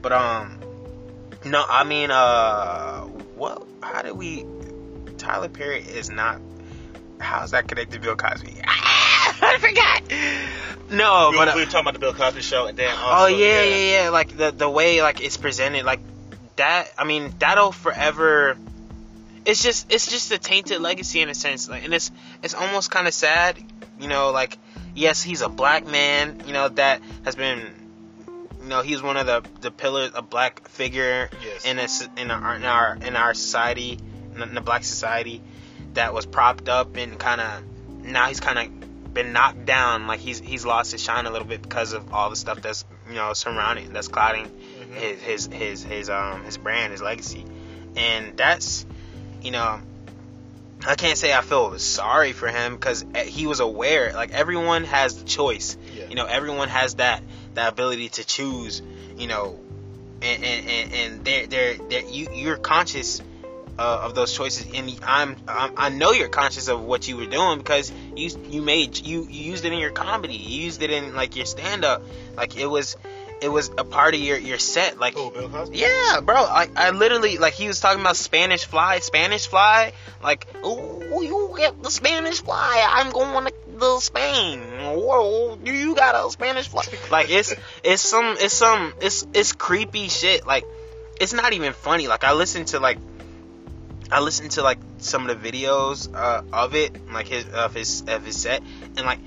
But 0.00 0.12
um, 0.12 0.58
no, 1.44 1.64
I 1.68 1.84
mean, 1.84 2.10
uh, 2.10 3.02
what? 3.36 3.66
How 3.82 4.02
did 4.02 4.12
we? 4.12 4.46
Tyler 5.18 5.48
Perry 5.48 5.80
is 5.80 6.10
not. 6.10 6.40
How's 7.20 7.52
that 7.52 7.68
connected 7.68 7.94
to 7.94 8.00
Bill 8.00 8.16
Cosby? 8.16 8.54
Ah, 8.66 9.38
I 9.42 9.58
forgot. 9.58 10.02
No, 10.90 11.28
we, 11.30 11.36
but 11.36 11.48
uh, 11.48 11.52
we 11.54 11.62
were 11.62 11.66
talking 11.66 11.80
about 11.80 11.94
the 11.94 12.00
Bill 12.00 12.14
Cosby 12.14 12.42
show, 12.42 12.66
and 12.66 12.76
then 12.76 12.90
Oh 12.90 13.24
also, 13.24 13.36
yeah, 13.36 13.62
yeah, 13.62 14.02
yeah. 14.02 14.08
Like 14.08 14.36
the 14.36 14.50
the 14.50 14.68
way 14.68 15.02
like 15.02 15.20
it's 15.22 15.36
presented, 15.36 15.84
like 15.84 16.00
that. 16.56 16.90
I 16.98 17.04
mean, 17.04 17.32
that'll 17.38 17.72
forever. 17.72 18.56
It's 19.44 19.62
just 19.62 19.92
it's 19.92 20.06
just 20.06 20.30
a 20.30 20.38
tainted 20.38 20.80
legacy 20.80 21.20
in 21.20 21.28
a 21.28 21.34
sense, 21.34 21.68
like, 21.68 21.84
and 21.84 21.92
it's 21.92 22.10
it's 22.42 22.54
almost 22.54 22.90
kind 22.90 23.08
of 23.08 23.14
sad, 23.14 23.56
you 23.98 24.06
know. 24.08 24.30
Like, 24.30 24.56
yes, 24.94 25.22
he's 25.22 25.42
a 25.42 25.48
black 25.48 25.86
man, 25.86 26.42
you 26.46 26.52
know, 26.52 26.68
that 26.68 27.00
has 27.24 27.34
been, 27.34 27.60
you 28.62 28.68
know, 28.68 28.82
he's 28.82 29.02
one 29.02 29.16
of 29.16 29.26
the 29.26 29.42
the 29.60 29.70
pillars, 29.72 30.12
a 30.14 30.22
black 30.22 30.68
figure 30.68 31.28
Yes. 31.44 31.64
in 31.64 31.78
a, 31.80 32.20
in 32.20 32.30
our 32.30 32.54
in 32.56 32.64
our 32.64 32.96
in 32.96 33.16
our 33.16 33.34
society, 33.34 33.98
in 34.36 34.54
the 34.54 34.60
black 34.60 34.84
society, 34.84 35.42
that 35.94 36.14
was 36.14 36.24
propped 36.24 36.68
up 36.68 36.96
and 36.96 37.18
kind 37.18 37.40
of 37.40 38.04
now 38.04 38.26
he's 38.28 38.40
kind 38.40 38.58
of 38.58 39.12
been 39.12 39.32
knocked 39.32 39.66
down. 39.66 40.06
Like 40.06 40.20
he's 40.20 40.38
he's 40.38 40.64
lost 40.64 40.92
his 40.92 41.02
shine 41.02 41.26
a 41.26 41.30
little 41.30 41.48
bit 41.48 41.62
because 41.62 41.94
of 41.94 42.14
all 42.14 42.30
the 42.30 42.36
stuff 42.36 42.62
that's 42.62 42.84
you 43.08 43.14
know 43.16 43.32
surrounding 43.32 43.92
that's 43.92 44.06
clouding. 44.08 44.48
His 44.92 45.20
his 45.20 45.46
his 45.46 45.82
his 45.84 46.10
um 46.10 46.44
his 46.44 46.56
brand, 46.58 46.92
his 46.92 47.02
legacy, 47.02 47.44
and 47.96 48.36
that's 48.36 48.86
you 49.42 49.50
know. 49.50 49.80
I 50.84 50.96
can't 50.96 51.16
say 51.16 51.32
I 51.32 51.42
feel 51.42 51.78
sorry 51.78 52.32
for 52.32 52.48
him 52.48 52.74
because 52.74 53.04
he 53.26 53.46
was 53.46 53.60
aware. 53.60 54.12
Like 54.14 54.32
everyone 54.32 54.82
has 54.82 55.16
the 55.16 55.24
choice, 55.24 55.76
Yeah. 55.94 56.08
you 56.08 56.16
know. 56.16 56.26
Everyone 56.26 56.68
has 56.68 56.96
that 56.96 57.22
that 57.54 57.72
ability 57.72 58.08
to 58.08 58.26
choose, 58.26 58.82
you 59.16 59.28
know, 59.28 59.60
and 60.22 60.42
and 60.42 60.68
and, 60.68 60.92
and 60.92 61.24
they're 61.24 61.46
they're 61.46 61.74
they're 61.74 62.08
you 62.08 62.28
you're 62.34 62.56
conscious 62.56 63.22
uh, 63.78 64.00
of 64.02 64.16
those 64.16 64.32
choices, 64.32 64.66
and 64.74 64.98
I'm, 65.04 65.36
I'm 65.46 65.72
I 65.76 65.88
know 65.88 66.10
you're 66.10 66.28
conscious 66.28 66.66
of 66.66 66.80
what 66.82 67.06
you 67.06 67.16
were 67.16 67.26
doing 67.26 67.58
because 67.58 67.92
you 68.16 68.30
you 68.50 68.60
made 68.60 68.98
you, 68.98 69.22
you 69.22 69.52
used 69.52 69.64
it 69.64 69.72
in 69.72 69.78
your 69.78 69.92
comedy, 69.92 70.34
you 70.34 70.64
used 70.64 70.82
it 70.82 70.90
in 70.90 71.14
like 71.14 71.36
your 71.36 71.46
stand 71.46 71.84
up, 71.84 72.02
like 72.36 72.56
it 72.56 72.66
was 72.66 72.96
it 73.42 73.48
was 73.48 73.70
a 73.76 73.84
part 73.84 74.14
of 74.14 74.20
your 74.20 74.38
your 74.38 74.58
set, 74.58 74.98
like. 74.98 75.14
Oh, 75.16 75.30
Bill 75.30 75.48
Cosby. 75.48 75.76
Yeah, 75.78 76.20
bro. 76.22 76.36
I, 76.36 76.68
I 76.76 76.90
literally 76.90 77.38
like 77.38 77.54
he 77.54 77.66
was 77.66 77.80
talking 77.80 78.00
about 78.00 78.16
Spanish 78.16 78.64
fly, 78.64 79.00
Spanish 79.00 79.46
fly. 79.46 79.92
Like, 80.22 80.46
oh, 80.62 81.20
you 81.20 81.54
get 81.56 81.82
the 81.82 81.90
Spanish 81.90 82.42
fly. 82.42 82.86
I'm 82.88 83.10
going 83.10 83.46
to 83.46 83.52
the 83.78 84.00
Spain. 84.00 84.60
Whoa, 84.60 85.58
you 85.64 85.94
got 85.94 86.14
a 86.14 86.30
Spanish 86.30 86.68
fly. 86.68 86.84
Like 87.10 87.30
it's 87.30 87.54
it's 87.82 88.02
some 88.02 88.36
it's 88.38 88.54
some 88.54 88.94
it's 89.00 89.26
it's 89.34 89.52
creepy 89.52 90.08
shit. 90.08 90.46
Like 90.46 90.64
it's 91.20 91.32
not 91.32 91.52
even 91.52 91.72
funny. 91.72 92.08
Like 92.08 92.24
I 92.24 92.32
listened 92.32 92.68
to 92.68 92.80
like 92.80 92.98
I 94.10 94.20
listened 94.20 94.52
to 94.52 94.62
like 94.62 94.78
some 94.98 95.28
of 95.28 95.42
the 95.42 95.50
videos 95.50 96.14
uh, 96.14 96.42
of 96.52 96.74
it, 96.74 97.10
like 97.12 97.26
his 97.28 97.48
of 97.48 97.74
his 97.74 98.04
of 98.06 98.24
his 98.24 98.40
set, 98.40 98.62
and 98.96 99.06
like 99.06 99.18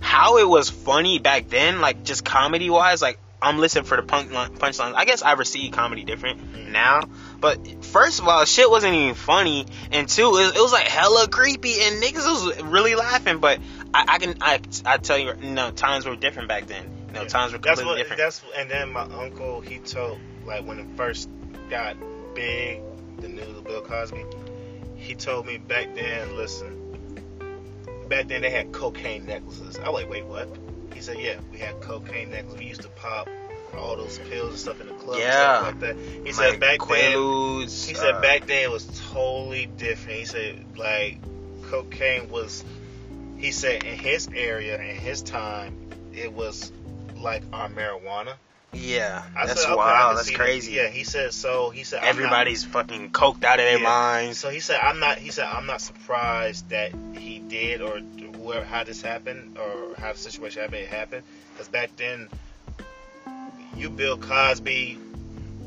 how 0.00 0.38
it 0.38 0.48
was 0.48 0.68
funny 0.68 1.18
back 1.18 1.48
then, 1.48 1.80
like 1.80 2.04
just 2.04 2.24
comedy 2.24 2.68
wise, 2.68 3.00
like 3.00 3.18
I'm 3.44 3.58
listening 3.58 3.84
for 3.84 3.96
the 3.96 4.02
punk 4.02 4.30
punchlines. 4.30 4.94
I 4.94 5.04
guess 5.04 5.22
I 5.22 5.32
receive 5.32 5.72
comedy 5.72 6.02
different 6.04 6.68
now, 6.70 7.02
but 7.40 7.84
first 7.84 8.20
of 8.20 8.26
all, 8.26 8.44
shit 8.44 8.68
wasn't 8.70 8.94
even 8.94 9.14
funny, 9.14 9.66
and 9.92 10.08
two, 10.08 10.36
it, 10.38 10.56
it 10.56 10.60
was 10.60 10.72
like 10.72 10.88
hella 10.88 11.28
creepy, 11.28 11.74
and 11.82 12.02
niggas 12.02 12.24
was 12.46 12.62
really 12.62 12.94
laughing. 12.94 13.38
But 13.38 13.60
I, 13.92 14.04
I 14.08 14.18
can 14.18 14.34
I 14.40 14.60
I 14.86 14.96
tell 14.98 15.18
you, 15.18 15.32
you 15.40 15.50
know, 15.50 15.70
times 15.70 16.06
were 16.06 16.16
different 16.16 16.48
back 16.48 16.66
then. 16.66 16.84
You 17.08 17.14
know, 17.14 17.22
Yeah. 17.22 17.28
times 17.28 17.52
were 17.52 17.58
That's 17.58 17.80
completely 17.80 17.90
what. 17.90 17.96
different. 17.98 18.18
That's 18.18 18.42
and 18.56 18.70
then 18.70 18.92
my 18.92 19.02
uncle 19.02 19.60
he 19.60 19.78
told 19.78 20.18
like 20.46 20.64
when 20.66 20.78
it 20.80 20.86
first 20.96 21.28
got 21.70 21.96
big, 22.34 22.80
the 23.18 23.28
news 23.28 23.56
of 23.56 23.64
Bill 23.64 23.82
Cosby. 23.82 24.24
He 24.96 25.14
told 25.14 25.46
me 25.46 25.58
back 25.58 25.94
then, 25.94 26.34
listen. 26.36 26.80
Back 28.08 28.28
then 28.28 28.42
they 28.42 28.50
had 28.50 28.72
cocaine 28.72 29.26
necklaces. 29.26 29.78
I 29.78 29.88
was 29.90 30.02
like, 30.02 30.10
wait, 30.10 30.24
what? 30.26 30.48
He 30.94 31.00
said, 31.00 31.18
yeah, 31.18 31.36
we 31.52 31.58
had 31.58 31.80
cocaine 31.80 32.30
necklaces. 32.30 32.58
We 32.58 32.66
used 32.66 32.82
to 32.82 32.88
pop 32.88 33.28
all 33.76 33.96
those 33.96 34.18
pills 34.30 34.50
and 34.50 34.58
stuff 34.58 34.80
in 34.80 34.86
the 34.86 34.92
club 34.94 35.18
Yeah. 35.18 35.66
and 35.66 35.80
stuff 35.80 35.82
like 35.82 35.96
that. 35.96 35.96
He 36.12 36.20
Like 36.26 36.34
said 36.34 36.60
back 36.60 36.78
then. 36.78 37.12
Quaaludes, 37.16 37.88
He 37.88 37.94
said 37.94 38.14
uh, 38.14 38.20
back 38.20 38.46
then 38.46 38.62
it 38.62 38.70
was 38.70 38.86
totally 39.12 39.66
different. 39.66 40.18
He 40.20 40.24
said 40.26 40.64
like 40.78 41.18
cocaine 41.68 42.28
was. 42.30 42.64
He 43.36 43.50
said 43.50 43.82
in 43.82 43.98
his 43.98 44.28
area 44.34 44.80
in 44.80 44.96
his 44.96 45.22
time 45.22 45.76
it 46.14 46.32
was 46.32 46.70
like 47.16 47.42
our 47.52 47.68
marijuana. 47.68 48.34
Yeah, 48.72 49.22
I 49.36 49.46
that's 49.46 49.62
said, 49.62 49.68
okay, 49.70 49.76
wild. 49.76 50.18
That's 50.18 50.30
crazy. 50.30 50.76
That. 50.76 50.84
Yeah, 50.84 50.88
he 50.90 51.04
said 51.04 51.32
so. 51.32 51.70
He 51.70 51.84
said 51.84 51.98
I'm 51.98 52.04
not- 52.04 52.10
Everybody's 52.10 52.64
fucking 52.64 53.10
coked 53.10 53.44
out 53.44 53.58
of 53.60 53.64
their 53.66 53.78
Yeah. 53.78 53.84
minds. 53.84 54.38
So 54.38 54.50
he 54.50 54.60
said 54.60 54.78
I'm 54.80 54.98
not. 55.00 55.18
He 55.18 55.30
said 55.30 55.46
I'm 55.46 55.66
not 55.66 55.80
surprised 55.80 56.68
that 56.70 56.92
he 57.18 57.40
did 57.40 57.80
or 57.82 58.00
whoever 58.44 58.64
how 58.64 58.84
this 58.84 59.00
happened 59.02 59.58
or 59.58 59.94
how 59.98 60.12
the 60.12 60.18
situation 60.18 60.62
happened. 60.62 60.82
It 60.82 60.88
happened 60.88 61.24
because 61.52 61.68
back 61.68 61.90
then, 61.96 62.28
you 63.76 63.90
Bill 63.90 64.18
Cosby, 64.18 64.98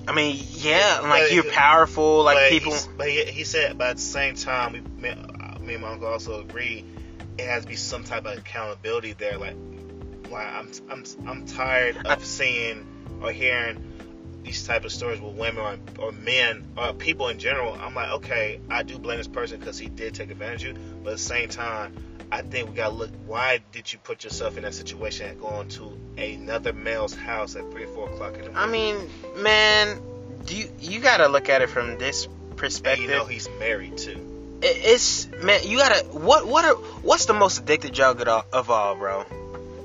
I 0.08 0.14
mean, 0.14 0.42
yeah, 0.52 1.00
But 1.02 1.10
like 1.10 1.32
you're 1.34 1.44
powerful, 1.44 2.24
like 2.24 2.50
people. 2.50 2.74
But 2.98 3.10
he, 3.10 3.26
he 3.26 3.44
said, 3.44 3.78
but 3.78 3.88
at 3.88 3.96
the 3.98 4.02
same 4.02 4.36
time, 4.36 4.74
we, 4.74 4.80
me, 4.80 5.14
me 5.60 5.74
and 5.74 5.82
my 5.84 5.92
uncle 5.92 6.08
also 6.08 6.40
agree, 6.40 6.86
it 7.38 7.46
has 7.46 7.64
to 7.64 7.68
be 7.68 7.76
some 7.76 8.06
type 8.06 8.26
of 8.26 8.38
accountability 8.38 9.14
there. 9.14 9.38
Like, 9.38 9.58
like 10.32 10.48
I'm, 10.48 10.72
I'm, 10.90 11.04
I'm 11.28 11.46
tired 11.46 12.08
of 12.08 12.24
seeing 12.24 12.88
or 13.22 13.34
hearing 13.34 13.84
these 14.44 14.66
type 14.66 14.86
of 14.86 14.94
stories 14.94 15.20
with 15.20 15.36
women 15.36 15.62
or, 15.62 15.78
or 16.00 16.12
men 16.14 16.64
or 16.78 16.94
people 16.94 17.28
in 17.28 17.38
general. 17.38 17.74
I'm 17.74 17.94
like, 17.94 18.12
okay, 18.12 18.62
I 18.70 18.84
do 18.84 18.98
blame 18.98 19.18
this 19.18 19.28
person 19.28 19.60
because 19.60 19.78
he 19.78 19.88
did 19.88 20.16
take 20.16 20.32
advantage 20.32 20.64
of 20.64 20.78
you, 20.78 20.84
but 21.04 21.10
at 21.10 21.18
the 21.18 21.24
same 21.24 21.50
time. 21.50 21.94
I 22.32 22.42
think 22.42 22.70
we 22.70 22.76
gotta 22.76 22.94
look. 22.94 23.10
Why 23.26 23.60
did 23.72 23.92
you 23.92 24.00
put 24.00 24.24
yourself 24.24 24.58
in 24.58 24.64
that 24.64 24.74
situation 24.74 25.30
and 25.30 25.40
going 25.40 25.70
to 25.70 25.98
another 26.18 26.74
male's 26.74 27.14
house 27.16 27.56
at 27.56 27.70
three 27.72 27.86
or 27.86 27.88
four 27.88 28.10
o'clock 28.10 28.34
in 28.36 28.46
the 28.46 28.52
morning? 28.52 28.58
I 28.58 28.68
mean, 28.68 29.10
man, 29.44 30.02
do 30.46 30.56
you 30.58 30.70
you 30.80 31.00
gotta 31.00 31.28
look 31.30 31.48
at 31.50 31.62
it 31.62 31.70
from 31.70 31.98
this 31.98 32.26
and 32.26 32.58
perspective. 32.58 33.04
you 33.04 33.10
know 33.10 33.26
he's 33.26 33.48
married 33.60 33.98
too. 33.98 34.60
It- 34.62 34.78
it's 34.78 35.28
man, 35.42 35.62
you 35.66 35.78
gotta 35.78 36.04
what 36.08 36.46
what 36.48 36.66
are 36.66 36.76
what's 37.02 37.26
the 37.28 37.34
most 37.34 37.64
addictive 37.64 37.94
drug 37.94 38.20
of 38.22 38.28
all, 38.28 38.46
of 38.52 38.70
all, 38.70 38.96
bro? 38.96 39.24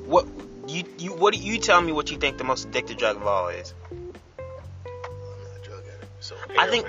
What 0.06 0.26
you 0.66 0.84
you 0.98 1.12
what 1.12 1.34
do 1.34 1.40
you 1.40 1.58
tell 1.58 1.80
me 1.80 1.92
what 1.92 2.10
you 2.10 2.16
think 2.18 2.38
the 2.38 2.44
most 2.44 2.68
addictive 2.68 2.96
drug 2.98 3.16
of 3.16 3.26
all 3.26 3.48
is? 3.50 3.72
I'm 3.90 4.12
not 5.44 5.56
a 5.60 5.64
drug 5.64 5.84
addict, 5.86 6.12
so 6.24 6.34
I 6.58 6.68
think 6.68 6.86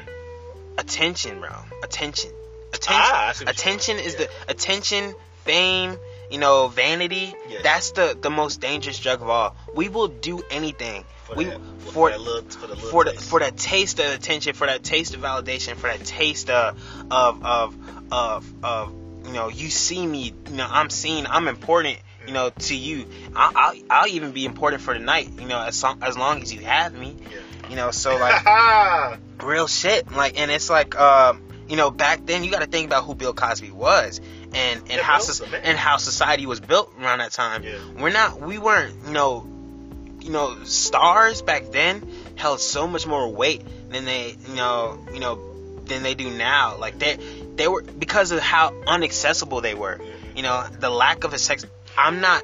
attention, 0.79 1.39
bro. 1.41 1.51
Attention. 1.83 2.31
Attention. 2.73 2.95
Ah, 3.05 3.29
I 3.29 3.31
see 3.33 3.45
what 3.45 3.55
you 3.55 3.59
attention 3.59 3.97
is 3.99 4.15
the 4.15 4.29
attention, 4.47 5.13
fame, 5.43 5.97
you 6.31 6.37
know, 6.39 6.67
vanity. 6.67 7.35
Yes. 7.49 7.63
That's 7.63 7.91
the 7.91 8.17
the 8.19 8.29
most 8.29 8.61
dangerous 8.61 8.99
drug 8.99 9.21
of 9.21 9.29
all. 9.29 9.55
We 9.75 9.89
will 9.89 10.07
do 10.07 10.43
anything. 10.49 11.05
for 11.25 11.35
we 11.35 11.45
that, 11.45 11.59
for 11.93 12.09
little, 12.09 12.41
for 12.49 12.67
the 12.67 12.75
for 12.75 13.03
the 13.05 13.11
taste. 13.11 13.29
for 13.29 13.39
that 13.39 13.57
taste 13.57 13.99
of 13.99 14.13
attention, 14.13 14.53
for 14.53 14.67
that 14.67 14.83
taste 14.83 15.13
of 15.15 15.21
validation, 15.21 15.75
for 15.75 15.87
that 15.87 16.03
taste 16.05 16.49
of 16.49 16.79
of 17.11 17.43
of 17.45 17.75
of, 18.11 18.63
of 18.63 18.93
you 19.25 19.31
know, 19.31 19.47
you 19.49 19.69
see 19.69 20.05
me, 20.05 20.33
you 20.49 20.55
know, 20.55 20.67
I'm 20.69 20.89
seen, 20.89 21.25
I'm 21.27 21.47
important, 21.47 21.97
you 22.27 22.33
know, 22.33 22.49
to 22.49 22.75
you. 22.75 23.05
I'll, 23.33 23.51
I'll, 23.55 23.73
I'll 23.89 24.07
even 24.07 24.33
be 24.33 24.43
important 24.45 24.81
for 24.81 24.93
the 24.93 24.99
night, 24.99 25.29
you 25.39 25.47
know, 25.47 25.61
as 25.61 25.81
long, 25.81 26.03
as 26.03 26.17
long 26.17 26.41
as 26.41 26.53
you 26.53 26.59
have 26.61 26.93
me, 26.93 27.15
Yeah. 27.31 27.69
you 27.69 27.75
know. 27.77 27.91
So 27.91 28.17
like 28.17 28.45
real 29.41 29.67
shit, 29.67 30.11
like, 30.11 30.37
and 30.37 30.51
it's 30.51 30.69
like, 30.69 30.99
um, 30.99 31.41
you 31.69 31.77
know, 31.77 31.89
back 31.89 32.25
then 32.25 32.43
you 32.43 32.51
got 32.51 32.59
to 32.61 32.67
think 32.67 32.85
about 32.87 33.05
who 33.05 33.15
Bill 33.15 33.33
Cosby 33.33 33.71
was. 33.71 34.19
And, 34.55 34.79
and 34.81 34.89
Yeah, 34.91 35.01
how 35.03 35.17
Bill's 35.17 35.37
soc- 35.37 35.45
the 35.47 35.51
man. 35.51 35.61
and 35.63 35.77
how 35.77 35.97
society 35.97 36.45
was 36.45 36.59
built 36.59 36.93
around 36.99 37.19
that 37.19 37.31
time. 37.31 37.63
Yeah. 37.63 37.77
We're 37.99 38.11
not 38.11 38.39
we 38.41 38.57
weren't 38.57 38.95
you 39.07 39.13
know 39.13 39.47
you 40.21 40.31
know 40.31 40.63
stars 40.63 41.41
back 41.41 41.71
then 41.71 42.07
held 42.35 42.59
so 42.59 42.87
much 42.87 43.05
more 43.07 43.27
weight 43.29 43.61
than 43.89 44.05
they 44.05 44.35
you 44.47 44.55
know 44.55 44.97
you 45.13 45.19
know 45.19 45.39
than 45.85 46.01
they 46.03 46.13
do 46.15 46.29
now 46.29 46.77
like 46.77 46.97
they 46.97 47.17
they 47.55 47.67
were 47.67 47.81
because 47.81 48.31
of 48.31 48.39
how 48.39 48.69
unaccessible 48.87 49.61
they 49.61 49.73
were 49.73 49.99
you 50.35 50.41
know 50.41 50.65
the 50.79 50.89
lack 50.89 51.25
of 51.25 51.33
a 51.33 51.37
sex 51.37 51.65
i'm 51.97 52.21
not 52.21 52.41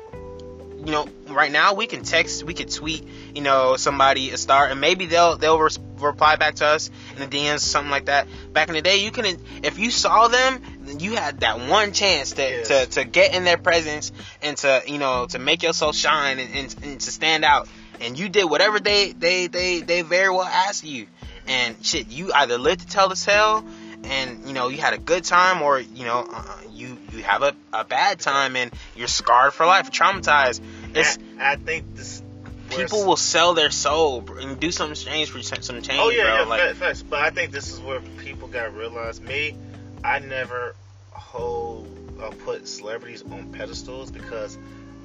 you 0.86 0.91
know 0.91 1.08
right 1.30 1.52
now 1.52 1.74
we 1.74 1.88
can 1.88 2.04
text 2.04 2.43
we 2.43 2.54
could 2.54 2.69
tweet 2.69 3.08
you 3.34 3.41
know 3.41 3.78
somebody 3.78 4.32
a 4.32 4.38
star 4.38 4.67
and 4.67 4.82
maybe 4.82 5.06
they'll 5.06 5.38
they'll 5.38 5.58
res- 5.58 5.80
reply 6.00 6.36
back 6.36 6.56
to 6.56 6.65
us 6.65 6.91
in 7.15 7.30
the 7.30 7.38
dms 7.38 7.60
something 7.62 7.89
like 7.91 8.06
that 8.06 8.28
back 8.52 8.67
in 8.67 8.74
the 8.74 8.82
day 8.82 8.98
you 8.98 9.12
can 9.12 9.26
if 9.63 9.80
you 9.80 9.89
saw 9.89 10.28
them 10.28 10.62
you 10.97 11.15
had 11.15 11.41
that 11.41 11.60
one 11.69 11.93
chance 11.93 12.32
to, 12.34 12.41
Yes. 12.41 12.67
to, 12.69 12.86
to 12.88 13.04
get 13.06 13.36
in 13.36 13.43
their 13.43 13.58
presence 13.58 14.12
and 14.41 14.58
to 14.58 14.82
you 14.88 14.97
know 14.97 15.25
to 15.28 15.39
make 15.39 15.62
yourself 15.63 15.95
shine 15.95 16.39
and, 16.39 16.56
and, 16.56 16.75
and 16.84 16.99
to 17.02 17.12
stand 17.12 17.45
out 17.45 17.67
and 18.02 18.17
you 18.17 18.30
did 18.30 18.45
whatever 18.45 18.80
they 18.80 19.12
they 19.12 19.47
they 19.47 19.82
they 19.82 20.02
very 20.02 20.30
well 20.30 20.41
asked 20.43 20.84
you 20.86 21.08
and 21.47 21.75
shit 21.86 22.10
you 22.10 22.32
either 22.34 22.58
lived 22.58 22.82
to 22.82 22.88
tell 22.88 23.10
the 23.10 23.15
tale 23.15 23.63
and 24.06 24.47
you 24.47 24.54
know 24.54 24.69
you 24.69 24.78
had 24.78 24.93
a 24.93 24.97
good 24.97 25.23
time 25.23 25.62
or 25.62 25.80
you 25.80 26.06
know 26.06 26.25
uh, 26.34 26.58
you 26.73 26.97
you 27.12 27.21
have 27.23 27.43
a, 27.43 27.54
a 27.73 27.84
bad 27.84 28.19
time 28.19 28.56
and 28.56 28.71
you're 28.95 29.08
scarred 29.08 29.54
for 29.54 29.65
life 29.65 29.91
traumatized 29.91 30.62
it's 30.95 31.17
I, 31.39 31.54
I 31.54 31.56
think 31.58 31.95
this. 31.95 32.23
people 32.69 33.06
will 33.06 33.17
sell 33.17 33.54
their 33.56 33.71
soul 33.71 34.23
and 34.39 34.60
do 34.60 34.71
something 34.71 34.95
strange 34.95 35.30
for 35.30 35.41
some 35.41 35.62
some 35.62 35.82
change 35.82 35.99
Oh 36.02 36.10
yeah, 36.10 36.23
bro 36.23 36.36
yeah, 36.36 36.41
like 36.43 36.75
facts. 36.75 37.04
But 37.04 37.19
I 37.19 37.30
think 37.32 37.52
this 37.52 37.71
is 37.73 37.80
where 37.80 37.99
people 38.23 38.47
gotta 38.47 38.69
realize. 38.69 39.19
Me, 39.19 39.56
I 40.03 40.19
never 40.19 40.75
hold 41.12 41.88
or 42.21 42.31
put 42.31 42.67
celebrities 42.67 43.23
on 43.23 43.51
pedestals 43.51 44.12
because 44.12 44.57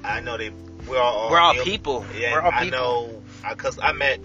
I 0.03 0.19
know 0.21 0.37
they. 0.37 0.51
We're 0.87 0.99
all. 0.99 1.31
we're 1.31 1.39
all 1.39 1.53
human. 1.53 1.65
people 1.67 2.05
Yeah, 2.17 2.33
we're 2.33 2.41
all 2.41 2.51
I 2.53 2.63
people 2.65 2.79
know. 2.79 3.21
Because 3.49 3.79
I, 3.81 3.91
met. 3.91 4.19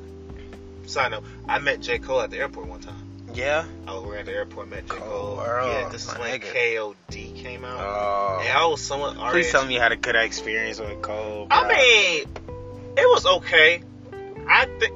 Side 0.87 1.12
note: 1.12 1.24
I 1.48 1.59
met 1.59 1.80
J 1.80 1.98
Cole 1.98 2.20
at 2.20 2.30
the 2.30 2.38
airport 2.38 2.66
one 2.66 2.80
time. 2.80 2.96
yeah 3.33 3.64
I 3.87 3.94
was 3.94 4.14
at 4.16 4.26
the 4.26 4.33
airport, 4.33 4.68
met 4.68 4.87
J 4.88 4.96
Cole 4.96 5.09
Cole. 5.09 5.37
World, 5.37 5.68
yeah, 5.70 5.85
oh, 5.87 5.90
this 5.90 6.02
is 6.06 6.14
my 6.14 6.20
when 6.20 6.40
nigga. 6.40 6.94
KOD 7.06 7.37
came 7.37 7.64
out. 7.64 7.78
oh 7.78 8.40
and 8.40 8.59
I 8.59 8.66
was 8.66 8.83
somewhat. 8.83 9.16
our 9.16 9.30
please 9.30 9.46
age. 9.46 9.52
tell 9.52 9.64
me 9.64 9.74
you 9.74 9.80
had 9.80 9.92
a 9.92 9.96
good 9.96 10.16
experience 10.16 10.80
with 10.80 11.00
Cole 11.00 11.46
I 11.50 11.68
mean, 11.68 12.28
it 12.96 13.09
was 13.09 13.24
okay. 13.26 13.83
I 14.48 14.66
think 14.80 14.92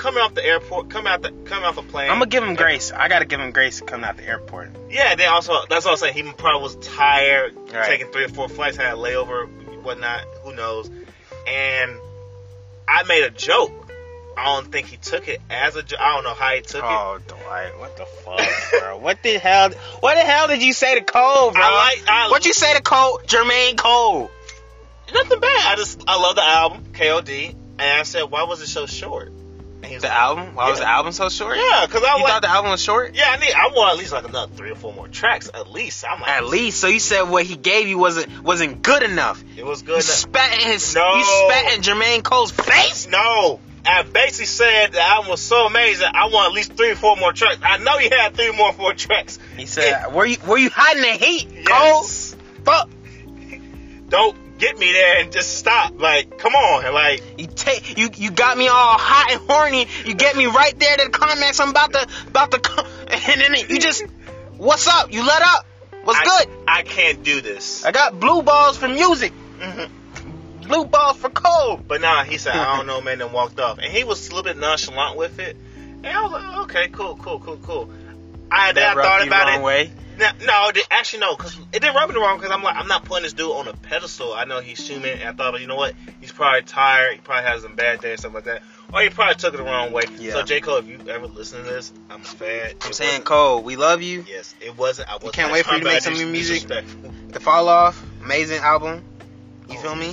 coming 0.00 0.22
off 0.22 0.34
the 0.34 0.44
airport, 0.44 0.88
coming 0.88 1.12
out 1.12 1.20
the 1.22 1.30
coming 1.44 1.64
off 1.64 1.76
a 1.76 1.82
plane. 1.82 2.10
I'm 2.10 2.18
gonna 2.18 2.26
give 2.30 2.42
him 2.42 2.54
grace. 2.54 2.90
I 2.90 3.08
gotta 3.08 3.26
give 3.26 3.38
him 3.38 3.50
grace 3.52 3.80
coming 3.82 4.04
out 4.04 4.16
the 4.16 4.26
airport. 4.26 4.70
Yeah, 4.90 5.14
they 5.14 5.26
also 5.26 5.54
that's 5.68 5.84
what 5.84 5.92
I'm 5.92 5.96
saying. 5.98 6.14
He 6.14 6.22
probably 6.32 6.62
was 6.62 6.76
tired, 6.76 7.54
Right. 7.72 7.86
taking 7.86 8.06
three 8.08 8.24
or 8.24 8.28
four 8.28 8.48
flights, 8.48 8.76
had 8.78 8.94
a 8.94 8.96
layover, 8.96 9.46
whatnot. 9.82 10.22
Who 10.44 10.54
knows? 10.54 10.88
And 11.46 11.96
I 12.88 13.02
made 13.04 13.24
a 13.24 13.30
joke. 13.30 13.72
I 14.38 14.46
don't 14.46 14.72
think 14.72 14.86
he 14.86 14.96
took 14.96 15.28
it 15.28 15.40
as 15.50 15.76
a 15.76 15.82
joke. 15.82 16.00
I 16.00 16.14
don't 16.14 16.24
know 16.24 16.32
how 16.34 16.54
he 16.54 16.62
took 16.62 16.82
it. 16.82 16.86
Oh, 16.86 17.18
Dwight, 17.28 17.78
what 17.78 17.96
the 17.98 18.06
fuck, 18.06 18.80
bro? 18.80 18.96
What 19.00 19.22
the 19.22 19.38
hell? 19.38 19.70
What 20.00 20.14
the 20.14 20.22
hell 20.22 20.48
did 20.48 20.62
you 20.62 20.72
say 20.72 20.94
to 20.98 21.04
Cole, 21.04 21.50
bro? 21.50 21.60
I 21.62 21.74
like. 21.98 22.08
I, 22.08 22.30
what 22.30 22.46
you 22.46 22.54
say 22.54 22.74
to 22.74 22.80
Cole, 22.82 23.20
Jermaine 23.26 23.76
Cole? 23.76 24.30
Nothing 25.12 25.40
bad. 25.40 25.72
I 25.72 25.76
just 25.76 26.02
I 26.08 26.16
love 26.20 26.36
the 26.36 26.42
album 26.44 26.84
KOD, 26.92 27.50
and 27.50 27.80
I 27.80 28.04
said, 28.04 28.22
why 28.30 28.44
was 28.44 28.62
it 28.62 28.68
so 28.68 28.86
short? 28.86 29.32
And 29.82 29.86
he 29.86 29.94
was 29.94 30.02
The 30.02 30.08
like, 30.08 30.16
album? 30.16 30.54
Why 30.54 30.68
was 30.70 30.78
the 30.80 30.88
album 30.88 31.12
so 31.12 31.28
short? 31.30 31.56
Yeah, 31.56 31.86
because 31.86 32.02
I 32.02 32.16
You 32.16 32.22
like. 32.22 32.32
thought 32.32 32.42
the 32.42 32.50
album 32.50 32.70
was 32.72 32.82
short? 32.82 33.14
yeah, 33.14 33.30
I 33.30 33.36
need. 33.38 33.52
I 33.52 33.68
want 33.74 33.92
at 33.94 33.98
least 33.98 34.12
like 34.12 34.28
another 34.28 34.52
three 34.54 34.70
or 34.70 34.74
four 34.74 34.92
more 34.92 35.08
tracks, 35.08 35.48
at 35.52 35.70
least. 35.70 36.04
I'm 36.08 36.20
like, 36.20 36.28
At 36.30 36.44
least. 36.44 36.80
So 36.80 36.86
you 36.88 36.98
said 37.00 37.22
what 37.22 37.44
he 37.46 37.56
gave 37.56 37.88
you 37.88 37.96
wasn't 37.98 38.42
wasn't 38.42 38.82
good 38.82 39.02
enough. 39.02 39.42
it 39.56 39.64
was 39.64 39.80
You 39.80 39.86
good. 39.88 40.02
spat 40.02 40.60
in 40.60 40.66
his. 40.72 40.94
No. 40.94 41.14
You 41.16 41.24
spat 41.24 41.74
in 41.76 41.80
Jermaine 41.82 42.22
Cole's 42.22 42.50
face. 42.52 43.06
No. 43.08 43.60
I 43.86 44.02
basically 44.02 44.44
said 44.44 44.92
the 44.92 45.00
album 45.00 45.30
was 45.30 45.40
so 45.40 45.64
amazing. 45.64 46.06
I 46.12 46.26
want 46.26 46.48
at 46.48 46.52
least 46.52 46.74
three 46.74 46.90
or 46.90 46.96
four 46.96 47.16
more 47.16 47.32
tracks. 47.32 47.60
I 47.62 47.78
know 47.78 47.96
he 47.96 48.10
had 48.10 48.34
three 48.34 48.52
more 48.52 48.74
four 48.74 48.92
tracks. 48.92 49.38
He 49.56 49.64
said, 49.64 50.12
"Were 50.12 50.26
you 50.26 50.36
were 50.46 50.58
you 50.58 50.68
hiding 50.68 51.00
the 51.02 51.08
heat, 51.24 51.48
Yes. 51.66 52.36
Cole? 52.36 52.64
Fuck. 52.66 52.90
Don't 54.10 54.36
get 54.60 54.78
me 54.78 54.92
there 54.92 55.18
and 55.20 55.32
just 55.32 55.58
stop. 55.58 55.98
Like, 55.98 56.38
come 56.38 56.54
on. 56.54 56.92
Like, 56.92 57.22
You 57.38 57.46
take 57.46 57.98
you 57.98 58.10
you 58.14 58.30
got 58.30 58.56
me 58.56 58.68
all 58.68 58.98
hot 58.98 59.32
and 59.32 59.40
horny. 59.50 59.86
You 60.04 60.14
get 60.14 60.36
me 60.36 60.46
right 60.46 60.78
there 60.78 60.96
to 60.98 61.04
the 61.04 61.10
climax. 61.10 61.58
I'm 61.58 61.70
about 61.70 61.92
to 61.94 62.06
about 62.28 62.50
to 62.52 62.60
come, 62.60 62.86
and 63.08 63.40
then 63.40 63.54
you 63.68 63.78
just 63.80 64.04
what's 64.56 64.86
up? 64.86 65.12
You 65.12 65.26
let 65.26 65.42
up. 65.42 65.66
What's 66.04 66.20
I, 66.20 66.24
good? 66.24 66.54
I 66.68 66.82
can't 66.82 67.22
do 67.22 67.40
this. 67.40 67.84
I 67.84 67.92
got 67.92 68.20
blue 68.20 68.42
balls 68.42 68.76
for 68.76 68.88
music. 68.88 69.32
Mhm. 69.58 69.90
blue 70.66 70.84
balls 70.84 71.16
for 71.18 71.28
Cole. 71.28 71.76
But 71.76 72.00
nah, 72.00 72.24
he 72.24 72.38
said, 72.38 72.54
I 72.54 72.76
don't 72.76 72.86
know, 72.86 73.00
man, 73.00 73.20
and 73.20 73.32
walked 73.32 73.58
off. 73.60 73.78
And 73.78 73.92
he 73.92 74.04
was 74.04 74.28
a 74.28 74.30
little 74.30 74.44
bit 74.44 74.56
nonchalant 74.56 75.16
with 75.16 75.38
it. 75.38 75.56
And 76.02 76.06
I 76.06 76.22
was 76.22 76.32
like, 76.32 76.56
okay, 76.64 76.88
cool, 76.88 77.16
cool, 77.16 77.40
cool, 77.40 77.58
cool. 77.58 77.90
I 78.50 78.72
then 78.72 78.96
I 78.98 79.02
thought 79.02 79.26
about 79.26 79.54
it. 79.54 79.62
way. 79.62 79.92
No, 80.18 80.28
no, 80.44 80.70
actually 80.90 81.20
no, 81.20 81.34
because 81.34 81.56
it 81.72 81.80
didn't 81.80 81.94
rub 81.94 82.10
me 82.10 82.14
the 82.14 82.20
wrong. 82.20 82.36
Because 82.36 82.52
I'm 82.52 82.62
like, 82.62 82.76
I'm 82.76 82.88
not 82.88 83.06
putting 83.06 83.22
this 83.22 83.32
dude 83.32 83.50
on 83.52 83.66
a 83.68 83.72
pedestal. 83.72 84.34
I 84.34 84.44
know 84.44 84.60
he's 84.60 84.86
human, 84.86 85.18
and 85.18 85.28
I 85.30 85.32
thought, 85.32 85.58
you 85.58 85.66
know 85.66 85.76
what? 85.76 85.94
He's 86.20 86.30
probably 86.30 86.60
tired. 86.62 87.14
He 87.14 87.20
probably 87.20 87.48
has 87.48 87.62
some 87.62 87.74
bad 87.74 88.00
day 88.02 88.10
days, 88.10 88.18
stuff 88.20 88.34
like 88.34 88.44
that, 88.44 88.62
or 88.92 89.00
he 89.00 89.08
probably 89.08 89.36
took 89.36 89.54
it 89.54 89.56
the 89.56 89.62
wrong 89.62 89.92
way. 89.92 90.02
Yeah. 90.18 90.32
So 90.34 90.42
J 90.42 90.60
Cole, 90.60 90.76
if 90.76 90.86
you 90.88 90.98
ever 91.08 91.26
listen 91.26 91.64
to 91.64 91.64
this, 91.70 91.90
I'm 92.10 92.20
a 92.20 92.24
fan. 92.24 92.72
I'm 92.82 92.90
It 92.90 92.94
saying, 92.94 93.22
Cole, 93.22 93.62
we 93.62 93.76
love 93.76 94.02
you. 94.02 94.26
yes, 94.28 94.54
it 94.60 94.76
wasn't. 94.76 95.08
I 95.08 95.14
wasn't. 95.14 95.32
can't 95.32 95.52
wait 95.52 95.64
for 95.64 95.72
you 95.74 95.80
to 95.80 95.84
make 95.86 96.02
some 96.02 96.12
new 96.14 96.26
music. 96.26 96.68
The 97.28 97.40
Fall 97.40 97.70
Off, 97.70 98.02
amazing 98.22 98.60
album. 98.60 99.02
You 99.70 99.78
Oh, 99.78 99.82
feel 99.82 99.94
me? 99.94 100.12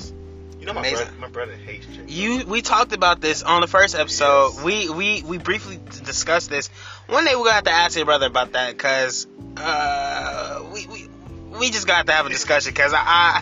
You 0.59 0.65
know, 0.67 0.73
my 0.73 0.79
Amazing. 0.81 0.97
brother, 1.05 1.19
my 1.19 1.27
brother 1.27 1.55
hates 1.55 1.85
J. 1.87 1.97
Cole. 1.97 2.05
You 2.07 2.45
we 2.45 2.61
talked 2.61 2.93
about 2.93 3.19
this 3.19 3.43
on 3.43 3.59
the 3.61 3.67
first 3.67 3.93
episode. 3.95 4.51
Yes. 4.53 4.63
We 4.63 4.89
we 4.89 5.23
we 5.23 5.37
briefly 5.37 5.79
discussed 6.03 6.49
this. 6.49 6.69
One 7.07 7.25
day 7.25 7.35
we're 7.35 7.43
gonna 7.45 7.53
have 7.53 7.63
to 7.65 7.71
ask 7.71 7.95
your 7.95 8.05
brother 8.05 8.27
about 8.27 8.53
that 8.53 8.71
because 8.77 9.27
uh 9.57 10.63
we 10.73 10.85
we. 10.87 11.09
We 11.49 11.71
just 11.71 11.87
got 11.87 12.05
to 12.05 12.11
have 12.11 12.27
a 12.27 12.29
discussion 12.29 12.71
because 12.71 12.93
I, 12.93 12.99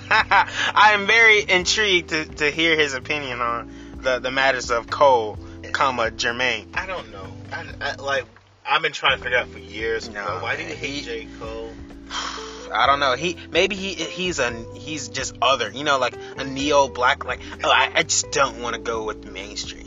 I 0.10 0.50
I 0.74 0.92
am 0.94 1.06
very 1.06 1.42
intrigued 1.42 2.10
to, 2.10 2.24
to 2.24 2.50
hear 2.50 2.78
his 2.78 2.94
opinion 2.94 3.42
on 3.42 3.74
the, 3.98 4.20
the 4.20 4.32
matters 4.32 4.72
of 4.72 4.88
Cole, 4.88 5.38
comma 5.74 6.12
Jermaine. 6.12 6.68
I 6.76 6.86
don't 6.86 7.12
know. 7.12 7.28
I, 7.52 7.66
I 7.82 7.96
like. 7.96 8.24
I've 8.66 8.82
been 8.82 8.94
trying 8.94 9.18
to 9.18 9.24
figure 9.24 9.38
out 9.40 9.50
for 9.50 9.60
years. 9.60 10.08
No, 10.08 10.24
bro, 10.24 10.40
why 10.44 10.56
do 10.56 10.62
you 10.64 10.70
hate 10.76 10.94
he- 10.94 11.02
J 11.02 11.28
Cole? 11.40 11.74
I 12.72 12.86
don't 12.88 13.02
know. 13.02 13.16
He 13.16 13.36
maybe 13.52 13.76
he 13.76 13.96
he's 13.96 14.40
a 14.40 14.52
he's 14.76 15.10
just 15.10 15.36
other. 15.42 15.70
You 15.70 15.84
know, 15.84 15.98
like 15.98 16.16
a 16.38 16.46
neo 16.46 16.88
black. 16.88 17.26
Like 17.26 17.42
oh, 17.66 17.70
I, 17.70 17.92
I 17.96 18.04
just 18.04 18.32
don't 18.32 18.62
want 18.62 18.76
to 18.76 18.82
go 18.82 19.04
with 19.04 19.24
the 19.24 19.32
mainstream. 19.32 19.85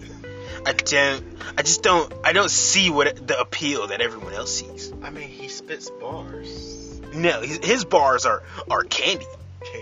I 0.66 0.72
don't. 0.72 1.24
I 1.56 1.62
just 1.62 1.82
don't. 1.82 2.12
I 2.24 2.32
don't 2.32 2.50
see 2.50 2.90
what 2.90 3.26
the 3.26 3.38
appeal 3.38 3.88
that 3.88 4.00
everyone 4.00 4.32
else 4.34 4.54
sees. 4.54 4.92
I 5.02 5.10
mean, 5.10 5.28
he 5.28 5.48
spits 5.48 5.90
bars. 5.90 7.00
No, 7.14 7.40
his, 7.40 7.58
his 7.64 7.84
bars 7.84 8.26
are 8.26 8.42
are 8.70 8.82
candy. 8.84 9.26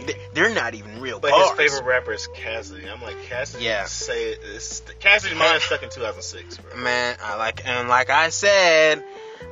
They- 0.07 0.17
They're 0.33 0.55
not 0.55 0.75
even 0.75 1.01
real 1.01 1.19
bars. 1.21 1.33
But 1.33 1.39
bars. 1.57 1.59
his 1.61 1.73
favorite 1.73 1.89
rapper 1.89 2.13
is 2.13 2.29
Cassidy. 2.35 2.89
I'm 2.89 3.01
like 3.03 3.21
Cassidy. 3.25 3.65
Yeah. 3.65 3.85
Say 3.87 4.33
it. 4.33 4.41
It's, 4.55 4.81
Cassidy 5.01 5.35
mine 5.39 5.61
stuck 5.61 5.83
in 5.83 5.91
2006, 5.91 6.59
bro. 6.59 6.77
Man, 6.83 7.17
I 7.23 7.37
like 7.37 7.67
and 7.67 7.89
like 7.89 8.11
I 8.11 8.29
said 8.31 9.03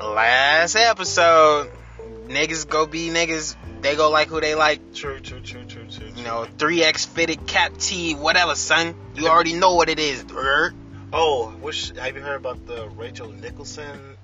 last 0.01 0.77
episode, 0.77 1.71
niggas 2.27 2.69
go 2.69 2.87
be 2.87 3.09
niggas. 3.09 3.57
They 3.81 3.97
go 3.97 4.11
like 4.11 4.29
who 4.29 4.41
they 4.41 4.55
like. 4.55 4.95
True, 4.95 5.21
true, 5.21 5.41
true, 5.41 5.65
true, 5.65 5.85
true. 5.91 6.09
You 6.17 6.25
know, 6.25 6.47
3X 6.57 7.07
fitted 7.07 7.47
cap 7.47 7.77
T, 7.79 8.15
whatever, 8.15 8.55
son. 8.55 8.95
You 9.15 9.29
already 9.29 9.53
know 9.53 9.75
what 9.75 9.89
it 9.91 9.99
is. 9.99 10.25
er. 10.35 10.73
Oh, 11.17 11.51
which 11.61 11.93
have 11.97 12.17
you 12.17 12.23
heard 12.23 12.37
about 12.37 12.67
the 12.67 12.89
Rachel 12.89 13.29
Nicholson? 13.31 14.17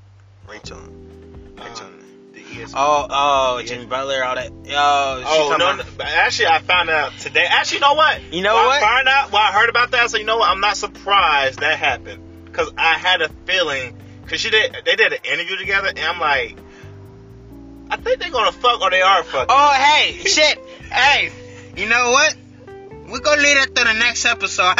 Rachel. 0.49 0.80
Rachel. 1.57 1.86
Um, 1.86 2.01
the 2.32 2.41
ESPN. 2.41 2.72
Oh, 2.74 3.07
oh. 3.09 3.62
Jimmy 3.64 3.86
Butler, 3.86 4.24
all 4.24 4.34
that. 4.34 4.51
Yo, 4.64 4.74
Oh 4.74 5.57
no, 5.57 5.76
no! 5.76 5.84
Actually, 6.05 6.49
I 6.49 6.59
found 6.59 6.91
out 6.91 7.12
today. 7.20 7.47
Actually, 7.49 7.76
you 7.76 7.80
know 7.82 7.95
what? 7.95 8.20
You 8.32 8.43
know 8.43 8.57
When 8.57 8.66
what? 8.66 8.82
I 8.82 8.86
found 8.97 9.09
out. 9.09 9.30
Well, 9.30 9.41
I 9.41 9.53
heard 9.53 9.68
about 9.70 9.93
that. 9.93 10.11
So 10.11 10.18
you 10.18 10.24
know 10.24 10.38
what? 10.38 10.51
I'm 10.51 10.61
not 10.61 10.76
surprised 10.76 11.61
that 11.61 11.78
happened 11.78 12.22
because 12.47 12.72
I 12.76 12.95
had 12.99 13.22
a 13.22 13.28
feeling 13.47 13.97
because 14.22 14.41
she 14.41 14.51
did. 14.51 14.76
They 14.84 14.97
did 14.97 15.12
an 15.12 15.20
interview 15.24 15.59
together, 15.59 15.88
and 15.88 16.01
I'm 16.01 16.18
like, 16.18 16.59
I 17.88 17.99
think 17.99 18.18
they're 18.18 18.30
gonna 18.30 18.51
fuck 18.51 18.80
or 18.80 18.91
they 18.91 19.03
are 19.03 19.22
fucking. 19.22 19.47
Oh, 19.49 19.72
hey, 19.72 20.14
shit. 20.24 20.59
Hey, 20.91 21.30
you 21.76 21.88
know 21.88 22.11
what? 22.11 22.36
We're 23.11 23.18
gonna 23.20 23.42
leave 23.42 23.56
that 23.56 23.74
to 23.74 23.84
the 23.84 23.92
next 23.92 24.24
episode. 24.24 24.74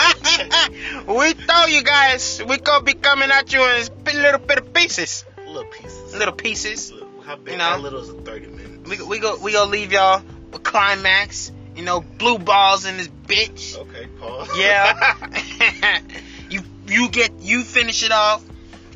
we 1.08 1.34
told 1.34 1.70
you 1.70 1.82
guys 1.82 2.40
we 2.46 2.58
gonna 2.58 2.84
be 2.84 2.94
coming 2.94 3.30
at 3.30 3.52
you 3.52 3.64
in 3.64 3.88
little 4.04 4.38
bit 4.38 4.58
of 4.58 4.72
pieces. 4.72 5.24
little 5.46 5.64
pieces. 5.64 6.14
Little 6.14 6.34
pieces. 6.34 6.92
How 7.24 7.36
big? 7.36 7.52
You 7.52 7.58
know. 7.58 7.64
How 7.64 7.78
little 7.78 8.00
is 8.00 8.08
it? 8.08 8.24
Thirty 8.24 8.46
minutes. 8.46 8.88
We, 8.88 9.02
we 9.06 9.18
go 9.18 9.36
we 9.38 9.52
gonna 9.52 9.70
leave 9.70 9.92
y'all 9.92 10.22
with 10.52 10.62
climax. 10.62 11.50
You 11.74 11.82
know, 11.84 12.00
blue 12.00 12.38
balls 12.38 12.84
in 12.84 12.96
this 12.98 13.08
bitch. 13.08 13.76
Okay, 13.76 14.06
pause. 14.18 14.48
Yeah. 14.56 15.16
you 16.50 16.62
you 16.86 17.08
get 17.08 17.32
you 17.40 17.62
finish 17.62 18.04
it 18.04 18.12
off. 18.12 18.44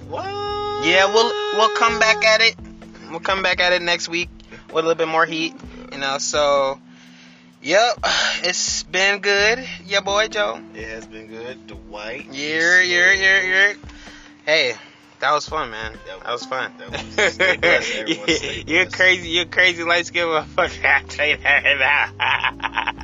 what? 0.09 0.25
Yeah, 0.85 1.07
we'll 1.13 1.33
we'll 1.59 1.77
come 1.77 1.99
back 1.99 2.25
at 2.25 2.41
it. 2.41 2.55
We'll 3.11 3.21
come 3.21 3.43
back 3.43 3.61
at 3.61 3.73
it 3.73 3.83
next 3.83 4.09
week 4.09 4.29
with 4.69 4.85
a 4.85 4.89
little 4.89 4.95
bit 4.95 5.09
more 5.09 5.27
heat. 5.27 5.55
You 5.93 5.99
know, 5.99 6.19
so 6.19 6.79
yep, 7.65 7.99
it's 8.45 8.83
been 8.85 9.21
good. 9.21 9.67
Yeah, 9.87 10.01
boy 10.01 10.29
Joe. 10.29 10.61
It 10.75 10.87
has 10.89 11.07
been 11.07 11.27
good. 11.27 11.67
Dwight. 11.67 12.27
Yeah, 12.33 12.81
yeah, 12.81 13.13
yeah, 13.13 13.43
yeah. 13.43 13.75
Hey, 14.47 14.75
that 15.21 15.33
was 15.33 15.49
fun, 15.49 15.71
man. 15.71 15.99
That 16.07 16.31
was 16.31 16.45
fun. 16.45 16.73
That 16.79 16.91
was- 16.91 17.35
stay 17.35 17.57
blessed, 17.57 17.95
everyone. 17.95 18.29
You're 18.67 18.85
blessed. 18.85 18.97
crazy. 18.97 19.29
You're 19.31 19.45
crazy 19.47 19.83
light 19.83 20.07
skinned 20.07 20.29
motherfucker. 20.29 20.85
I 20.85 21.03
tell 21.03 21.27
you 21.27 21.37
that. 21.39 23.01